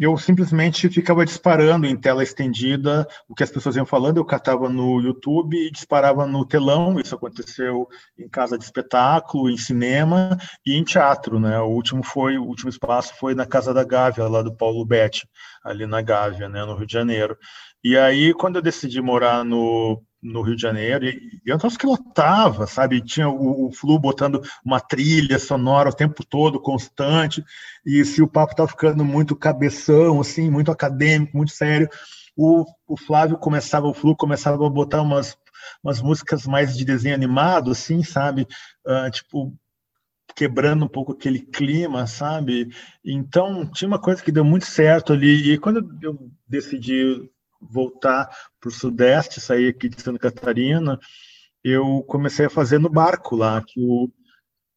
eu 0.00 0.16
simplesmente 0.16 0.88
ficava 0.88 1.26
disparando 1.26 1.86
em 1.86 1.94
tela 1.94 2.22
estendida 2.22 3.06
o 3.28 3.34
que 3.34 3.42
as 3.42 3.50
pessoas 3.50 3.76
iam 3.76 3.84
falando, 3.84 4.16
eu 4.16 4.24
catava 4.24 4.66
no 4.70 4.98
YouTube 4.98 5.58
e 5.58 5.70
disparava 5.70 6.26
no 6.26 6.46
telão, 6.46 6.98
isso 6.98 7.14
aconteceu 7.14 7.86
em 8.18 8.26
casa 8.26 8.56
de 8.56 8.64
espetáculo, 8.64 9.50
em 9.50 9.58
cinema 9.58 10.38
e 10.64 10.74
em 10.74 10.82
teatro, 10.82 11.38
né? 11.38 11.60
O 11.60 11.68
último 11.68 12.02
foi, 12.02 12.38
o 12.38 12.44
último 12.44 12.70
espaço 12.70 13.14
foi 13.18 13.34
na 13.34 13.44
Casa 13.44 13.74
da 13.74 13.84
Gávea, 13.84 14.26
lá 14.26 14.40
do 14.40 14.56
Paulo 14.56 14.86
Betti, 14.86 15.28
ali 15.62 15.86
na 15.86 16.00
Gávea, 16.00 16.48
né, 16.48 16.64
no 16.64 16.74
Rio 16.74 16.86
de 16.86 16.92
Janeiro. 16.94 17.36
E 17.84 17.98
aí, 17.98 18.32
quando 18.32 18.56
eu 18.56 18.62
decidi 18.62 18.98
morar 19.02 19.44
no, 19.44 20.02
no 20.22 20.40
Rio 20.40 20.56
de 20.56 20.62
Janeiro, 20.62 21.04
e, 21.04 21.42
eu 21.44 21.58
troço 21.58 21.78
que 21.78 21.84
lotava, 21.84 22.66
sabe? 22.66 23.02
Tinha 23.02 23.28
o, 23.28 23.66
o 23.66 23.72
Flu 23.72 23.98
botando 23.98 24.40
uma 24.64 24.80
trilha 24.80 25.38
sonora 25.38 25.90
o 25.90 25.94
tempo 25.94 26.24
todo, 26.24 26.58
constante, 26.58 27.44
e 27.84 28.02
se 28.06 28.22
o 28.22 28.26
papo 28.26 28.52
estava 28.52 28.70
ficando 28.70 29.04
muito 29.04 29.36
cabeção, 29.36 30.18
assim, 30.18 30.50
muito 30.50 30.72
acadêmico, 30.72 31.36
muito 31.36 31.52
sério, 31.52 31.86
o, 32.34 32.64
o 32.88 32.96
Flávio 32.96 33.36
começava, 33.36 33.86
o 33.86 33.92
Flu 33.92 34.16
começava 34.16 34.66
a 34.66 34.70
botar 34.70 35.02
umas, 35.02 35.36
umas 35.82 36.00
músicas 36.00 36.46
mais 36.46 36.74
de 36.74 36.86
desenho 36.86 37.14
animado, 37.14 37.70
assim, 37.70 38.02
sabe? 38.02 38.46
Uh, 38.86 39.10
tipo, 39.10 39.54
quebrando 40.34 40.86
um 40.86 40.88
pouco 40.88 41.12
aquele 41.12 41.40
clima, 41.40 42.06
sabe? 42.06 42.70
Então, 43.04 43.70
tinha 43.70 43.88
uma 43.88 44.00
coisa 44.00 44.22
que 44.22 44.32
deu 44.32 44.44
muito 44.44 44.64
certo 44.64 45.12
ali, 45.12 45.52
e 45.52 45.58
quando 45.58 45.86
eu 46.02 46.18
decidi 46.48 47.30
voltar 47.70 48.28
para 48.60 48.68
o 48.68 48.72
Sudeste, 48.72 49.40
sair 49.40 49.68
aqui 49.68 49.88
de 49.88 50.00
Santa 50.00 50.18
Catarina, 50.18 50.98
eu 51.62 52.02
comecei 52.06 52.46
a 52.46 52.50
fazer 52.50 52.78
no 52.78 52.90
barco 52.90 53.34
lá, 53.36 53.62
que 53.66 53.80
o, 53.80 54.10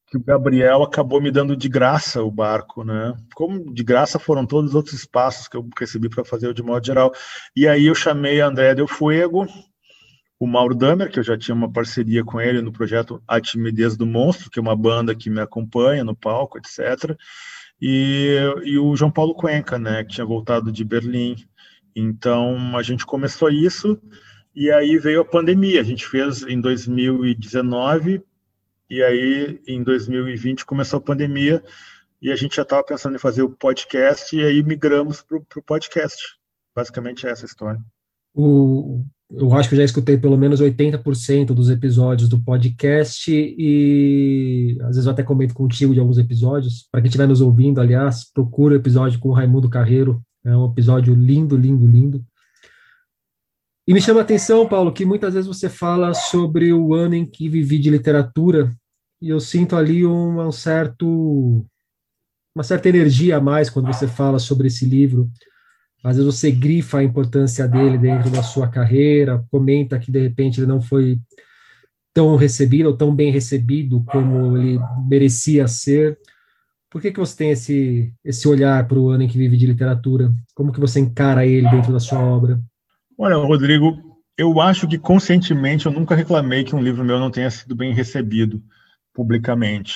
que 0.07 0.17
o 0.17 0.23
Gabriel 0.23 0.83
acabou 0.83 1.21
me 1.21 1.29
dando 1.29 1.55
de 1.55 1.67
graça 1.67 2.23
o 2.23 2.31
barco, 2.31 2.83
né? 2.83 3.13
Como 3.35 3.73
de 3.73 3.83
graça 3.83 4.17
foram 4.17 4.45
todos 4.45 4.71
os 4.71 4.75
outros 4.75 4.95
espaços 4.95 5.47
que 5.47 5.57
eu 5.57 5.67
recebi 5.77 6.09
para 6.09 6.23
fazer 6.23 6.53
de 6.53 6.63
modo 6.63 6.85
geral. 6.85 7.11
E 7.55 7.67
aí 7.67 7.87
eu 7.87 7.95
chamei 7.95 8.39
a 8.39 8.47
André 8.47 8.73
Del 8.73 8.87
Fuego, 8.87 9.45
o 10.39 10.47
Mauro 10.47 10.75
Damer, 10.75 11.11
que 11.11 11.19
eu 11.19 11.23
já 11.23 11.37
tinha 11.37 11.55
uma 11.55 11.71
parceria 11.71 12.23
com 12.23 12.39
ele 12.39 12.61
no 12.61 12.71
projeto 12.71 13.21
A 13.27 13.41
Timidez 13.41 13.97
do 13.97 14.05
Monstro, 14.05 14.49
que 14.49 14.59
é 14.59 14.61
uma 14.61 14.75
banda 14.75 15.13
que 15.13 15.29
me 15.29 15.41
acompanha 15.41 16.03
no 16.03 16.15
palco, 16.15 16.57
etc. 16.57 17.17
E, 17.81 18.37
e 18.63 18.77
o 18.77 18.95
João 18.95 19.11
Paulo 19.11 19.33
Cuenca, 19.33 19.77
né, 19.77 20.03
que 20.03 20.13
tinha 20.13 20.25
voltado 20.25 20.71
de 20.71 20.83
Berlim. 20.83 21.35
Então, 21.95 22.77
a 22.77 22.83
gente 22.83 23.05
começou 23.05 23.49
isso 23.49 23.99
e 24.55 24.71
aí 24.71 24.97
veio 24.97 25.21
a 25.21 25.25
pandemia. 25.25 25.81
A 25.81 25.83
gente 25.83 26.07
fez 26.07 26.43
em 26.43 26.59
2019 26.59 28.23
e 28.89 29.03
aí 29.03 29.61
em 29.67 29.83
2020 29.83 30.65
começou 30.65 30.97
a 30.97 31.01
pandemia 31.01 31.63
e 32.21 32.31
a 32.31 32.35
gente 32.35 32.55
já 32.55 32.63
estava 32.63 32.83
pensando 32.83 33.15
em 33.15 33.19
fazer 33.19 33.43
o 33.43 33.49
podcast 33.49 34.35
e 34.35 34.43
aí 34.43 34.63
migramos 34.63 35.21
para 35.21 35.37
o 35.37 35.63
podcast. 35.63 36.21
Basicamente 36.75 37.27
é 37.27 37.31
essa 37.31 37.45
a 37.45 37.47
história. 37.47 37.79
O, 38.33 39.03
eu 39.29 39.53
acho 39.53 39.67
que 39.67 39.75
eu 39.75 39.79
já 39.79 39.83
escutei 39.83 40.17
pelo 40.17 40.37
menos 40.37 40.61
80% 40.61 41.47
dos 41.47 41.69
episódios 41.69 42.29
do 42.29 42.41
podcast 42.41 43.31
e 43.31 44.77
às 44.81 44.89
vezes 44.89 45.05
eu 45.05 45.11
até 45.11 45.21
comento 45.21 45.53
contigo 45.53 45.93
de 45.93 45.99
alguns 45.99 46.17
episódios. 46.17 46.87
Para 46.91 47.01
quem 47.01 47.09
estiver 47.09 47.27
nos 47.27 47.41
ouvindo, 47.41 47.81
aliás, 47.81 48.31
procura 48.31 48.73
o 48.73 48.77
episódio 48.77 49.19
com 49.19 49.29
o 49.29 49.33
Raimundo 49.33 49.69
Carreiro, 49.69 50.21
é 50.47 50.55
um 50.55 50.65
episódio 50.71 51.13
lindo, 51.13 51.57
lindo, 51.57 51.85
lindo. 51.85 52.25
E 53.87 53.93
me 53.93 54.01
chama 54.01 54.21
a 54.21 54.23
atenção, 54.23 54.67
Paulo, 54.67 54.91
que 54.91 55.05
muitas 55.05 55.33
vezes 55.33 55.47
você 55.47 55.69
fala 55.69 56.13
sobre 56.13 56.73
o 56.73 56.93
ano 56.93 57.15
em 57.15 57.25
que 57.25 57.47
vivi 57.47 57.77
de 57.79 57.89
literatura, 57.89 58.73
e 59.21 59.29
eu 59.29 59.39
sinto 59.39 59.75
ali 59.75 60.05
um, 60.05 60.41
um 60.41 60.51
certo, 60.51 61.65
uma 62.55 62.63
certa 62.63 62.89
energia 62.89 63.37
a 63.37 63.41
mais 63.41 63.69
quando 63.69 63.87
você 63.87 64.07
fala 64.07 64.39
sobre 64.39 64.67
esse 64.67 64.85
livro. 64.85 65.29
Às 66.03 66.17
vezes 66.17 66.33
você 66.33 66.51
grifa 66.51 66.99
a 66.99 67.03
importância 67.03 67.67
dele 67.67 67.97
dentro 67.97 68.29
da 68.29 68.43
sua 68.43 68.67
carreira, 68.67 69.43
comenta 69.49 69.99
que 69.99 70.11
de 70.11 70.21
repente 70.21 70.59
ele 70.59 70.67
não 70.67 70.81
foi 70.81 71.19
tão 72.13 72.35
recebido 72.35 72.87
ou 72.87 72.97
tão 72.97 73.13
bem 73.13 73.31
recebido 73.31 74.03
como 74.05 74.57
ele 74.57 74.79
merecia 75.07 75.67
ser. 75.67 76.17
Por 76.97 77.01
que, 77.03 77.11
que 77.11 77.19
você 77.19 77.37
tem 77.37 77.51
esse, 77.51 78.11
esse 78.25 78.47
olhar 78.47 78.87
para 78.87 78.97
o 78.97 79.09
ano 79.09 79.21
em 79.21 79.27
que 79.27 79.37
vive 79.37 79.55
de 79.55 79.67
literatura? 79.67 80.33
Como 80.55 80.73
que 80.73 80.79
você 80.79 80.99
encara 80.99 81.45
ele 81.45 81.69
dentro 81.69 81.93
da 81.93 81.99
sua 81.99 82.17
obra? 82.17 82.59
Olha, 83.15 83.35
Rodrigo, 83.35 84.17
eu 84.35 84.59
acho 84.59 84.87
que 84.87 84.97
conscientemente 84.97 85.85
eu 85.85 85.91
nunca 85.91 86.15
reclamei 86.15 86.63
que 86.63 86.75
um 86.75 86.81
livro 86.81 87.05
meu 87.05 87.19
não 87.19 87.29
tenha 87.29 87.51
sido 87.51 87.75
bem 87.75 87.93
recebido 87.93 88.63
publicamente. 89.13 89.93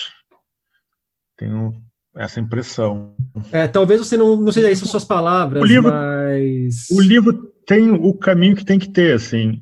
Tenho 1.36 1.74
essa 2.16 2.39
impressão. 2.39 3.16
É, 3.52 3.68
talvez 3.68 3.99
você 3.99 4.16
não, 4.16 4.36
não 4.36 4.52
seja 4.52 4.70
isso 4.70 4.86
suas 4.86 5.04
palavras, 5.04 5.64
o 5.64 5.66
livro, 5.66 5.91
mas... 5.91 6.88
O 6.91 7.02
livro 7.02 7.52
tem 7.66 7.89
o 7.89 8.14
caminho 8.14 8.56
que 8.56 8.64
tem 8.64 8.78
que 8.78 8.91
ter, 8.91 9.16
assim. 9.16 9.60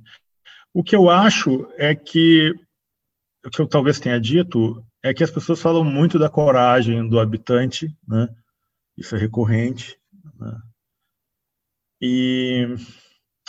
O 0.73 0.83
que 0.83 0.93
eu 0.93 1.09
acho 1.09 1.65
é 1.77 1.95
que, 1.95 2.53
o 3.45 3.49
que 3.49 3.61
eu 3.61 3.65
talvez 3.65 3.97
tenha 3.97 4.19
dito, 4.19 4.83
é 5.03 5.13
que 5.13 5.23
as 5.23 5.31
pessoas 5.31 5.61
falam 5.61 5.83
muito 5.83 6.19
da 6.19 6.29
coragem 6.29 7.07
do 7.07 7.19
habitante, 7.19 7.95
né? 8.07 8.27
Isso 8.97 9.15
é 9.15 9.19
recorrente. 9.19 9.97
Né? 10.37 10.61
E, 12.01 12.67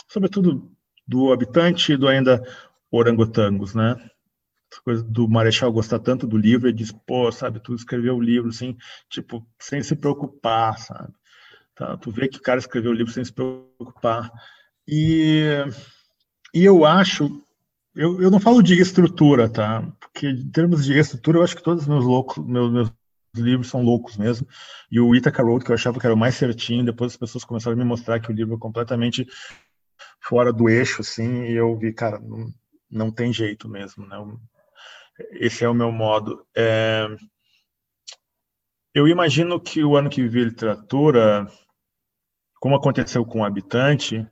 sobretudo, 0.07 0.71
do 1.07 1.31
habitante 1.33 1.93
e 1.93 1.97
do 1.97 2.07
ainda 2.07 2.41
orangotangos, 2.89 3.75
né? 3.75 3.95
Essa 4.71 4.81
coisa 4.81 5.03
do 5.03 5.27
Marechal 5.27 5.71
gostar 5.71 5.99
tanto 5.99 6.25
do 6.25 6.37
livro 6.37 6.69
e 6.69 6.73
diz, 6.73 6.91
pô, 6.91 7.29
sabe, 7.31 7.59
tu 7.59 7.75
escreveu 7.75 8.15
o 8.15 8.21
livro, 8.21 8.49
assim, 8.49 8.77
tipo, 9.09 9.45
sem 9.59 9.83
se 9.83 9.95
preocupar, 9.95 10.77
sabe? 10.79 11.13
Tá? 11.75 11.97
Tu 11.97 12.11
vê 12.11 12.29
que 12.29 12.37
o 12.37 12.41
cara 12.41 12.59
escreveu 12.59 12.91
o 12.91 12.93
livro 12.93 13.11
sem 13.11 13.23
se 13.23 13.33
preocupar. 13.33 14.31
E, 14.87 15.43
e 16.53 16.63
eu 16.63 16.85
acho 16.85 17.43
eu, 17.95 18.21
eu 18.21 18.31
não 18.31 18.39
falo 18.39 18.61
de 18.61 18.79
estrutura, 18.79 19.49
tá? 19.49 19.81
Porque 19.99 20.27
em 20.27 20.49
termos 20.49 20.85
de 20.85 20.97
estrutura, 20.97 21.39
eu 21.39 21.43
acho 21.43 21.55
que 21.55 21.63
todos 21.63 21.83
os 21.83 21.89
meus 21.89 22.05
loucos, 22.05 22.43
meus, 22.45 22.71
meus 22.71 22.91
livros 23.35 23.69
são 23.69 23.83
loucos 23.83 24.17
mesmo. 24.17 24.47
E 24.91 24.99
o 24.99 25.15
Ithaca 25.15 25.43
Road, 25.43 25.63
que 25.65 25.71
eu 25.71 25.75
achava 25.75 25.99
que 25.99 26.05
era 26.05 26.15
o 26.15 26.17
mais 26.17 26.35
certinho, 26.35 26.85
depois 26.85 27.11
as 27.11 27.17
pessoas 27.17 27.43
começaram 27.43 27.75
a 27.75 27.79
me 27.79 27.85
mostrar 27.85 28.19
que 28.19 28.31
o 28.31 28.33
livro 28.33 28.55
é 28.55 28.59
completamente 28.59 29.27
fora 30.21 30.53
do 30.53 30.69
eixo, 30.69 31.01
assim, 31.01 31.43
e 31.43 31.53
eu 31.53 31.77
vi, 31.77 31.93
cara, 31.93 32.19
não, 32.19 32.53
não 32.89 33.11
tem 33.11 33.33
jeito 33.33 33.67
mesmo, 33.67 34.05
né? 34.07 34.17
Esse 35.33 35.63
é 35.63 35.69
o 35.69 35.73
meu 35.73 35.91
modo. 35.91 36.45
É... 36.55 37.07
eu 38.93 39.07
imagino 39.07 39.59
que 39.59 39.83
o 39.83 39.95
ano 39.95 40.09
que 40.09 40.21
vive 40.21 40.45
literatura, 40.45 41.47
como 42.59 42.75
aconteceu 42.75 43.25
com 43.25 43.41
o 43.41 43.45
habitante, 43.45 44.27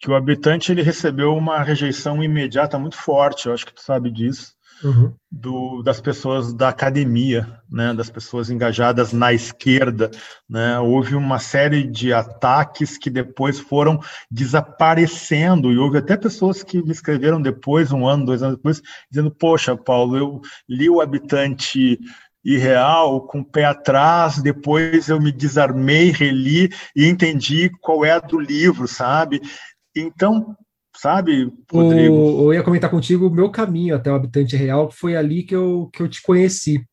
que 0.00 0.10
o 0.10 0.14
habitante 0.14 0.72
ele 0.72 0.82
recebeu 0.82 1.36
uma 1.36 1.62
rejeição 1.62 2.24
imediata 2.24 2.78
muito 2.78 2.96
forte, 2.96 3.46
eu 3.46 3.52
acho 3.52 3.66
que 3.66 3.74
tu 3.74 3.82
sabe 3.82 4.10
disso, 4.10 4.54
uhum. 4.82 5.12
do, 5.30 5.82
das 5.82 6.00
pessoas 6.00 6.54
da 6.54 6.70
academia, 6.70 7.60
né, 7.70 7.92
das 7.92 8.08
pessoas 8.08 8.48
engajadas 8.48 9.12
na 9.12 9.32
esquerda. 9.34 10.10
Né, 10.48 10.78
houve 10.78 11.14
uma 11.14 11.38
série 11.38 11.84
de 11.84 12.14
ataques 12.14 12.96
que 12.96 13.10
depois 13.10 13.60
foram 13.60 14.00
desaparecendo, 14.30 15.70
e 15.70 15.76
houve 15.76 15.98
até 15.98 16.16
pessoas 16.16 16.62
que 16.62 16.82
me 16.82 16.92
escreveram 16.92 17.40
depois, 17.40 17.92
um 17.92 18.08
ano, 18.08 18.24
dois 18.24 18.42
anos 18.42 18.56
depois, 18.56 18.80
dizendo: 19.10 19.30
Poxa, 19.30 19.76
Paulo, 19.76 20.16
eu 20.16 20.40
li 20.66 20.88
o 20.88 21.02
habitante 21.02 21.98
irreal, 22.44 23.26
com 23.26 23.40
o 23.40 23.44
pé 23.44 23.64
atrás, 23.64 24.40
depois 24.40 25.08
eu 25.08 25.20
me 25.20 25.30
desarmei, 25.30 26.10
reli 26.10 26.70
e 26.96 27.06
entendi 27.06 27.70
qual 27.80 28.04
é 28.04 28.12
a 28.12 28.18
do 28.18 28.38
livro, 28.38 28.88
sabe? 28.88 29.42
Então, 29.96 30.56
sabe, 30.96 31.52
Rodrigo? 31.72 32.14
O, 32.14 32.52
eu 32.52 32.54
ia 32.54 32.62
comentar 32.62 32.90
contigo 32.90 33.26
o 33.26 33.34
meu 33.34 33.50
caminho 33.50 33.94
até 33.94 34.10
o 34.10 34.14
Habitante 34.14 34.56
Real, 34.56 34.88
que 34.88 34.96
foi 34.96 35.16
ali 35.16 35.42
que 35.42 35.54
eu, 35.54 35.88
que 35.92 36.02
eu 36.02 36.08
te 36.08 36.22
conheci. 36.22 36.84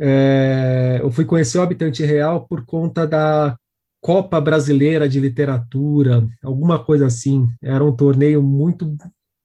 É, 0.00 0.98
eu 1.00 1.10
fui 1.10 1.24
conhecer 1.24 1.58
o 1.58 1.62
Habitante 1.62 2.04
Real 2.04 2.46
por 2.46 2.64
conta 2.64 3.06
da 3.06 3.56
Copa 4.00 4.40
Brasileira 4.40 5.08
de 5.08 5.20
Literatura, 5.20 6.26
alguma 6.42 6.82
coisa 6.82 7.06
assim. 7.06 7.46
Era 7.62 7.84
um 7.84 7.94
torneio 7.94 8.42
muito, 8.42 8.96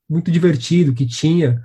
muito 0.09 0.31
divertido 0.31 0.95
que 0.95 1.05
tinha, 1.05 1.61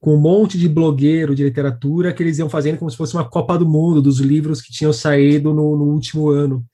com 0.00 0.16
um 0.16 0.20
monte 0.20 0.58
de 0.58 0.68
blogueiro 0.68 1.34
de 1.34 1.44
literatura 1.44 2.12
que 2.12 2.22
eles 2.22 2.38
iam 2.38 2.50
fazendo 2.50 2.78
como 2.78 2.90
se 2.90 2.96
fosse 2.96 3.14
uma 3.14 3.28
Copa 3.28 3.56
do 3.56 3.66
Mundo 3.66 4.02
dos 4.02 4.18
livros 4.18 4.60
que 4.60 4.72
tinham 4.72 4.92
saído 4.92 5.54
no, 5.54 5.76
no 5.76 5.84
último 5.84 6.28
ano. 6.28 6.64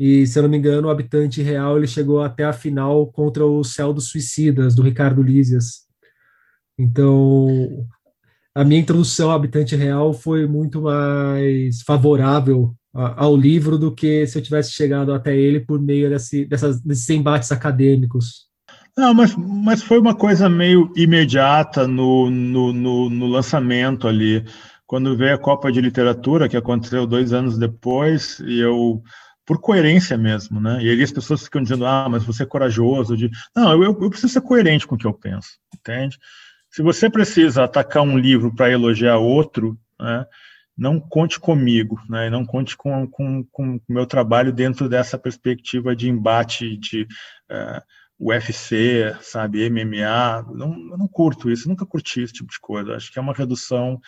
E, 0.00 0.26
se 0.26 0.38
eu 0.38 0.44
não 0.44 0.48
me 0.48 0.56
engano, 0.56 0.88
o 0.88 0.90
Habitante 0.90 1.42
Real 1.42 1.76
ele 1.76 1.86
chegou 1.86 2.22
até 2.22 2.42
a 2.42 2.54
final 2.54 3.06
contra 3.08 3.44
o 3.44 3.62
Céu 3.62 3.92
dos 3.92 4.08
Suicidas, 4.08 4.74
do 4.74 4.80
Ricardo 4.80 5.22
Lízias. 5.22 5.80
Então, 6.78 7.86
a 8.54 8.64
minha 8.64 8.80
introdução 8.80 9.28
ao 9.28 9.36
Habitante 9.36 9.76
Real 9.76 10.14
foi 10.14 10.46
muito 10.46 10.80
mais 10.80 11.82
favorável 11.82 12.74
ao 12.94 13.36
livro 13.36 13.76
do 13.76 13.94
que 13.94 14.26
se 14.26 14.38
eu 14.38 14.42
tivesse 14.42 14.72
chegado 14.72 15.12
até 15.12 15.36
ele 15.36 15.60
por 15.60 15.78
meio 15.78 16.08
desse, 16.08 16.46
dessas, 16.46 16.80
desses 16.80 17.10
embates 17.10 17.52
acadêmicos. 17.52 18.48
Não, 18.96 19.12
mas, 19.12 19.36
mas 19.36 19.82
foi 19.82 19.98
uma 19.98 20.14
coisa 20.14 20.48
meio 20.48 20.90
imediata 20.96 21.86
no, 21.86 22.30
no, 22.30 22.72
no, 22.72 23.10
no 23.10 23.26
lançamento 23.26 24.08
ali. 24.08 24.42
Quando 24.86 25.14
veio 25.14 25.34
a 25.34 25.38
Copa 25.38 25.70
de 25.70 25.78
Literatura, 25.78 26.48
que 26.48 26.56
aconteceu 26.56 27.06
dois 27.06 27.34
anos 27.34 27.58
depois, 27.58 28.40
e 28.40 28.58
eu 28.60 29.02
por 29.50 29.60
coerência 29.60 30.16
mesmo, 30.16 30.60
né? 30.60 30.80
E 30.80 30.88
aí 30.88 31.02
as 31.02 31.10
pessoas 31.10 31.42
ficam 31.42 31.60
dizendo, 31.60 31.84
ah, 31.84 32.08
mas 32.08 32.22
você 32.22 32.44
é 32.44 32.46
corajoso. 32.46 33.16
De... 33.16 33.28
Não, 33.52 33.72
eu, 33.72 34.00
eu 34.00 34.08
preciso 34.08 34.32
ser 34.32 34.42
coerente 34.42 34.86
com 34.86 34.94
o 34.94 34.98
que 34.98 35.08
eu 35.08 35.12
penso, 35.12 35.58
entende? 35.74 36.20
Se 36.70 36.82
você 36.82 37.10
precisa 37.10 37.64
atacar 37.64 38.04
um 38.04 38.16
livro 38.16 38.54
para 38.54 38.70
elogiar 38.70 39.16
outro, 39.16 39.76
né, 39.98 40.24
não 40.78 41.00
conte 41.00 41.40
comigo, 41.40 42.00
né? 42.08 42.30
Não 42.30 42.46
conte 42.46 42.76
com 42.76 43.02
o 43.02 43.08
com, 43.08 43.44
com 43.50 43.80
meu 43.88 44.06
trabalho 44.06 44.52
dentro 44.52 44.88
dessa 44.88 45.18
perspectiva 45.18 45.96
de 45.96 46.08
embate 46.08 46.76
de 46.76 47.08
uh, 47.50 48.30
UFC, 48.30 49.16
sabe, 49.20 49.68
MMA. 49.68 50.44
Não, 50.54 50.72
eu 50.92 50.96
não 50.96 51.08
curto 51.08 51.50
isso, 51.50 51.68
nunca 51.68 51.84
curti 51.84 52.22
esse 52.22 52.34
tipo 52.34 52.52
de 52.52 52.60
coisa. 52.60 52.94
Acho 52.94 53.10
que 53.10 53.18
é 53.18 53.22
uma 53.22 53.34
redução, 53.34 54.00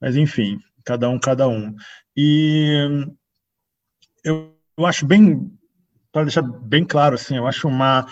mas 0.00 0.16
enfim, 0.16 0.58
cada 0.84 1.08
um, 1.08 1.20
cada 1.20 1.46
um. 1.46 1.72
E 2.16 3.06
eu 4.24 4.57
eu 4.78 4.86
acho 4.86 5.04
bem, 5.04 5.52
para 6.12 6.22
deixar 6.22 6.42
bem 6.42 6.84
claro, 6.84 7.16
assim, 7.16 7.36
eu 7.36 7.46
acho 7.48 7.66
uma, 7.66 8.06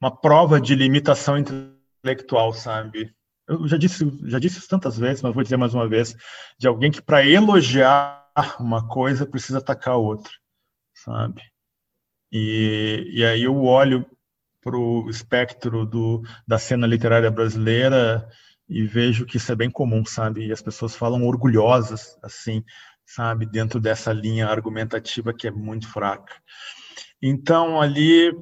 uma 0.00 0.10
prova 0.10 0.58
de 0.58 0.74
limitação 0.74 1.36
intelectual, 1.36 2.54
sabe? 2.54 3.14
Eu 3.46 3.68
já 3.68 3.76
disse, 3.76 4.04
já 4.24 4.38
disse 4.38 4.58
isso 4.58 4.68
tantas 4.68 4.98
vezes, 4.98 5.22
mas 5.22 5.34
vou 5.34 5.42
dizer 5.42 5.58
mais 5.58 5.74
uma 5.74 5.86
vez, 5.86 6.16
de 6.58 6.66
alguém 6.66 6.90
que 6.90 7.02
para 7.02 7.24
elogiar 7.24 8.24
uma 8.58 8.88
coisa 8.88 9.26
precisa 9.26 9.58
atacar 9.58 9.96
outra, 9.96 10.32
sabe? 10.94 11.42
E, 12.32 13.10
e 13.12 13.24
aí 13.24 13.42
eu 13.42 13.62
olho 13.62 14.04
para 14.62 14.76
o 14.76 15.08
espectro 15.10 15.84
do, 15.84 16.22
da 16.48 16.58
cena 16.58 16.86
literária 16.86 17.30
brasileira 17.30 18.26
e 18.68 18.84
vejo 18.84 19.26
que 19.26 19.36
isso 19.36 19.52
é 19.52 19.54
bem 19.54 19.70
comum, 19.70 20.04
sabe? 20.04 20.46
E 20.46 20.52
as 20.52 20.62
pessoas 20.62 20.96
falam 20.96 21.24
orgulhosas, 21.24 22.18
assim, 22.22 22.64
sabe, 23.06 23.46
dentro 23.46 23.80
dessa 23.80 24.12
linha 24.12 24.48
argumentativa 24.48 25.32
que 25.32 25.46
é 25.46 25.50
muito 25.50 25.88
fraca. 25.88 26.34
Então, 27.22 27.80
ali 27.80 28.32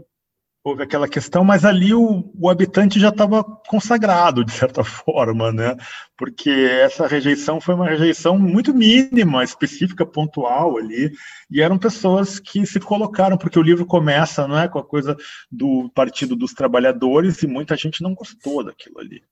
houve 0.65 0.83
aquela 0.83 1.07
questão, 1.07 1.45
mas 1.45 1.62
ali 1.62 1.93
o, 1.93 2.33
o 2.35 2.49
habitante 2.49 2.99
já 2.99 3.11
estava 3.11 3.45
consagrado, 3.45 4.43
de 4.43 4.51
certa 4.51 4.83
forma, 4.83 5.53
né? 5.53 5.77
Porque 6.17 6.49
essa 6.51 7.07
rejeição 7.07 7.61
foi 7.61 7.75
uma 7.75 7.87
rejeição 7.87 8.39
muito 8.39 8.73
mínima, 8.73 9.45
específica, 9.45 10.07
pontual 10.07 10.79
ali, 10.79 11.12
e 11.51 11.61
eram 11.61 11.77
pessoas 11.77 12.41
que 12.41 12.65
se 12.65 12.81
colocaram, 12.81 13.37
porque 13.37 13.59
o 13.59 13.62
livro 13.62 13.85
começa, 13.85 14.49
não 14.49 14.59
é, 14.59 14.67
com 14.67 14.79
a 14.79 14.85
coisa 14.85 15.15
do 15.53 15.91
Partido 15.95 16.35
dos 16.35 16.55
Trabalhadores, 16.55 17.43
e 17.43 17.47
muita 17.47 17.77
gente 17.77 18.03
não 18.03 18.15
gostou 18.15 18.65
daquilo 18.65 18.99
ali 18.99 19.23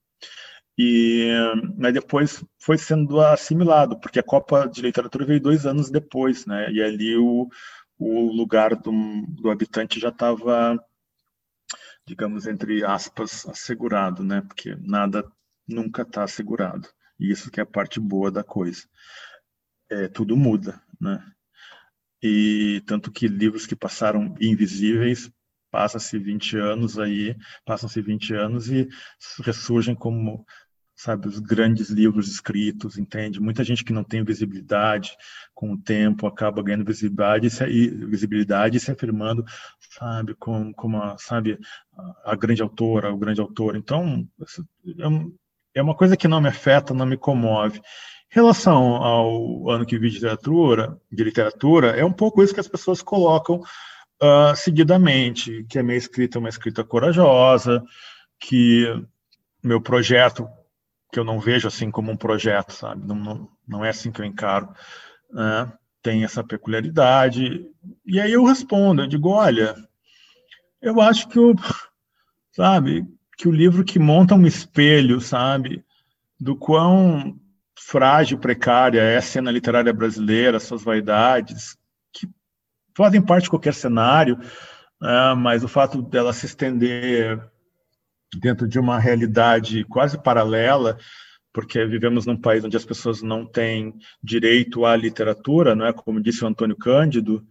e 0.77 1.29
depois 1.93 2.43
foi 2.57 2.77
sendo 2.77 3.19
assimilado, 3.21 3.99
porque 3.99 4.19
a 4.19 4.23
Copa 4.23 4.67
de 4.67 4.81
Literatura 4.81 5.25
veio 5.25 5.41
dois 5.41 5.65
anos 5.65 5.89
depois, 5.91 6.45
né? 6.45 6.71
E 6.71 6.81
ali 6.81 7.15
o, 7.15 7.47
o 7.97 8.31
lugar 8.31 8.75
do, 8.75 8.91
do 9.27 9.51
habitante 9.51 9.99
já 9.99 10.09
estava, 10.09 10.83
digamos, 12.05 12.47
entre 12.47 12.83
aspas, 12.83 13.47
assegurado, 13.47 14.23
né? 14.23 14.41
Porque 14.41 14.75
nada 14.79 15.23
nunca 15.67 16.01
está 16.01 16.23
assegurado. 16.23 16.87
E 17.19 17.31
isso 17.31 17.51
que 17.51 17.59
é 17.59 17.63
a 17.63 17.67
parte 17.67 17.99
boa 17.99 18.31
da 18.31 18.43
coisa. 18.43 18.83
É, 19.89 20.07
tudo 20.07 20.35
muda, 20.35 20.81
né? 20.99 21.23
E 22.21 22.81
tanto 22.87 23.11
que 23.11 23.27
livros 23.27 23.67
que 23.67 23.75
passaram 23.75 24.35
invisíveis 24.39 25.31
passa-se 25.73 26.19
20 26.19 26.55
anos 26.57 26.99
aí, 26.99 27.35
passam-se 27.65 27.99
20 27.99 28.35
anos 28.35 28.69
e 28.69 28.87
ressurgem 29.43 29.95
como 29.95 30.45
sabe, 31.03 31.27
os 31.27 31.37
grandes 31.37 31.89
livros 31.89 32.29
escritos, 32.29 32.97
entende? 32.97 33.41
Muita 33.41 33.61
gente 33.61 33.83
que 33.83 33.91
não 33.91 34.05
tem 34.05 34.23
visibilidade 34.23 35.17
com 35.53 35.73
o 35.73 35.77
tempo 35.77 36.25
acaba 36.25 36.63
ganhando 36.63 36.85
visibilidade, 36.85 37.49
e 37.67 37.89
visibilidade 38.05 38.79
se 38.79 38.89
afirmando, 38.89 39.43
sabe, 39.97 40.33
como, 40.35 40.73
como 40.73 41.01
a, 41.01 41.17
sabe, 41.17 41.59
a 42.23 42.33
grande 42.37 42.61
autora, 42.61 43.13
o 43.13 43.17
grande 43.17 43.41
autor. 43.41 43.75
Então, 43.75 44.25
é, 45.75 45.79
é 45.79 45.81
uma 45.81 45.93
coisa 45.93 46.15
que 46.15 46.25
não 46.25 46.39
me 46.39 46.47
afeta, 46.47 46.93
não 46.93 47.05
me 47.05 47.17
comove. 47.17 47.79
Em 47.79 48.35
relação 48.35 48.95
ao 48.95 49.69
ano 49.69 49.85
que 49.85 49.99
vi 49.99 50.07
de 50.07 50.15
literatura, 50.15 50.97
de 51.11 51.21
literatura, 51.21 51.87
é 51.99 52.05
um 52.05 52.13
pouco 52.13 52.41
isso 52.41 52.53
que 52.53 52.61
as 52.61 52.67
pessoas 52.69 53.01
colocam 53.01 53.57
uh, 53.57 54.55
seguidamente, 54.55 55.65
que 55.67 55.77
a 55.77 55.83
minha 55.83 55.97
escrita 55.97 56.37
é 56.37 56.39
uma 56.39 56.49
escrita 56.49 56.81
corajosa, 56.81 57.83
que 58.39 58.87
meu 59.61 59.81
projeto, 59.81 60.47
que 61.13 61.19
eu 61.19 61.23
não 61.23 61.39
vejo 61.39 61.67
assim 61.67 61.91
como 61.91 62.11
um 62.11 62.17
projeto, 62.17 62.73
sabe? 62.73 63.05
Não, 63.05 63.15
não, 63.15 63.49
não 63.67 63.85
é 63.85 63.89
assim 63.89 64.11
que 64.11 64.19
eu 64.19 64.25
encaro. 64.25 64.67
Né? 65.31 65.71
Tem 66.01 66.23
essa 66.23 66.43
peculiaridade. 66.43 67.67
E 68.03 68.19
aí 68.19 68.33
eu 68.33 68.43
respondo, 68.43 69.03
eu 69.03 69.07
digo, 69.07 69.29
olha, 69.29 69.75
eu 70.81 70.99
acho 70.99 71.29
que 71.29 71.39
o, 71.39 71.53
sabe, 72.51 73.07
que 73.37 73.47
o 73.47 73.51
livro 73.51 73.85
que 73.85 73.99
monta 73.99 74.33
um 74.33 74.47
espelho, 74.47 75.21
sabe, 75.21 75.85
do 76.39 76.55
quão 76.55 77.39
frágil, 77.77 78.39
precária 78.39 78.99
é 78.99 79.17
a 79.17 79.21
cena 79.21 79.51
literária 79.51 79.93
brasileira, 79.93 80.59
suas 80.59 80.83
vaidades, 80.83 81.77
fazem 82.97 83.21
parte 83.21 83.43
de 83.43 83.49
qualquer 83.51 83.73
cenário, 83.73 84.37
né, 84.99 85.33
mas 85.37 85.63
o 85.63 85.67
fato 85.67 86.01
dela 86.01 86.33
se 86.33 86.47
estender 86.47 87.39
dentro 88.39 88.67
de 88.67 88.79
uma 88.79 88.99
realidade 88.99 89.83
quase 89.85 90.21
paralela, 90.21 90.97
porque 91.51 91.85
vivemos 91.85 92.25
num 92.25 92.39
país 92.39 92.63
onde 92.63 92.77
as 92.77 92.85
pessoas 92.85 93.21
não 93.21 93.45
têm 93.45 93.93
direito 94.21 94.85
à 94.85 94.95
literatura, 94.95 95.75
não 95.75 95.85
é? 95.85 95.93
Como 95.93 96.21
disse 96.21 96.43
o 96.43 96.47
Antônio 96.47 96.75
Cândido, 96.75 97.45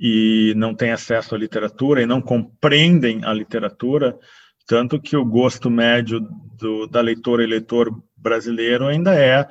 e 0.00 0.54
não 0.56 0.74
têm 0.74 0.92
acesso 0.92 1.34
à 1.34 1.38
literatura 1.38 2.02
e 2.02 2.06
não 2.06 2.22
compreendem 2.22 3.22
a 3.22 3.34
literatura, 3.34 4.18
tanto 4.66 4.98
que 4.98 5.14
o 5.14 5.24
gosto 5.24 5.68
médio 5.68 6.20
do, 6.58 6.86
da 6.86 7.02
leitora 7.02 7.42
e 7.44 7.46
leitor 7.46 7.94
brasileiro 8.16 8.86
ainda 8.86 9.14
é 9.14 9.46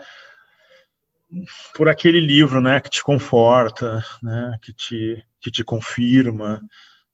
por 1.75 1.87
aquele 1.87 2.19
livro, 2.19 2.59
né, 2.59 2.79
que 2.79 2.89
te 2.89 3.03
conforta, 3.03 4.03
né, 4.23 4.57
que 4.63 4.73
te 4.73 5.23
que 5.41 5.49
te 5.49 5.63
confirma, 5.63 6.61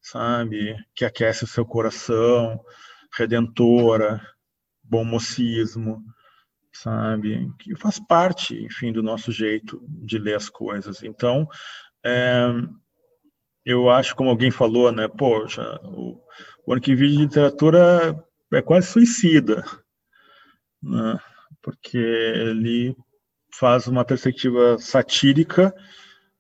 sabe, 0.01 0.76
que 0.95 1.05
aquece 1.05 1.43
o 1.43 1.47
seu 1.47 1.63
coração, 1.63 2.59
redentora, 3.18 4.22
bom 4.84 5.03
mocismo, 5.03 6.03
sabe? 6.74 7.51
Que 7.59 7.76
faz 7.76 7.99
parte, 7.99 8.63
enfim, 8.66 8.91
do 8.91 9.01
nosso 9.01 9.32
jeito 9.32 9.82
de 9.88 10.18
ler 10.18 10.36
as 10.36 10.49
coisas. 10.49 11.03
Então, 11.03 11.47
é, 12.03 12.47
eu 13.66 13.89
acho, 13.89 14.16
como 14.16 14.30
alguém 14.30 14.51
falou, 14.51 14.91
né? 14.91 15.07
Poxa, 15.07 15.80
o, 15.84 16.22
o 16.66 16.76
vem 16.76 16.95
de 16.95 17.18
literatura 17.18 18.24
é 18.53 18.61
quase 18.61 18.88
suicida, 18.88 19.63
né? 20.82 21.20
Porque 21.61 21.97
ele 21.97 22.95
faz 23.51 23.88
uma 23.88 24.05
perspectiva 24.05 24.78
satírica, 24.78 25.74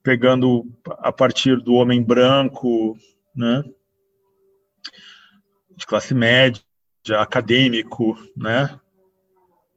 pegando 0.03 0.65
a 0.99 1.11
partir 1.11 1.59
do 1.61 1.73
homem 1.73 2.03
branco, 2.03 2.95
né? 3.35 3.63
De 5.75 5.85
classe 5.85 6.13
média, 6.13 6.61
acadêmico, 7.13 8.17
né? 8.35 8.79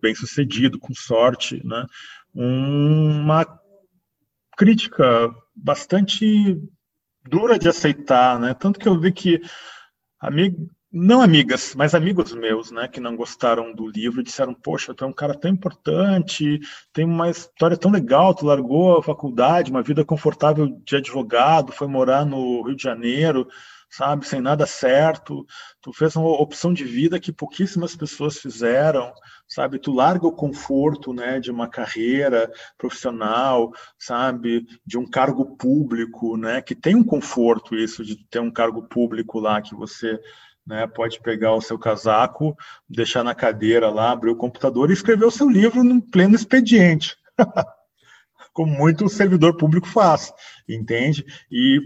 Bem 0.00 0.14
sucedido, 0.14 0.78
com 0.78 0.94
sorte, 0.94 1.60
né? 1.66 1.84
Uma 2.34 3.46
crítica 4.56 5.34
bastante 5.54 6.60
dura 7.28 7.58
de 7.58 7.68
aceitar, 7.68 8.38
né? 8.38 8.54
Tanto 8.54 8.78
que 8.78 8.88
eu 8.88 8.98
vi 8.98 9.12
que 9.12 9.40
amigo, 10.20 10.68
não 10.90 11.20
amigas, 11.20 11.74
mas 11.74 11.94
amigos 11.94 12.32
meus, 12.32 12.70
né, 12.70 12.88
que 12.88 12.98
não 12.98 13.14
gostaram 13.14 13.74
do 13.74 13.86
livro, 13.86 14.22
disseram: 14.22 14.54
Poxa, 14.54 14.94
tu 14.94 15.04
é 15.04 15.06
um 15.06 15.12
cara 15.12 15.34
tão 15.34 15.50
importante, 15.50 16.58
tem 16.92 17.04
uma 17.04 17.28
história 17.28 17.76
tão 17.76 17.90
legal, 17.90 18.34
tu 18.34 18.46
largou 18.46 18.98
a 18.98 19.02
faculdade, 19.02 19.70
uma 19.70 19.82
vida 19.82 20.04
confortável 20.04 20.66
de 20.84 20.96
advogado, 20.96 21.72
foi 21.72 21.86
morar 21.86 22.24
no 22.24 22.62
Rio 22.62 22.74
de 22.74 22.82
Janeiro, 22.82 23.46
sabe, 23.90 24.26
sem 24.26 24.40
nada 24.40 24.66
certo. 24.66 25.46
Tu 25.80 25.92
fez 25.92 26.14
uma 26.16 26.28
opção 26.28 26.72
de 26.72 26.84
vida 26.84 27.18
que 27.18 27.32
pouquíssimas 27.32 27.96
pessoas 27.96 28.38
fizeram, 28.38 29.12
sabe? 29.46 29.78
Tu 29.78 29.92
larga 29.92 30.26
o 30.26 30.32
conforto, 30.32 31.12
né, 31.12 31.40
de 31.40 31.50
uma 31.50 31.68
carreira 31.68 32.50
profissional, 32.76 33.72
sabe, 33.98 34.66
de 34.84 34.98
um 34.98 35.08
cargo 35.08 35.56
público, 35.56 36.36
né, 36.36 36.60
que 36.60 36.74
tem 36.74 36.94
um 36.94 37.04
conforto 37.04 37.74
isso 37.74 38.04
de 38.04 38.16
ter 38.28 38.40
um 38.40 38.50
cargo 38.50 38.82
público 38.82 39.38
lá 39.40 39.62
que 39.62 39.74
você 39.74 40.18
né, 40.66 40.86
pode 40.86 41.18
pegar 41.20 41.54
o 41.54 41.62
seu 41.62 41.78
casaco, 41.78 42.54
deixar 42.86 43.24
na 43.24 43.34
cadeira 43.34 43.88
lá, 43.88 44.10
abrir 44.10 44.30
o 44.30 44.36
computador 44.36 44.90
e 44.90 44.92
escrever 44.92 45.24
o 45.24 45.30
seu 45.30 45.48
livro 45.48 45.82
no 45.82 46.02
pleno 46.02 46.34
expediente. 46.34 47.16
Como 48.52 48.76
muito 48.76 49.08
servidor 49.08 49.56
público 49.56 49.88
faz, 49.88 50.32
entende? 50.68 51.24
E, 51.50 51.80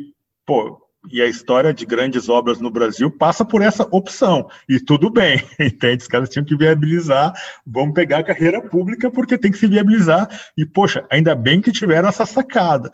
pô, 0.45 0.81
e 1.11 1.21
a 1.21 1.27
história 1.27 1.75
de 1.75 1.85
grandes 1.85 2.29
obras 2.29 2.61
no 2.61 2.71
Brasil 2.71 3.11
passa 3.11 3.45
por 3.45 3.61
essa 3.61 3.87
opção. 3.91 4.49
E 4.69 4.79
tudo 4.79 5.11
bem, 5.11 5.43
entende? 5.59 6.03
Os 6.03 6.09
caras 6.09 6.29
tinham 6.29 6.45
que 6.45 6.57
viabilizar, 6.57 7.33
vamos 7.67 7.95
pegar 7.95 8.19
a 8.19 8.25
carreira 8.25 8.63
pública 8.63 9.11
porque 9.11 9.39
tem 9.39 9.51
que 9.51 9.59
se 9.59 9.67
viabilizar. 9.67 10.29
E, 10.57 10.65
poxa, 10.65 11.05
ainda 11.11 11.35
bem 11.35 11.61
que 11.61 11.73
tiveram 11.73 12.09
essa 12.09 12.25
sacada. 12.25 12.91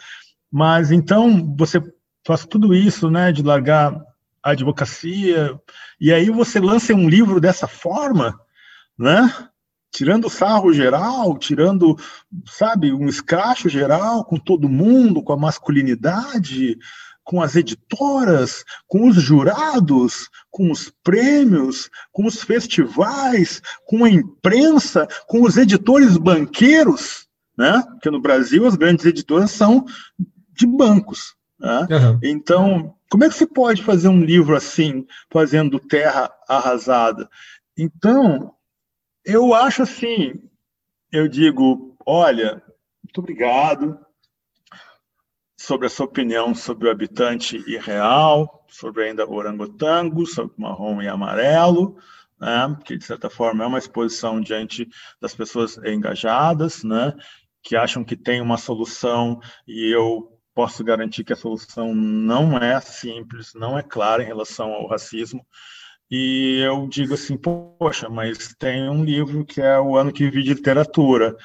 Mas 0.51 0.91
então 0.91 1.55
você 1.57 1.83
faz 2.27 2.47
tudo 2.47 2.75
isso, 2.75 3.11
né, 3.11 3.33
de 3.33 3.43
largar 3.43 3.95
a 4.43 4.51
advocacia, 4.51 5.59
e 6.01 6.13
aí 6.13 6.31
você 6.31 6.61
lança 6.61 6.95
um 6.95 7.09
livro 7.09 7.41
dessa 7.41 7.67
forma, 7.67 8.39
né? 8.99 9.31
Tirando 9.91 10.31
sarro 10.31 10.73
geral, 10.73 11.39
tirando, 11.39 11.97
sabe, 12.47 12.93
um 12.93 13.09
escracho 13.09 13.69
geral 13.69 14.25
com 14.25 14.39
todo 14.39 14.69
mundo, 14.69 15.23
com 15.23 15.33
a 15.33 15.37
masculinidade, 15.37 16.79
com 17.29 17.43
as 17.43 17.57
editoras, 17.57 18.65
com 18.87 19.07
os 19.07 19.17
jurados, 19.17 20.31
com 20.51 20.71
os 20.71 20.91
prêmios, 21.05 21.91
com 22.11 22.25
os 22.25 22.43
festivais, 22.43 23.61
com 23.87 24.03
a 24.03 24.09
imprensa, 24.09 25.07
com 25.27 25.43
os 25.43 25.59
editores 25.59 26.17
banqueiros, 26.17 27.29
né? 27.55 27.83
Porque 27.91 28.11
no 28.11 28.19
Brasil 28.19 28.67
as 28.67 28.77
grandes 28.77 29.05
editoras 29.05 29.51
são 29.51 29.85
de 30.55 30.67
bancos. 30.67 31.37
Né? 31.61 31.87
Uhum. 31.91 32.19
Então, 32.23 32.95
como 33.11 33.25
é 33.25 33.29
que 33.29 33.35
se 33.35 33.47
pode 33.47 33.83
fazer 33.83 34.09
um 34.09 34.25
livro 34.25 34.57
assim, 34.57 35.07
fazendo 35.31 35.79
terra 35.79 36.33
arrasada? 36.49 37.29
Então, 37.77 38.55
eu 39.23 39.53
acho 39.53 39.83
assim, 39.83 40.33
eu 41.13 41.29
digo, 41.29 41.95
olha, 42.07 42.63
muito 43.05 43.19
obrigado, 43.19 43.99
sobre 45.59 45.89
a 45.89 45.91
sua 45.91 46.07
opinião 46.07 46.55
sobre 46.55 46.87
o 46.87 46.91
habitante 46.91 47.57
irreal, 47.67 48.65
sobre 48.69 49.05
ainda 49.05 49.29
orangotango, 49.29 50.25
sobre 50.25 50.55
marrom 50.57 51.03
e 51.03 51.09
amarelo, 51.09 51.97
né, 52.41 52.77
que 52.85 52.97
de 52.97 53.05
certa 53.05 53.29
forma 53.29 53.65
é 53.65 53.67
uma 53.67 53.79
exposição 53.79 54.41
diante 54.41 54.89
das 55.21 55.35
pessoas 55.35 55.77
engajadas, 55.79 56.85
né, 56.85 57.13
que 57.61 57.75
acham 57.75 58.05
que 58.05 58.17
tem 58.17 58.41
uma 58.41 58.57
solução 58.57 59.41
e 59.67 59.93
eu 59.93 60.33
posso 60.55 60.85
garantir 60.85 61.25
que 61.25 61.33
a 61.33 61.37
solução 61.37 61.93
não 61.93 62.57
é 62.57 62.81
simples, 62.81 63.53
não 63.55 63.77
é 63.77 63.83
clara 63.83 64.23
em 64.23 64.27
relação 64.27 64.73
ao 64.73 64.87
racismo. 64.87 65.45
E 66.11 66.61
eu 66.65 66.89
digo 66.89 67.15
assim, 67.15 67.37
poxa, 67.37 68.09
mas 68.09 68.55
tem 68.59 68.89
um 68.89 69.05
livro 69.05 69.45
que 69.45 69.61
é 69.61 69.79
o 69.79 69.97
Ano 69.97 70.13
que 70.13 70.31
Vi 70.31 70.43
de 70.43 70.55
Literatura. 70.55 71.37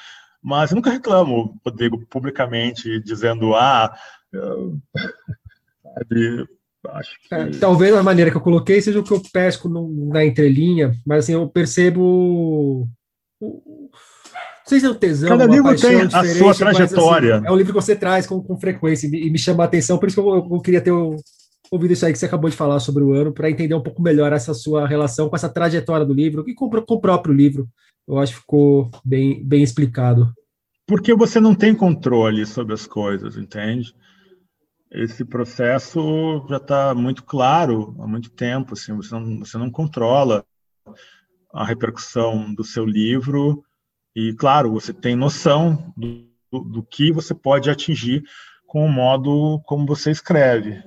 Mas 0.44 0.70
eu 0.70 0.76
nunca 0.76 0.90
reclamo, 0.90 1.58
Rodrigo, 1.64 2.04
publicamente, 2.10 3.00
dizendo, 3.00 3.54
ah, 3.54 3.96
eu, 4.30 4.78
sabe, 5.82 6.46
acho 6.88 7.10
que... 7.26 7.34
É, 7.34 7.46
talvez 7.58 7.94
a 7.94 8.02
maneira 8.02 8.30
que 8.30 8.36
eu 8.36 8.42
coloquei 8.42 8.82
seja 8.82 9.00
o 9.00 9.02
que 9.02 9.14
eu 9.14 9.22
pesco 9.32 9.70
no, 9.70 10.10
na 10.12 10.22
entrelinha, 10.22 10.92
mas 11.06 11.24
assim, 11.24 11.32
eu 11.32 11.48
percebo. 11.48 12.86
Não 13.40 13.90
sei 14.66 14.80
se 14.80 14.86
é 14.86 14.90
um 14.90 14.94
tesão, 14.94 15.30
Cada 15.30 15.46
livro 15.46 15.80
tem 15.80 16.02
a 16.02 16.24
sua 16.24 16.54
trajetória. 16.54 17.30
Mas, 17.30 17.40
assim, 17.40 17.46
é 17.46 17.50
um 17.50 17.56
livro 17.56 17.72
que 17.72 17.80
você 17.80 17.96
traz 17.96 18.26
com, 18.26 18.42
com 18.42 18.60
frequência 18.60 19.06
e 19.06 19.30
me, 19.30 19.38
chama 19.38 19.64
a 19.64 19.66
atenção, 19.66 19.96
por 19.96 20.08
isso 20.08 20.20
que 20.20 20.28
eu, 20.28 20.46
eu 20.50 20.60
queria 20.60 20.80
ter 20.82 20.92
ouvido 21.70 21.92
isso 21.92 22.04
aí 22.04 22.12
que 22.12 22.18
você 22.18 22.26
acabou 22.26 22.50
de 22.50 22.56
falar 22.56 22.80
sobre 22.80 23.02
o 23.02 23.14
ano, 23.14 23.32
para 23.32 23.50
entender 23.50 23.74
um 23.74 23.82
pouco 23.82 24.02
melhor 24.02 24.30
essa 24.30 24.52
sua 24.52 24.86
relação 24.86 25.30
com 25.30 25.36
essa 25.36 25.48
trajetória 25.48 26.04
do 26.04 26.12
livro 26.12 26.44
e 26.46 26.54
com, 26.54 26.68
com 26.68 26.94
o 26.94 27.00
próprio 27.00 27.32
livro 27.32 27.66
eu 28.06 28.18
acho 28.18 28.34
que 28.34 28.40
ficou 28.40 28.90
bem, 29.04 29.44
bem 29.44 29.62
explicado. 29.62 30.32
Porque 30.86 31.14
você 31.14 31.40
não 31.40 31.54
tem 31.54 31.74
controle 31.74 32.44
sobre 32.44 32.74
as 32.74 32.86
coisas, 32.86 33.36
entende? 33.36 33.94
Esse 34.90 35.24
processo 35.24 36.46
já 36.48 36.58
está 36.58 36.94
muito 36.94 37.24
claro 37.24 37.96
há 37.98 38.06
muito 38.06 38.30
tempo. 38.30 38.74
Assim, 38.74 38.94
você, 38.94 39.14
não, 39.14 39.38
você 39.38 39.58
não 39.58 39.70
controla 39.70 40.44
a 41.52 41.64
repercussão 41.64 42.54
do 42.54 42.62
seu 42.62 42.84
livro 42.84 43.64
e, 44.14 44.34
claro, 44.34 44.72
você 44.72 44.92
tem 44.92 45.16
noção 45.16 45.92
do, 45.96 46.28
do, 46.60 46.82
que 46.82 47.10
você 47.10 47.34
pode 47.34 47.70
atingir 47.70 48.22
com 48.66 48.84
o 48.84 48.92
modo 48.92 49.60
como 49.64 49.86
você 49.86 50.10
escreve. 50.10 50.82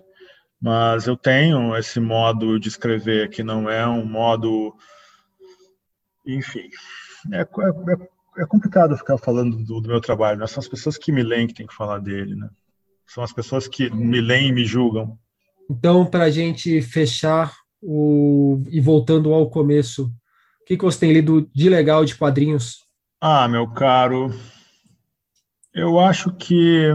Mas 0.60 1.08
eu 1.08 1.18
tenho 1.18 1.76
esse 1.76 2.00
modo 2.00 2.60
de 2.60 2.68
escrever 2.68 3.30
que 3.30 3.44
não 3.44 3.70
é 3.70 3.88
um 3.88 4.06
modo, 4.06 4.76
enfim, 6.26 6.70
é, 7.32 7.42
é, 7.42 8.42
é, 8.42 8.46
complicado 8.46 8.98
ficar 8.98 9.18
falando 9.18 9.58
do, 9.64 9.82
do 9.82 9.90
meu 9.90 10.02
trabalho, 10.02 10.40
né? 10.40 10.48
São 10.48 10.60
as 10.60 10.68
pessoas 10.68 10.98
que 10.98 11.12
me 11.12 11.24
leem 11.24 11.48
que 11.48 11.54
tem 11.54 11.68
que 11.68 11.76
falar 11.76 12.00
dele, 12.00 12.36
né? 12.36 12.50
São 13.06 13.24
as 13.24 13.32
pessoas 13.32 13.68
que 13.68 13.90
me 13.90 14.20
leem 14.20 14.50
e 14.50 14.52
me 14.54 14.66
julgam. 14.66 15.18
Então, 15.70 16.06
para 16.06 16.26
a 16.26 16.30
gente 16.30 16.82
fechar 16.82 17.54
o... 17.82 18.64
e 18.70 18.80
voltando 18.80 19.34
ao 19.34 19.50
começo, 19.50 20.06
o 20.62 20.66
que, 20.66 20.78
que 20.78 20.84
você 20.84 21.00
tem 21.00 21.14
lido 21.14 21.50
de 21.54 21.70
legal 21.70 22.04
de 22.04 22.16
quadrinhos? 22.16 22.86
Ah, 23.20 23.48
meu 23.48 23.68
caro, 23.68 24.34
eu 25.74 26.00
acho 26.00 26.32
que 26.34 26.94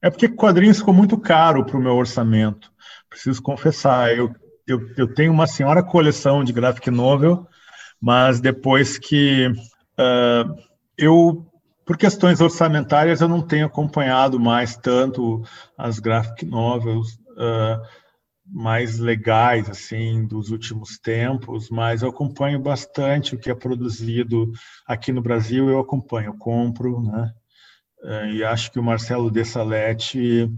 é 0.00 0.10
porque 0.10 0.28
quadrinhos 0.28 0.78
ficou 0.78 0.94
muito 0.94 1.18
caro 1.18 1.64
para 1.64 1.76
o 1.76 1.82
meu 1.82 1.94
orçamento. 1.94 2.70
Preciso 3.10 3.42
confessar, 3.42 4.16
eu, 4.16 4.34
eu, 4.66 4.80
eu 4.96 5.12
tenho 5.12 5.32
uma 5.32 5.46
senhora 5.46 5.82
coleção 5.82 6.44
de 6.44 6.52
graphic 6.52 6.90
novel 6.90 7.46
mas 8.00 8.40
depois 8.40 8.98
que 8.98 9.48
uh, 9.48 10.56
eu, 10.96 11.46
por 11.84 11.96
questões 11.96 12.40
orçamentárias, 12.40 13.20
eu 13.20 13.28
não 13.28 13.42
tenho 13.42 13.66
acompanhado 13.66 14.38
mais 14.38 14.76
tanto 14.76 15.42
as 15.76 15.98
graphic 15.98 16.44
novels 16.44 17.14
uh, 17.32 17.80
mais 18.46 18.98
legais 18.98 19.68
assim 19.68 20.26
dos 20.26 20.50
últimos 20.50 20.98
tempos, 20.98 21.68
mas 21.70 22.02
eu 22.02 22.08
acompanho 22.08 22.58
bastante 22.58 23.34
o 23.34 23.38
que 23.38 23.50
é 23.50 23.54
produzido 23.54 24.50
aqui 24.86 25.12
no 25.12 25.20
Brasil. 25.20 25.68
Eu 25.68 25.80
acompanho, 25.80 26.36
compro, 26.38 27.02
né? 27.02 27.32
Uh, 28.02 28.26
e 28.32 28.44
acho 28.44 28.70
que 28.70 28.78
o 28.78 28.82
Marcelo 28.82 29.30
Dessalete 29.30 30.48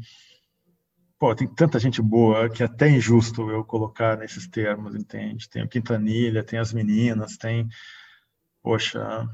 pô, 1.21 1.35
tem 1.35 1.47
tanta 1.47 1.79
gente 1.79 2.01
boa 2.01 2.49
que 2.49 2.63
é 2.63 2.67
até 2.67 2.89
injusto 2.89 3.51
eu 3.51 3.63
colocar 3.63 4.17
nesses 4.17 4.49
termos, 4.49 4.95
entende? 4.97 5.51
Tem 5.51 5.63
o 5.63 5.69
Quintanilha, 5.69 6.43
tem 6.43 6.59
as 6.59 6.73
meninas, 6.73 7.37
tem, 7.37 7.69
poxa, 8.63 9.29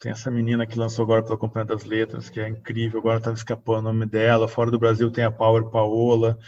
tem 0.00 0.12
essa 0.12 0.30
menina 0.30 0.66
que 0.66 0.78
lançou 0.78 1.02
agora 1.04 1.22
pela 1.22 1.36
Companhia 1.36 1.66
das 1.66 1.84
Letras, 1.84 2.30
que 2.30 2.40
é 2.40 2.48
incrível, 2.48 3.00
agora 3.00 3.18
está 3.18 3.32
escapando 3.32 3.80
o 3.80 3.92
nome 3.92 4.06
dela. 4.06 4.48
Fora 4.48 4.70
do 4.70 4.78
Brasil 4.78 5.10
tem 5.10 5.22
a 5.24 5.30
Power 5.30 5.66
Paola, 5.66 6.38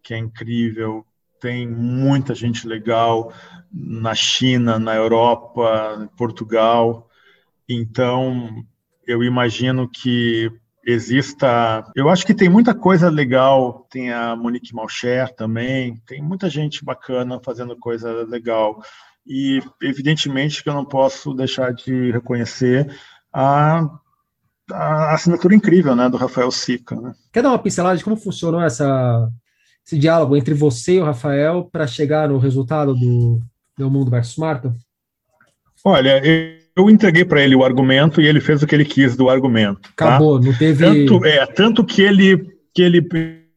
que 0.00 0.14
é 0.14 0.18
incrível. 0.18 1.04
Tem 1.40 1.66
muita 1.66 2.32
gente 2.32 2.68
legal 2.68 3.32
na 3.72 4.14
China, 4.14 4.78
na 4.78 4.94
Europa, 4.94 5.98
em 6.04 6.06
Portugal. 6.16 7.10
Então, 7.68 8.64
eu 9.08 9.24
imagino 9.24 9.90
que 9.90 10.52
exista. 10.84 11.84
Eu 11.94 12.08
acho 12.08 12.26
que 12.26 12.34
tem 12.34 12.48
muita 12.48 12.74
coisa 12.74 13.08
legal. 13.08 13.86
Tem 13.90 14.12
a 14.12 14.34
Monique 14.36 14.74
Malcher 14.74 15.34
também. 15.34 15.96
Tem 16.06 16.22
muita 16.22 16.48
gente 16.48 16.84
bacana 16.84 17.40
fazendo 17.44 17.76
coisa 17.76 18.24
legal. 18.24 18.82
E, 19.26 19.62
evidentemente, 19.82 20.62
que 20.62 20.68
eu 20.68 20.74
não 20.74 20.84
posso 20.84 21.34
deixar 21.34 21.72
de 21.72 22.10
reconhecer 22.10 22.90
a, 23.32 23.88
a 24.72 25.14
assinatura 25.14 25.54
incrível 25.54 25.94
né, 25.94 26.08
do 26.08 26.16
Rafael 26.16 26.50
Sica. 26.50 26.96
Né? 26.96 27.14
Quer 27.32 27.42
dar 27.42 27.50
uma 27.50 27.58
pincelada 27.58 27.96
de 27.96 28.04
como 28.04 28.16
funcionou 28.16 28.60
essa, 28.60 29.28
esse 29.86 29.98
diálogo 29.98 30.36
entre 30.36 30.54
você 30.54 30.94
e 30.94 31.00
o 31.00 31.04
Rafael 31.04 31.68
para 31.70 31.86
chegar 31.86 32.28
no 32.28 32.38
resultado 32.38 32.94
do 32.94 33.40
Meu 33.78 33.90
Mundo 33.90 34.10
versus 34.10 34.36
Marta? 34.36 34.74
Olha, 35.84 36.24
eu 36.24 36.59
entreguei 36.88 37.24
para 37.24 37.42
ele 37.42 37.56
o 37.56 37.64
argumento 37.64 38.20
e 38.20 38.26
ele 38.26 38.40
fez 38.40 38.62
o 38.62 38.66
que 38.66 38.74
ele 38.74 38.84
quis 38.84 39.16
do 39.16 39.28
argumento. 39.28 39.92
Tá? 39.96 40.06
Acabou, 40.06 40.40
tá? 40.40 40.46
não 40.46 40.56
teve. 40.56 40.84
Tanto, 40.84 41.24
é, 41.24 41.46
tanto 41.46 41.84
que 41.84 42.02
ele, 42.02 42.38
que 42.72 42.82
ele, 42.82 43.06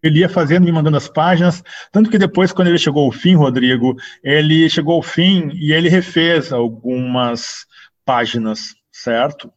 ele 0.01 0.19
ia 0.19 0.29
fazendo, 0.29 0.65
me 0.65 0.71
mandando 0.71 0.97
as 0.97 1.07
páginas, 1.07 1.63
tanto 1.91 2.09
que 2.09 2.17
depois, 2.17 2.51
quando 2.51 2.69
ele 2.69 2.77
chegou 2.77 3.05
ao 3.05 3.11
fim, 3.11 3.35
Rodrigo, 3.35 3.95
ele 4.23 4.69
chegou 4.69 4.95
ao 4.95 5.01
fim 5.01 5.51
e 5.53 5.71
ele 5.71 5.89
refez 5.89 6.51
algumas 6.51 7.65
páginas, 8.03 8.73
certo? 8.91 9.51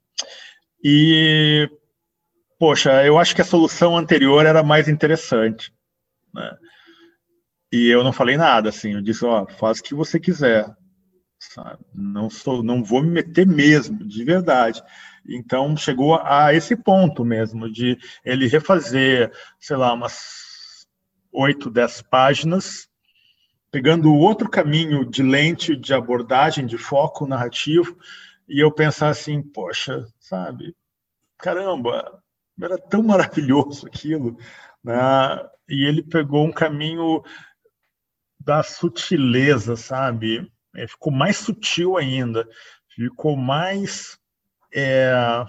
E, 0.84 1.68
poxa, 2.58 3.04
eu 3.04 3.18
acho 3.18 3.34
que 3.34 3.42
a 3.42 3.46
solução 3.46 3.96
anterior 3.96 4.44
era 4.44 4.62
mais 4.62 4.86
interessante. 4.86 5.72
Né? 6.32 6.50
E 7.72 7.88
eu 7.88 8.04
não 8.04 8.12
falei 8.12 8.36
nada, 8.36 8.68
assim, 8.68 8.92
eu 8.92 9.00
disse, 9.00 9.24
ó, 9.24 9.46
faz 9.46 9.80
o 9.80 9.82
que 9.82 9.94
você 9.94 10.20
quiser 10.20 10.66
sabe? 11.38 11.84
Não 11.94 12.28
sou, 12.28 12.62
não 12.62 12.82
vou 12.82 13.02
me 13.02 13.10
meter 13.10 13.46
mesmo, 13.46 14.04
de 14.06 14.24
verdade. 14.24 14.82
Então 15.28 15.76
chegou 15.76 16.14
a 16.14 16.54
esse 16.54 16.76
ponto 16.76 17.24
mesmo 17.24 17.70
de 17.70 17.98
ele 18.24 18.46
refazer, 18.46 19.32
sei 19.58 19.76
lá, 19.76 19.92
umas 19.92 20.86
oito, 21.32 21.70
dez 21.70 22.00
páginas, 22.00 22.88
pegando 23.70 24.14
outro 24.14 24.48
caminho 24.48 25.04
de 25.04 25.22
lente, 25.22 25.76
de 25.76 25.92
abordagem, 25.92 26.64
de 26.64 26.78
foco 26.78 27.26
narrativo, 27.26 27.96
e 28.48 28.60
eu 28.60 28.72
pensar 28.72 29.08
assim, 29.08 29.42
poxa, 29.42 30.06
sabe? 30.18 30.74
Caramba, 31.36 32.22
era 32.60 32.78
tão 32.78 33.02
maravilhoso 33.02 33.86
aquilo, 33.86 34.38
né? 34.82 34.96
E 35.68 35.84
ele 35.84 36.02
pegou 36.02 36.46
um 36.46 36.52
caminho 36.52 37.22
da 38.38 38.62
sutileza, 38.62 39.74
sabe? 39.76 40.50
É, 40.76 40.86
ficou 40.86 41.12
mais 41.12 41.38
sutil 41.38 41.96
ainda, 41.96 42.48
ficou 42.94 43.36
mais 43.36 44.18
é, 44.74 45.44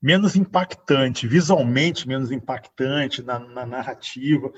menos 0.00 0.36
impactante, 0.36 1.26
visualmente 1.26 2.06
menos 2.06 2.30
impactante 2.30 3.22
na, 3.22 3.38
na, 3.38 3.64
narrativa. 3.64 4.52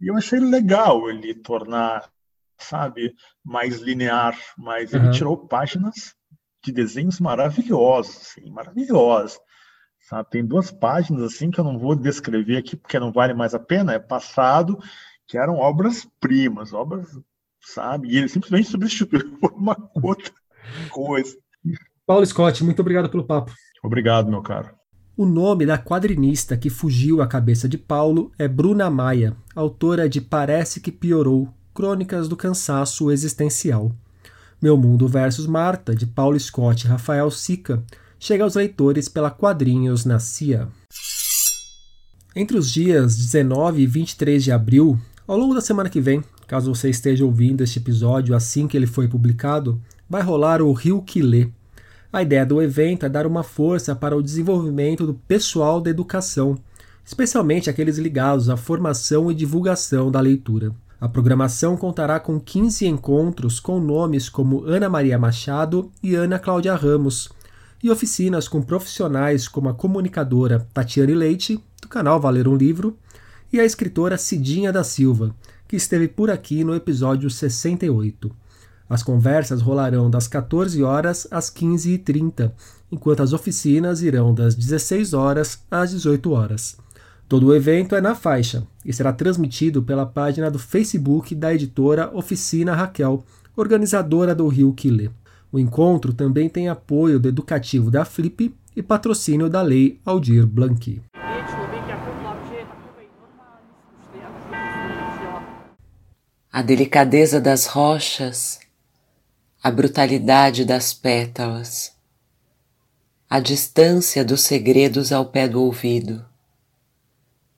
E 0.00 0.08
eu 0.08 0.16
achei 0.16 0.38
legal 0.38 1.08
ele 1.10 1.34
tornar, 1.34 2.10
sabe, 2.58 3.14
mais 3.44 3.80
linear, 3.80 4.38
mas 4.56 4.92
uhum. 4.92 5.04
ele 5.04 5.10
tirou 5.10 5.46
páginas 5.48 6.14
de 6.64 6.72
desenhos 6.72 7.20
maravilhosos, 7.20 8.16
assim, 8.16 8.50
maravilhosos. 8.50 9.38
Sabe? 10.00 10.30
Tem 10.30 10.46
duas 10.46 10.70
páginas 10.70 11.22
assim 11.22 11.50
que 11.50 11.58
eu 11.58 11.64
não 11.64 11.78
vou 11.78 11.96
descrever 11.96 12.58
aqui 12.58 12.76
porque 12.76 12.98
não 12.98 13.12
vale 13.12 13.34
mais 13.34 13.54
a 13.54 13.58
pena, 13.58 13.92
é 13.92 13.98
passado, 13.98 14.78
que 15.26 15.36
eram 15.36 15.56
obras 15.56 16.06
primas, 16.20 16.72
obras 16.72 17.08
sabe? 17.74 18.08
E 18.08 18.18
ele 18.18 18.28
simplesmente 18.28 18.68
substituiu 18.68 19.36
por 19.40 19.52
uma 19.52 19.76
outra 20.02 20.32
coisa. 20.90 21.36
Paulo 22.06 22.24
Scott, 22.24 22.62
muito 22.62 22.80
obrigado 22.80 23.08
pelo 23.08 23.24
papo. 23.24 23.52
Obrigado, 23.82 24.30
meu 24.30 24.42
caro. 24.42 24.70
O 25.16 25.24
nome 25.24 25.64
da 25.64 25.78
quadrinista 25.78 26.56
que 26.56 26.68
fugiu 26.68 27.22
à 27.22 27.26
cabeça 27.26 27.68
de 27.68 27.78
Paulo 27.78 28.30
é 28.38 28.46
Bruna 28.46 28.90
Maia, 28.90 29.34
autora 29.54 30.08
de 30.08 30.20
Parece 30.20 30.80
que 30.80 30.92
Piorou 30.92 31.48
Crônicas 31.74 32.28
do 32.28 32.36
Cansaço 32.36 33.10
Existencial. 33.10 33.92
Meu 34.60 34.76
Mundo 34.76 35.08
versus 35.08 35.46
Marta, 35.46 35.94
de 35.94 36.06
Paulo 36.06 36.38
Scott 36.38 36.86
e 36.86 36.88
Rafael 36.88 37.30
Sica, 37.30 37.82
chega 38.18 38.44
aos 38.44 38.54
leitores 38.54 39.08
pela 39.08 39.30
Quadrinhos 39.30 40.04
na 40.04 40.18
CIA. 40.18 40.68
Entre 42.34 42.56
os 42.56 42.70
dias 42.70 43.16
19 43.16 43.82
e 43.82 43.86
23 43.86 44.44
de 44.44 44.52
abril, 44.52 44.98
ao 45.26 45.38
longo 45.38 45.54
da 45.54 45.60
semana 45.60 45.88
que 45.88 46.00
vem, 46.00 46.22
caso 46.46 46.74
você 46.74 46.88
esteja 46.88 47.24
ouvindo 47.24 47.62
este 47.62 47.78
episódio 47.78 48.34
assim 48.34 48.68
que 48.68 48.76
ele 48.76 48.86
foi 48.86 49.08
publicado, 49.08 49.80
vai 50.08 50.22
rolar 50.22 50.62
o 50.62 50.72
Rio 50.72 51.02
Quilê. 51.02 51.48
A 52.12 52.22
ideia 52.22 52.46
do 52.46 52.62
evento 52.62 53.04
é 53.04 53.08
dar 53.08 53.26
uma 53.26 53.42
força 53.42 53.94
para 53.94 54.16
o 54.16 54.22
desenvolvimento 54.22 55.06
do 55.06 55.14
pessoal 55.14 55.80
da 55.80 55.90
educação, 55.90 56.56
especialmente 57.04 57.68
aqueles 57.68 57.98
ligados 57.98 58.48
à 58.48 58.56
formação 58.56 59.30
e 59.30 59.34
divulgação 59.34 60.10
da 60.10 60.20
leitura. 60.20 60.72
A 60.98 61.08
programação 61.08 61.76
contará 61.76 62.18
com 62.18 62.40
15 62.40 62.86
encontros 62.86 63.60
com 63.60 63.78
nomes 63.78 64.28
como 64.28 64.64
Ana 64.64 64.88
Maria 64.88 65.18
Machado 65.18 65.90
e 66.02 66.14
Ana 66.14 66.38
Cláudia 66.38 66.74
Ramos, 66.74 67.28
e 67.82 67.90
oficinas 67.90 68.48
com 68.48 68.62
profissionais 68.62 69.46
como 69.46 69.68
a 69.68 69.74
comunicadora 69.74 70.66
Tatiane 70.72 71.14
Leite, 71.14 71.62
do 71.82 71.88
canal 71.88 72.18
Valer 72.18 72.48
um 72.48 72.56
Livro, 72.56 72.96
e 73.52 73.60
a 73.60 73.64
escritora 73.64 74.16
Cidinha 74.16 74.72
da 74.72 74.82
Silva, 74.82 75.34
que 75.68 75.76
esteve 75.76 76.08
por 76.08 76.30
aqui 76.30 76.64
no 76.64 76.74
episódio 76.74 77.28
68. 77.28 78.30
As 78.88 79.02
conversas 79.02 79.60
rolarão 79.60 80.08
das 80.08 80.28
14 80.28 80.82
horas 80.82 81.26
às 81.30 81.50
15h30, 81.50 82.52
enquanto 82.90 83.22
as 83.22 83.32
oficinas 83.32 84.00
irão 84.00 84.32
das 84.32 84.54
16 84.54 85.12
horas 85.12 85.60
às 85.70 85.90
18 85.90 86.30
horas. 86.30 86.76
Todo 87.28 87.48
o 87.48 87.54
evento 87.54 87.96
é 87.96 88.00
na 88.00 88.14
faixa 88.14 88.64
e 88.84 88.92
será 88.92 89.12
transmitido 89.12 89.82
pela 89.82 90.06
página 90.06 90.48
do 90.48 90.58
Facebook 90.58 91.34
da 91.34 91.52
editora 91.52 92.08
Oficina 92.14 92.74
Raquel, 92.74 93.24
organizadora 93.56 94.34
do 94.34 94.46
Rio 94.46 94.72
Quilê. 94.72 95.10
O 95.50 95.58
encontro 95.58 96.12
também 96.12 96.48
tem 96.48 96.68
apoio 96.68 97.18
do 97.18 97.28
Educativo 97.28 97.90
da 97.90 98.04
Flip 98.04 98.54
e 98.76 98.82
patrocínio 98.82 99.48
da 99.48 99.62
Lei 99.62 99.98
Aldir 100.04 100.46
Blanqui. 100.46 101.02
A 106.56 106.62
delicadeza 106.62 107.38
das 107.38 107.66
rochas, 107.66 108.60
a 109.62 109.70
brutalidade 109.70 110.64
das 110.64 110.94
pétalas, 110.94 111.92
a 113.28 113.38
distância 113.40 114.24
dos 114.24 114.40
segredos 114.40 115.12
ao 115.12 115.26
pé 115.26 115.46
do 115.46 115.62
ouvido, 115.62 116.24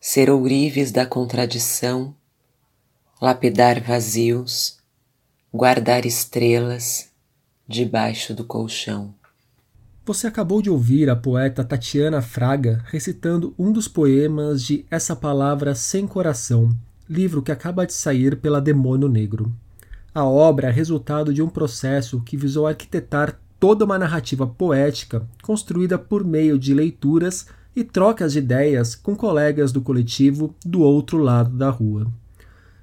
ser 0.00 0.28
ourives 0.28 0.90
da 0.90 1.06
contradição, 1.06 2.12
lapidar 3.22 3.80
vazios, 3.80 4.78
guardar 5.54 6.04
estrelas 6.04 7.08
debaixo 7.68 8.34
do 8.34 8.44
colchão. 8.44 9.14
Você 10.04 10.26
acabou 10.26 10.60
de 10.60 10.70
ouvir 10.70 11.08
a 11.08 11.14
poeta 11.14 11.62
Tatiana 11.62 12.20
Fraga 12.20 12.84
recitando 12.86 13.54
um 13.56 13.70
dos 13.70 13.86
poemas 13.86 14.60
de 14.64 14.84
Essa 14.90 15.14
Palavra 15.14 15.76
Sem 15.76 16.04
Coração, 16.04 16.76
livro 17.08 17.40
que 17.40 17.50
acaba 17.50 17.86
de 17.86 17.94
sair 17.94 18.36
pela 18.36 18.60
Demônio 18.60 19.08
Negro. 19.08 19.50
A 20.14 20.24
obra 20.24 20.68
é 20.68 20.70
resultado 20.70 21.32
de 21.32 21.40
um 21.40 21.48
processo 21.48 22.20
que 22.20 22.36
visou 22.36 22.66
arquitetar 22.66 23.40
toda 23.58 23.84
uma 23.84 23.98
narrativa 23.98 24.46
poética 24.46 25.26
construída 25.42 25.98
por 25.98 26.24
meio 26.24 26.58
de 26.58 26.74
leituras 26.74 27.46
e 27.74 27.82
trocas 27.82 28.32
de 28.32 28.40
ideias 28.40 28.94
com 28.94 29.16
colegas 29.16 29.72
do 29.72 29.80
coletivo 29.80 30.54
do 30.64 30.80
outro 30.80 31.18
lado 31.18 31.56
da 31.56 31.70
rua. 31.70 32.06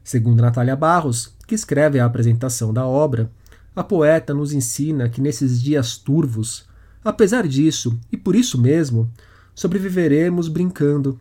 Segundo 0.04 0.42
Natália 0.42 0.76
Barros, 0.76 1.36
que 1.48 1.56
escreve 1.56 2.00
a 2.00 2.06
apresentação 2.06 2.74
da 2.74 2.86
obra, 2.86 3.30
a 3.76 3.84
poeta 3.84 4.34
nos 4.34 4.54
ensina 4.54 5.10
que 5.10 5.22
nesses 5.22 5.62
dias 5.62 5.98
turvos, 5.98 6.66
apesar 7.04 7.48
disso 7.48 8.00
e 8.12 8.18
por 8.18 8.36
isso 8.36 8.60
mesmo, 8.60 9.12
sobreviveremos 9.54 10.48
brincando, 10.48 11.20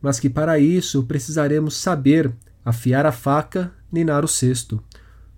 mas 0.00 0.20
que 0.20 0.28
para 0.28 0.58
isso 0.58 1.02
precisaremos 1.04 1.76
saber 1.76 2.32
afiar 2.64 3.04
a 3.06 3.12
faca, 3.12 3.72
ninar 3.92 4.24
o 4.24 4.28
cesto, 4.28 4.82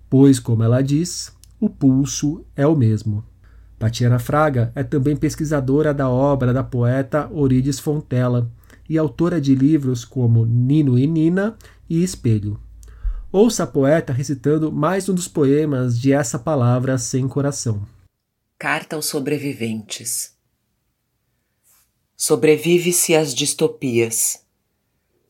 pois, 0.09 0.39
como 0.39 0.63
ela 0.63 0.81
diz, 0.81 1.35
o 1.59 1.69
pulso 1.69 2.45
é 2.55 2.65
o 2.65 2.75
mesmo. 2.75 3.23
Tatiana 3.77 4.17
Fraga 4.17 4.71
é 4.73 4.83
também 4.83 5.15
pesquisadora 5.15 5.93
da 5.93 6.09
obra 6.09 6.53
da 6.53 6.63
poeta 6.63 7.29
Orides 7.31 7.79
Fontela 7.79 8.51
e 8.89 8.97
autora 8.97 9.39
de 9.39 9.53
livros 9.53 10.03
como 10.03 10.45
Nino 10.45 10.97
e 10.97 11.05
Nina 11.05 11.55
e 11.89 12.03
Espelho. 12.03 12.59
Ouça 13.31 13.63
a 13.63 13.67
poeta 13.67 14.13
recitando 14.13 14.71
mais 14.71 15.07
um 15.09 15.13
dos 15.13 15.27
poemas 15.27 15.99
de 15.99 16.13
essa 16.13 16.39
palavra 16.39 16.97
sem 16.97 17.27
coração. 17.27 17.85
Carta 18.57 18.95
aos 18.95 19.05
sobreviventes. 19.05 20.35
Sobrevive-se 22.15 23.15
às 23.15 23.35
distopias 23.35 24.46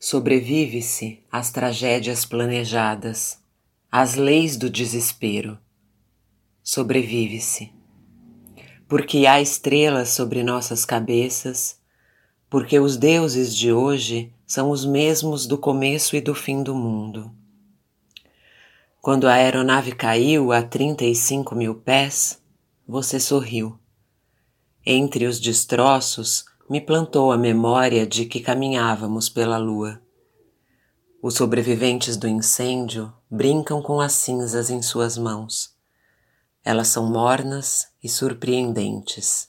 Sobrevive-se 0.00 1.24
às 1.30 1.50
tragédias 1.50 2.24
planejadas, 2.24 3.42
às 3.90 4.14
leis 4.14 4.56
do 4.56 4.70
desespero. 4.70 5.58
Sobrevive-se. 6.62 7.72
porque 8.86 9.26
há 9.26 9.40
estrelas 9.40 10.10
sobre 10.10 10.42
nossas 10.44 10.84
cabeças, 10.84 11.78
porque 12.48 12.78
os 12.78 12.96
deuses 12.96 13.54
de 13.54 13.72
hoje 13.72 14.32
são 14.46 14.70
os 14.70 14.84
mesmos 14.86 15.46
do 15.46 15.58
começo 15.58 16.14
e 16.16 16.20
do 16.20 16.34
fim 16.34 16.62
do 16.62 16.74
mundo. 16.74 17.30
Quando 19.02 19.26
a 19.28 19.34
aeronave 19.34 19.92
caiu 19.92 20.52
a 20.52 20.62
35 20.62 21.54
mil 21.54 21.74
pés, 21.74 22.40
você 22.86 23.18
sorriu. 23.20 23.78
Entre 24.86 25.26
os 25.26 25.38
destroços, 25.38 26.46
me 26.68 26.80
plantou 26.80 27.32
a 27.32 27.38
memória 27.38 28.06
de 28.06 28.26
que 28.26 28.40
caminhávamos 28.40 29.28
pela 29.28 29.56
lua. 29.56 30.02
Os 31.22 31.34
sobreviventes 31.34 32.16
do 32.16 32.28
incêndio 32.28 33.12
brincam 33.30 33.80
com 33.80 34.00
as 34.00 34.12
cinzas 34.12 34.68
em 34.68 34.82
suas 34.82 35.16
mãos. 35.16 35.74
Elas 36.62 36.88
são 36.88 37.10
mornas 37.10 37.88
e 38.02 38.08
surpreendentes. 38.08 39.48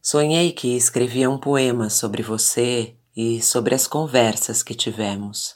Sonhei 0.00 0.52
que 0.52 0.76
escrevia 0.76 1.28
um 1.28 1.38
poema 1.38 1.90
sobre 1.90 2.22
você 2.22 2.96
e 3.16 3.42
sobre 3.42 3.74
as 3.74 3.86
conversas 3.86 4.62
que 4.62 4.74
tivemos. 4.74 5.54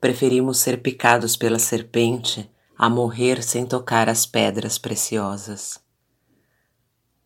Preferimos 0.00 0.58
ser 0.58 0.82
picados 0.82 1.36
pela 1.36 1.58
serpente 1.58 2.50
a 2.76 2.88
morrer 2.88 3.42
sem 3.42 3.64
tocar 3.64 4.08
as 4.08 4.26
pedras 4.26 4.78
preciosas. 4.78 5.80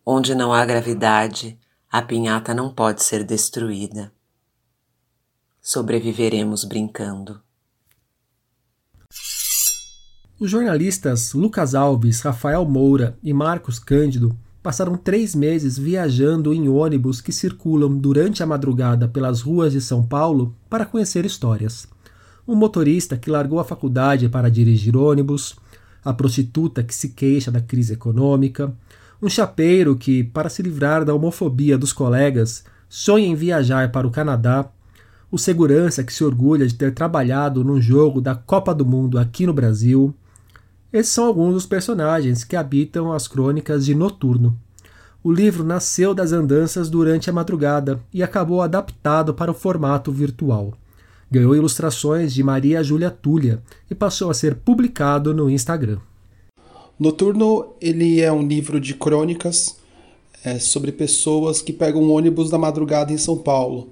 Onde 0.05 0.35
não 0.35 0.53
há 0.53 0.65
gravidade, 0.65 1.59
a 1.95 2.03
pinhata 2.03 2.53
não 2.53 2.75
pode 2.75 3.05
ser 3.05 3.23
destruída. 3.23 4.11
Sobreviveremos 5.63 6.65
brincando. 6.65 7.41
Os 10.41 10.51
jornalistas 10.51 11.33
Lucas 11.35 11.73
Alves, 11.73 12.21
Rafael 12.21 12.65
Moura 12.65 13.17
e 13.23 13.33
Marcos 13.33 13.79
Cândido 13.79 14.37
passaram 14.61 14.97
três 14.97 15.37
meses 15.37 15.79
viajando 15.79 16.53
em 16.53 16.69
ônibus 16.69 17.21
que 17.21 17.31
circulam 17.31 17.97
durante 17.97 18.43
a 18.43 18.47
madrugada 18.47 19.07
pelas 19.07 19.41
ruas 19.41 19.73
de 19.73 19.81
São 19.81 20.05
Paulo 20.05 20.53
para 20.69 20.85
conhecer 20.85 21.25
histórias. 21.25 21.87
Um 22.45 22.57
motorista 22.57 23.17
que 23.17 23.31
largou 23.31 23.61
a 23.61 23.65
faculdade 23.65 24.29
para 24.29 24.51
dirigir 24.51 24.97
ônibus, 24.97 25.55
a 26.05 26.13
prostituta 26.13 26.83
que 26.83 26.93
se 26.93 27.11
queixa 27.11 27.53
da 27.53 27.61
crise 27.61 27.93
econômica, 27.93 28.77
um 29.25 29.29
chapeiro 29.31 29.97
que, 29.97 30.23
para 30.23 30.51
se 30.51 30.63
livrar 30.63 31.03
da 31.03 31.15
homofobia 31.15 31.79
dos 31.79 31.95
colegas, 31.95 32.63
sonha 32.91 33.27
em 33.27 33.35
viajar 33.35 33.91
para 33.91 34.07
o 34.07 34.11
Canadá, 34.11 34.69
o 35.31 35.39
segurança 35.39 36.05
que 36.05 36.13
se 36.13 36.23
orgulha 36.23 36.67
de 36.67 36.75
ter 36.75 36.93
trabalhado 36.93 37.65
num 37.65 37.81
jogo 37.81 38.21
da 38.21 38.35
Copa 38.35 38.75
do 38.75 38.85
Mundo 38.85 39.19
aqui 39.19 39.47
no 39.47 39.55
Brasil, 39.55 40.15
esses 40.93 41.11
são 41.11 41.25
alguns 41.25 41.55
dos 41.55 41.65
personagens 41.65 42.45
que 42.45 42.55
habitam 42.55 43.11
as 43.15 43.27
crônicas 43.27 43.87
de 43.87 43.95
Noturno. 43.95 44.59
O 45.23 45.33
livro 45.33 45.65
nasceu 45.65 46.15
das 46.15 46.31
andanças 46.31 46.91
durante 46.91 47.31
a 47.31 47.33
madrugada 47.33 47.99
e 48.13 48.23
acabou 48.23 48.61
adaptado 48.61 49.33
para 49.33 49.51
o 49.51 49.55
formato 49.55 50.13
virtual. 50.13 50.75
Ganhou 51.31 51.57
ilustrações 51.57 52.35
de 52.35 52.43
Maria 52.43 52.85
Júlia 52.85 53.11
Tulha 53.11 53.63
e 53.91 53.95
passou 53.95 54.31
a 54.31 54.35
ser 54.35 54.55
publicado 54.55 55.33
no 55.33 55.49
Instagram. 55.49 55.99
Noturno 56.99 57.67
ele 57.81 58.21
é 58.21 58.33
um 58.33 58.47
livro 58.47 58.81
de 58.81 58.95
crônicas 58.95 59.77
é, 60.45 60.59
sobre 60.59 60.93
pessoas 60.93 61.61
que 61.61 61.73
pegam 61.73 62.03
um 62.03 62.13
ônibus 62.13 62.51
da 62.51 62.59
madrugada 62.59 63.13
em 63.13 63.19
São 63.19 63.37
Paulo. 63.37 63.89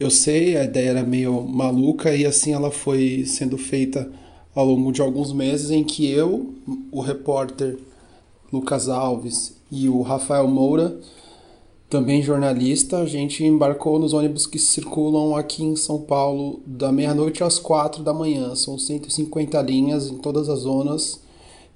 Eu 0.00 0.10
sei, 0.10 0.56
a 0.56 0.64
ideia 0.64 0.90
era 0.90 1.02
meio 1.04 1.42
maluca 1.42 2.14
e 2.14 2.26
assim 2.26 2.52
ela 2.52 2.70
foi 2.70 3.24
sendo 3.26 3.56
feita 3.56 4.10
ao 4.54 4.66
longo 4.66 4.92
de 4.92 5.00
alguns 5.00 5.32
meses 5.32 5.70
em 5.70 5.84
que 5.84 6.10
eu, 6.10 6.54
o 6.90 7.00
repórter 7.00 7.78
Lucas 8.52 8.88
Alves 8.88 9.54
e 9.70 9.88
o 9.88 10.02
Rafael 10.02 10.48
Moura, 10.48 10.98
também 11.92 12.22
jornalista, 12.22 12.98
a 12.98 13.06
gente 13.06 13.44
embarcou 13.44 13.98
nos 13.98 14.14
ônibus 14.14 14.46
que 14.46 14.58
circulam 14.58 15.36
aqui 15.36 15.62
em 15.62 15.76
São 15.76 16.00
Paulo 16.00 16.60
da 16.66 16.90
meia-noite 16.90 17.44
às 17.44 17.58
quatro 17.58 18.02
da 18.02 18.14
manhã. 18.14 18.54
São 18.56 18.78
150 18.78 19.60
linhas 19.60 20.08
em 20.08 20.16
todas 20.16 20.48
as 20.48 20.60
zonas. 20.60 21.20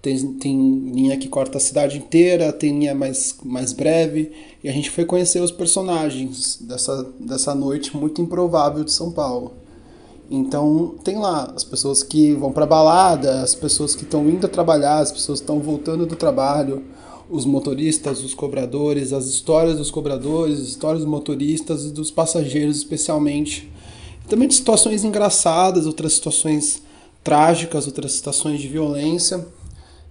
Tem, 0.06 0.34
tem 0.34 0.92
linha 0.94 1.16
que 1.16 1.26
corta 1.26 1.58
a 1.58 1.60
cidade 1.60 1.98
inteira, 1.98 2.52
tem 2.52 2.78
linha 2.78 2.94
mais, 2.94 3.34
mais 3.42 3.72
breve. 3.72 4.30
E 4.62 4.68
a 4.68 4.72
gente 4.72 4.88
foi 4.88 5.04
conhecer 5.04 5.42
os 5.42 5.50
personagens 5.50 6.58
dessa, 6.60 7.04
dessa 7.18 7.56
noite 7.56 7.96
muito 7.96 8.22
improvável 8.22 8.84
de 8.84 8.92
São 8.92 9.10
Paulo. 9.10 9.54
Então 10.30 10.94
tem 11.02 11.18
lá 11.18 11.52
as 11.56 11.64
pessoas 11.64 12.04
que 12.04 12.32
vão 12.34 12.52
para 12.52 12.64
balada, 12.64 13.42
as 13.42 13.56
pessoas 13.56 13.96
que 13.96 14.04
estão 14.04 14.28
indo 14.28 14.46
trabalhar, 14.46 15.00
as 15.00 15.10
pessoas 15.10 15.40
que 15.40 15.42
estão 15.42 15.58
voltando 15.58 16.06
do 16.06 16.14
trabalho, 16.14 16.84
os 17.28 17.44
motoristas, 17.44 18.22
os 18.22 18.32
cobradores, 18.32 19.12
as 19.12 19.26
histórias 19.26 19.76
dos 19.76 19.90
cobradores, 19.90 20.60
as 20.60 20.68
histórias 20.68 21.00
dos 21.00 21.10
motoristas 21.10 21.84
e 21.84 21.90
dos 21.90 22.12
passageiros 22.12 22.76
especialmente. 22.76 23.68
E 24.24 24.28
também 24.28 24.46
de 24.46 24.54
situações 24.54 25.02
engraçadas, 25.02 25.84
outras 25.84 26.12
situações 26.12 26.80
trágicas, 27.24 27.88
outras 27.88 28.12
situações 28.12 28.60
de 28.60 28.68
violência. 28.68 29.44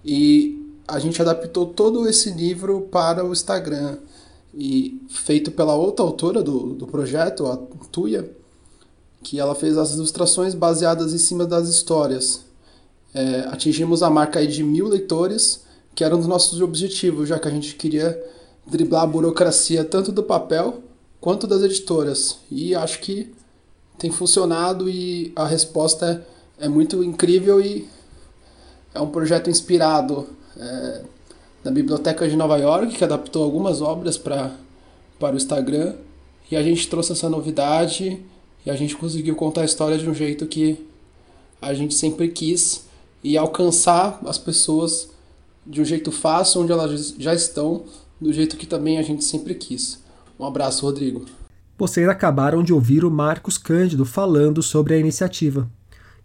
E 0.06 0.64
a 0.86 0.98
gente 0.98 1.20
adaptou 1.20 1.66
todo 1.66 2.08
esse 2.08 2.30
livro 2.30 2.82
para 2.90 3.24
o 3.24 3.32
Instagram 3.32 3.98
e 4.54 5.02
feito 5.10 5.50
pela 5.50 5.74
outra 5.74 6.04
autora 6.04 6.42
do, 6.42 6.74
do 6.74 6.86
projeto, 6.86 7.46
a 7.46 7.56
Tuya 7.90 8.30
que 9.26 9.40
ela 9.40 9.56
fez 9.56 9.76
as 9.76 9.94
ilustrações 9.94 10.54
baseadas 10.54 11.12
em 11.12 11.18
cima 11.18 11.44
das 11.44 11.68
histórias. 11.68 12.44
É, 13.12 13.40
atingimos 13.48 14.00
a 14.00 14.08
marca 14.08 14.46
de 14.46 14.62
mil 14.62 14.86
leitores, 14.86 15.64
que 15.96 16.04
era 16.04 16.14
um 16.14 16.18
dos 16.18 16.28
nossos 16.28 16.60
objetivos, 16.60 17.28
já 17.28 17.36
que 17.36 17.48
a 17.48 17.50
gente 17.50 17.74
queria 17.74 18.22
driblar 18.64 19.02
a 19.02 19.06
burocracia 19.06 19.84
tanto 19.84 20.12
do 20.12 20.22
papel 20.22 20.80
quanto 21.20 21.44
das 21.48 21.60
editoras. 21.62 22.38
E 22.48 22.72
acho 22.72 23.00
que 23.00 23.34
tem 23.98 24.12
funcionado 24.12 24.88
e 24.88 25.32
a 25.34 25.44
resposta 25.44 26.24
é, 26.60 26.66
é 26.66 26.68
muito 26.68 27.02
incrível 27.02 27.60
e 27.60 27.88
é 28.96 29.00
um 29.00 29.08
projeto 29.08 29.50
inspirado 29.50 30.26
é, 30.56 31.02
da 31.62 31.70
Biblioteca 31.70 32.26
de 32.28 32.34
Nova 32.34 32.56
York, 32.56 32.96
que 32.96 33.04
adaptou 33.04 33.44
algumas 33.44 33.82
obras 33.82 34.16
pra, 34.16 34.52
para 35.18 35.34
o 35.34 35.36
Instagram. 35.36 35.94
E 36.50 36.56
a 36.56 36.62
gente 36.62 36.88
trouxe 36.88 37.12
essa 37.12 37.28
novidade 37.28 38.22
e 38.64 38.70
a 38.70 38.74
gente 38.74 38.96
conseguiu 38.96 39.34
contar 39.36 39.62
a 39.62 39.64
história 39.64 39.98
de 39.98 40.08
um 40.08 40.14
jeito 40.14 40.46
que 40.46 40.86
a 41.60 41.74
gente 41.74 41.94
sempre 41.94 42.28
quis 42.28 42.86
e 43.22 43.36
alcançar 43.36 44.20
as 44.24 44.38
pessoas 44.38 45.10
de 45.66 45.80
um 45.80 45.84
jeito 45.84 46.12
fácil, 46.12 46.62
onde 46.62 46.72
elas 46.72 47.14
já 47.18 47.34
estão, 47.34 47.84
do 48.20 48.32
jeito 48.32 48.56
que 48.56 48.66
também 48.66 48.98
a 48.98 49.02
gente 49.02 49.24
sempre 49.24 49.54
quis. 49.54 50.02
Um 50.38 50.44
abraço, 50.44 50.86
Rodrigo. 50.86 51.26
Vocês 51.76 52.08
acabaram 52.08 52.62
de 52.62 52.72
ouvir 52.72 53.04
o 53.04 53.10
Marcos 53.10 53.58
Cândido 53.58 54.04
falando 54.04 54.62
sobre 54.62 54.94
a 54.94 54.98
iniciativa. 54.98 55.68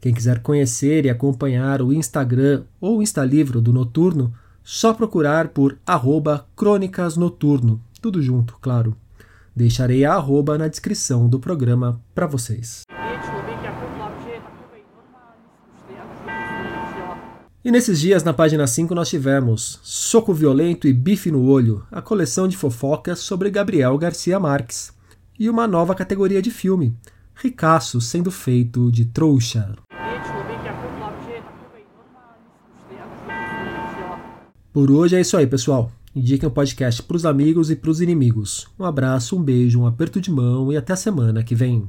Quem 0.02 0.16
quiser 0.16 0.40
conhecer 0.40 1.06
e 1.06 1.12
acompanhar 1.12 1.80
o 1.80 1.94
Instagram 1.94 2.64
ou 2.82 3.04
Instalivro 3.04 3.62
do 3.62 3.72
Noturno, 3.72 4.34
só 4.64 4.96
procurar 4.96 5.50
por 5.50 5.78
arroba 5.86 6.48
Crônicas 6.56 7.16
Noturno, 7.16 7.80
tudo 8.02 8.20
junto, 8.20 8.58
claro. 8.60 8.98
Deixarei 9.56 10.04
a 10.04 10.16
arroba 10.16 10.58
na 10.58 10.68
descrição 10.68 11.30
do 11.30 11.40
programa 11.40 12.02
para 12.16 12.26
vocês. 12.26 12.82
E 17.64 17.70
nesses 17.70 18.00
dias, 18.00 18.24
na 18.24 18.34
página 18.34 18.66
5, 18.66 18.96
nós 18.96 19.08
tivemos 19.08 19.80
Soco 19.84 20.34
Violento 20.34 20.88
e 20.88 20.94
Bife 20.94 21.30
no 21.30 21.44
Olho, 21.46 21.86
a 21.92 22.02
coleção 22.02 22.48
de 22.48 22.58
fofocas 22.58 23.20
sobre 23.20 23.52
Gabriel 23.52 23.96
Garcia 24.00 24.40
Marques. 24.40 24.92
E 25.38 25.48
uma 25.48 25.68
nova 25.68 25.94
categoria 25.94 26.42
de 26.42 26.50
filme, 26.50 26.98
Ricaço 27.36 28.02
sendo 28.02 28.32
feito 28.32 28.92
de 28.92 29.06
trouxa. 29.06 29.76
Por 34.74 34.90
hoje 34.90 35.18
é 35.18 35.22
isso 35.22 35.36
aí, 35.36 35.46
pessoal. 35.46 35.92
Indiquem 36.16 36.48
o 36.48 36.52
podcast 36.52 37.04
para 37.04 37.18
os 37.18 37.26
amigos 37.26 37.70
e 37.70 37.76
para 37.76 37.92
os 37.92 38.00
inimigos. 38.00 38.68
Um 38.80 38.86
abraço, 38.86 39.36
um 39.38 39.44
beijo, 39.44 39.82
um 39.82 39.86
aperto 39.86 40.22
de 40.22 40.32
mão 40.32 40.72
e 40.72 40.78
até 40.78 40.94
a 40.94 40.98
semana 40.98 41.44
que 41.44 41.54
vem. 41.54 41.88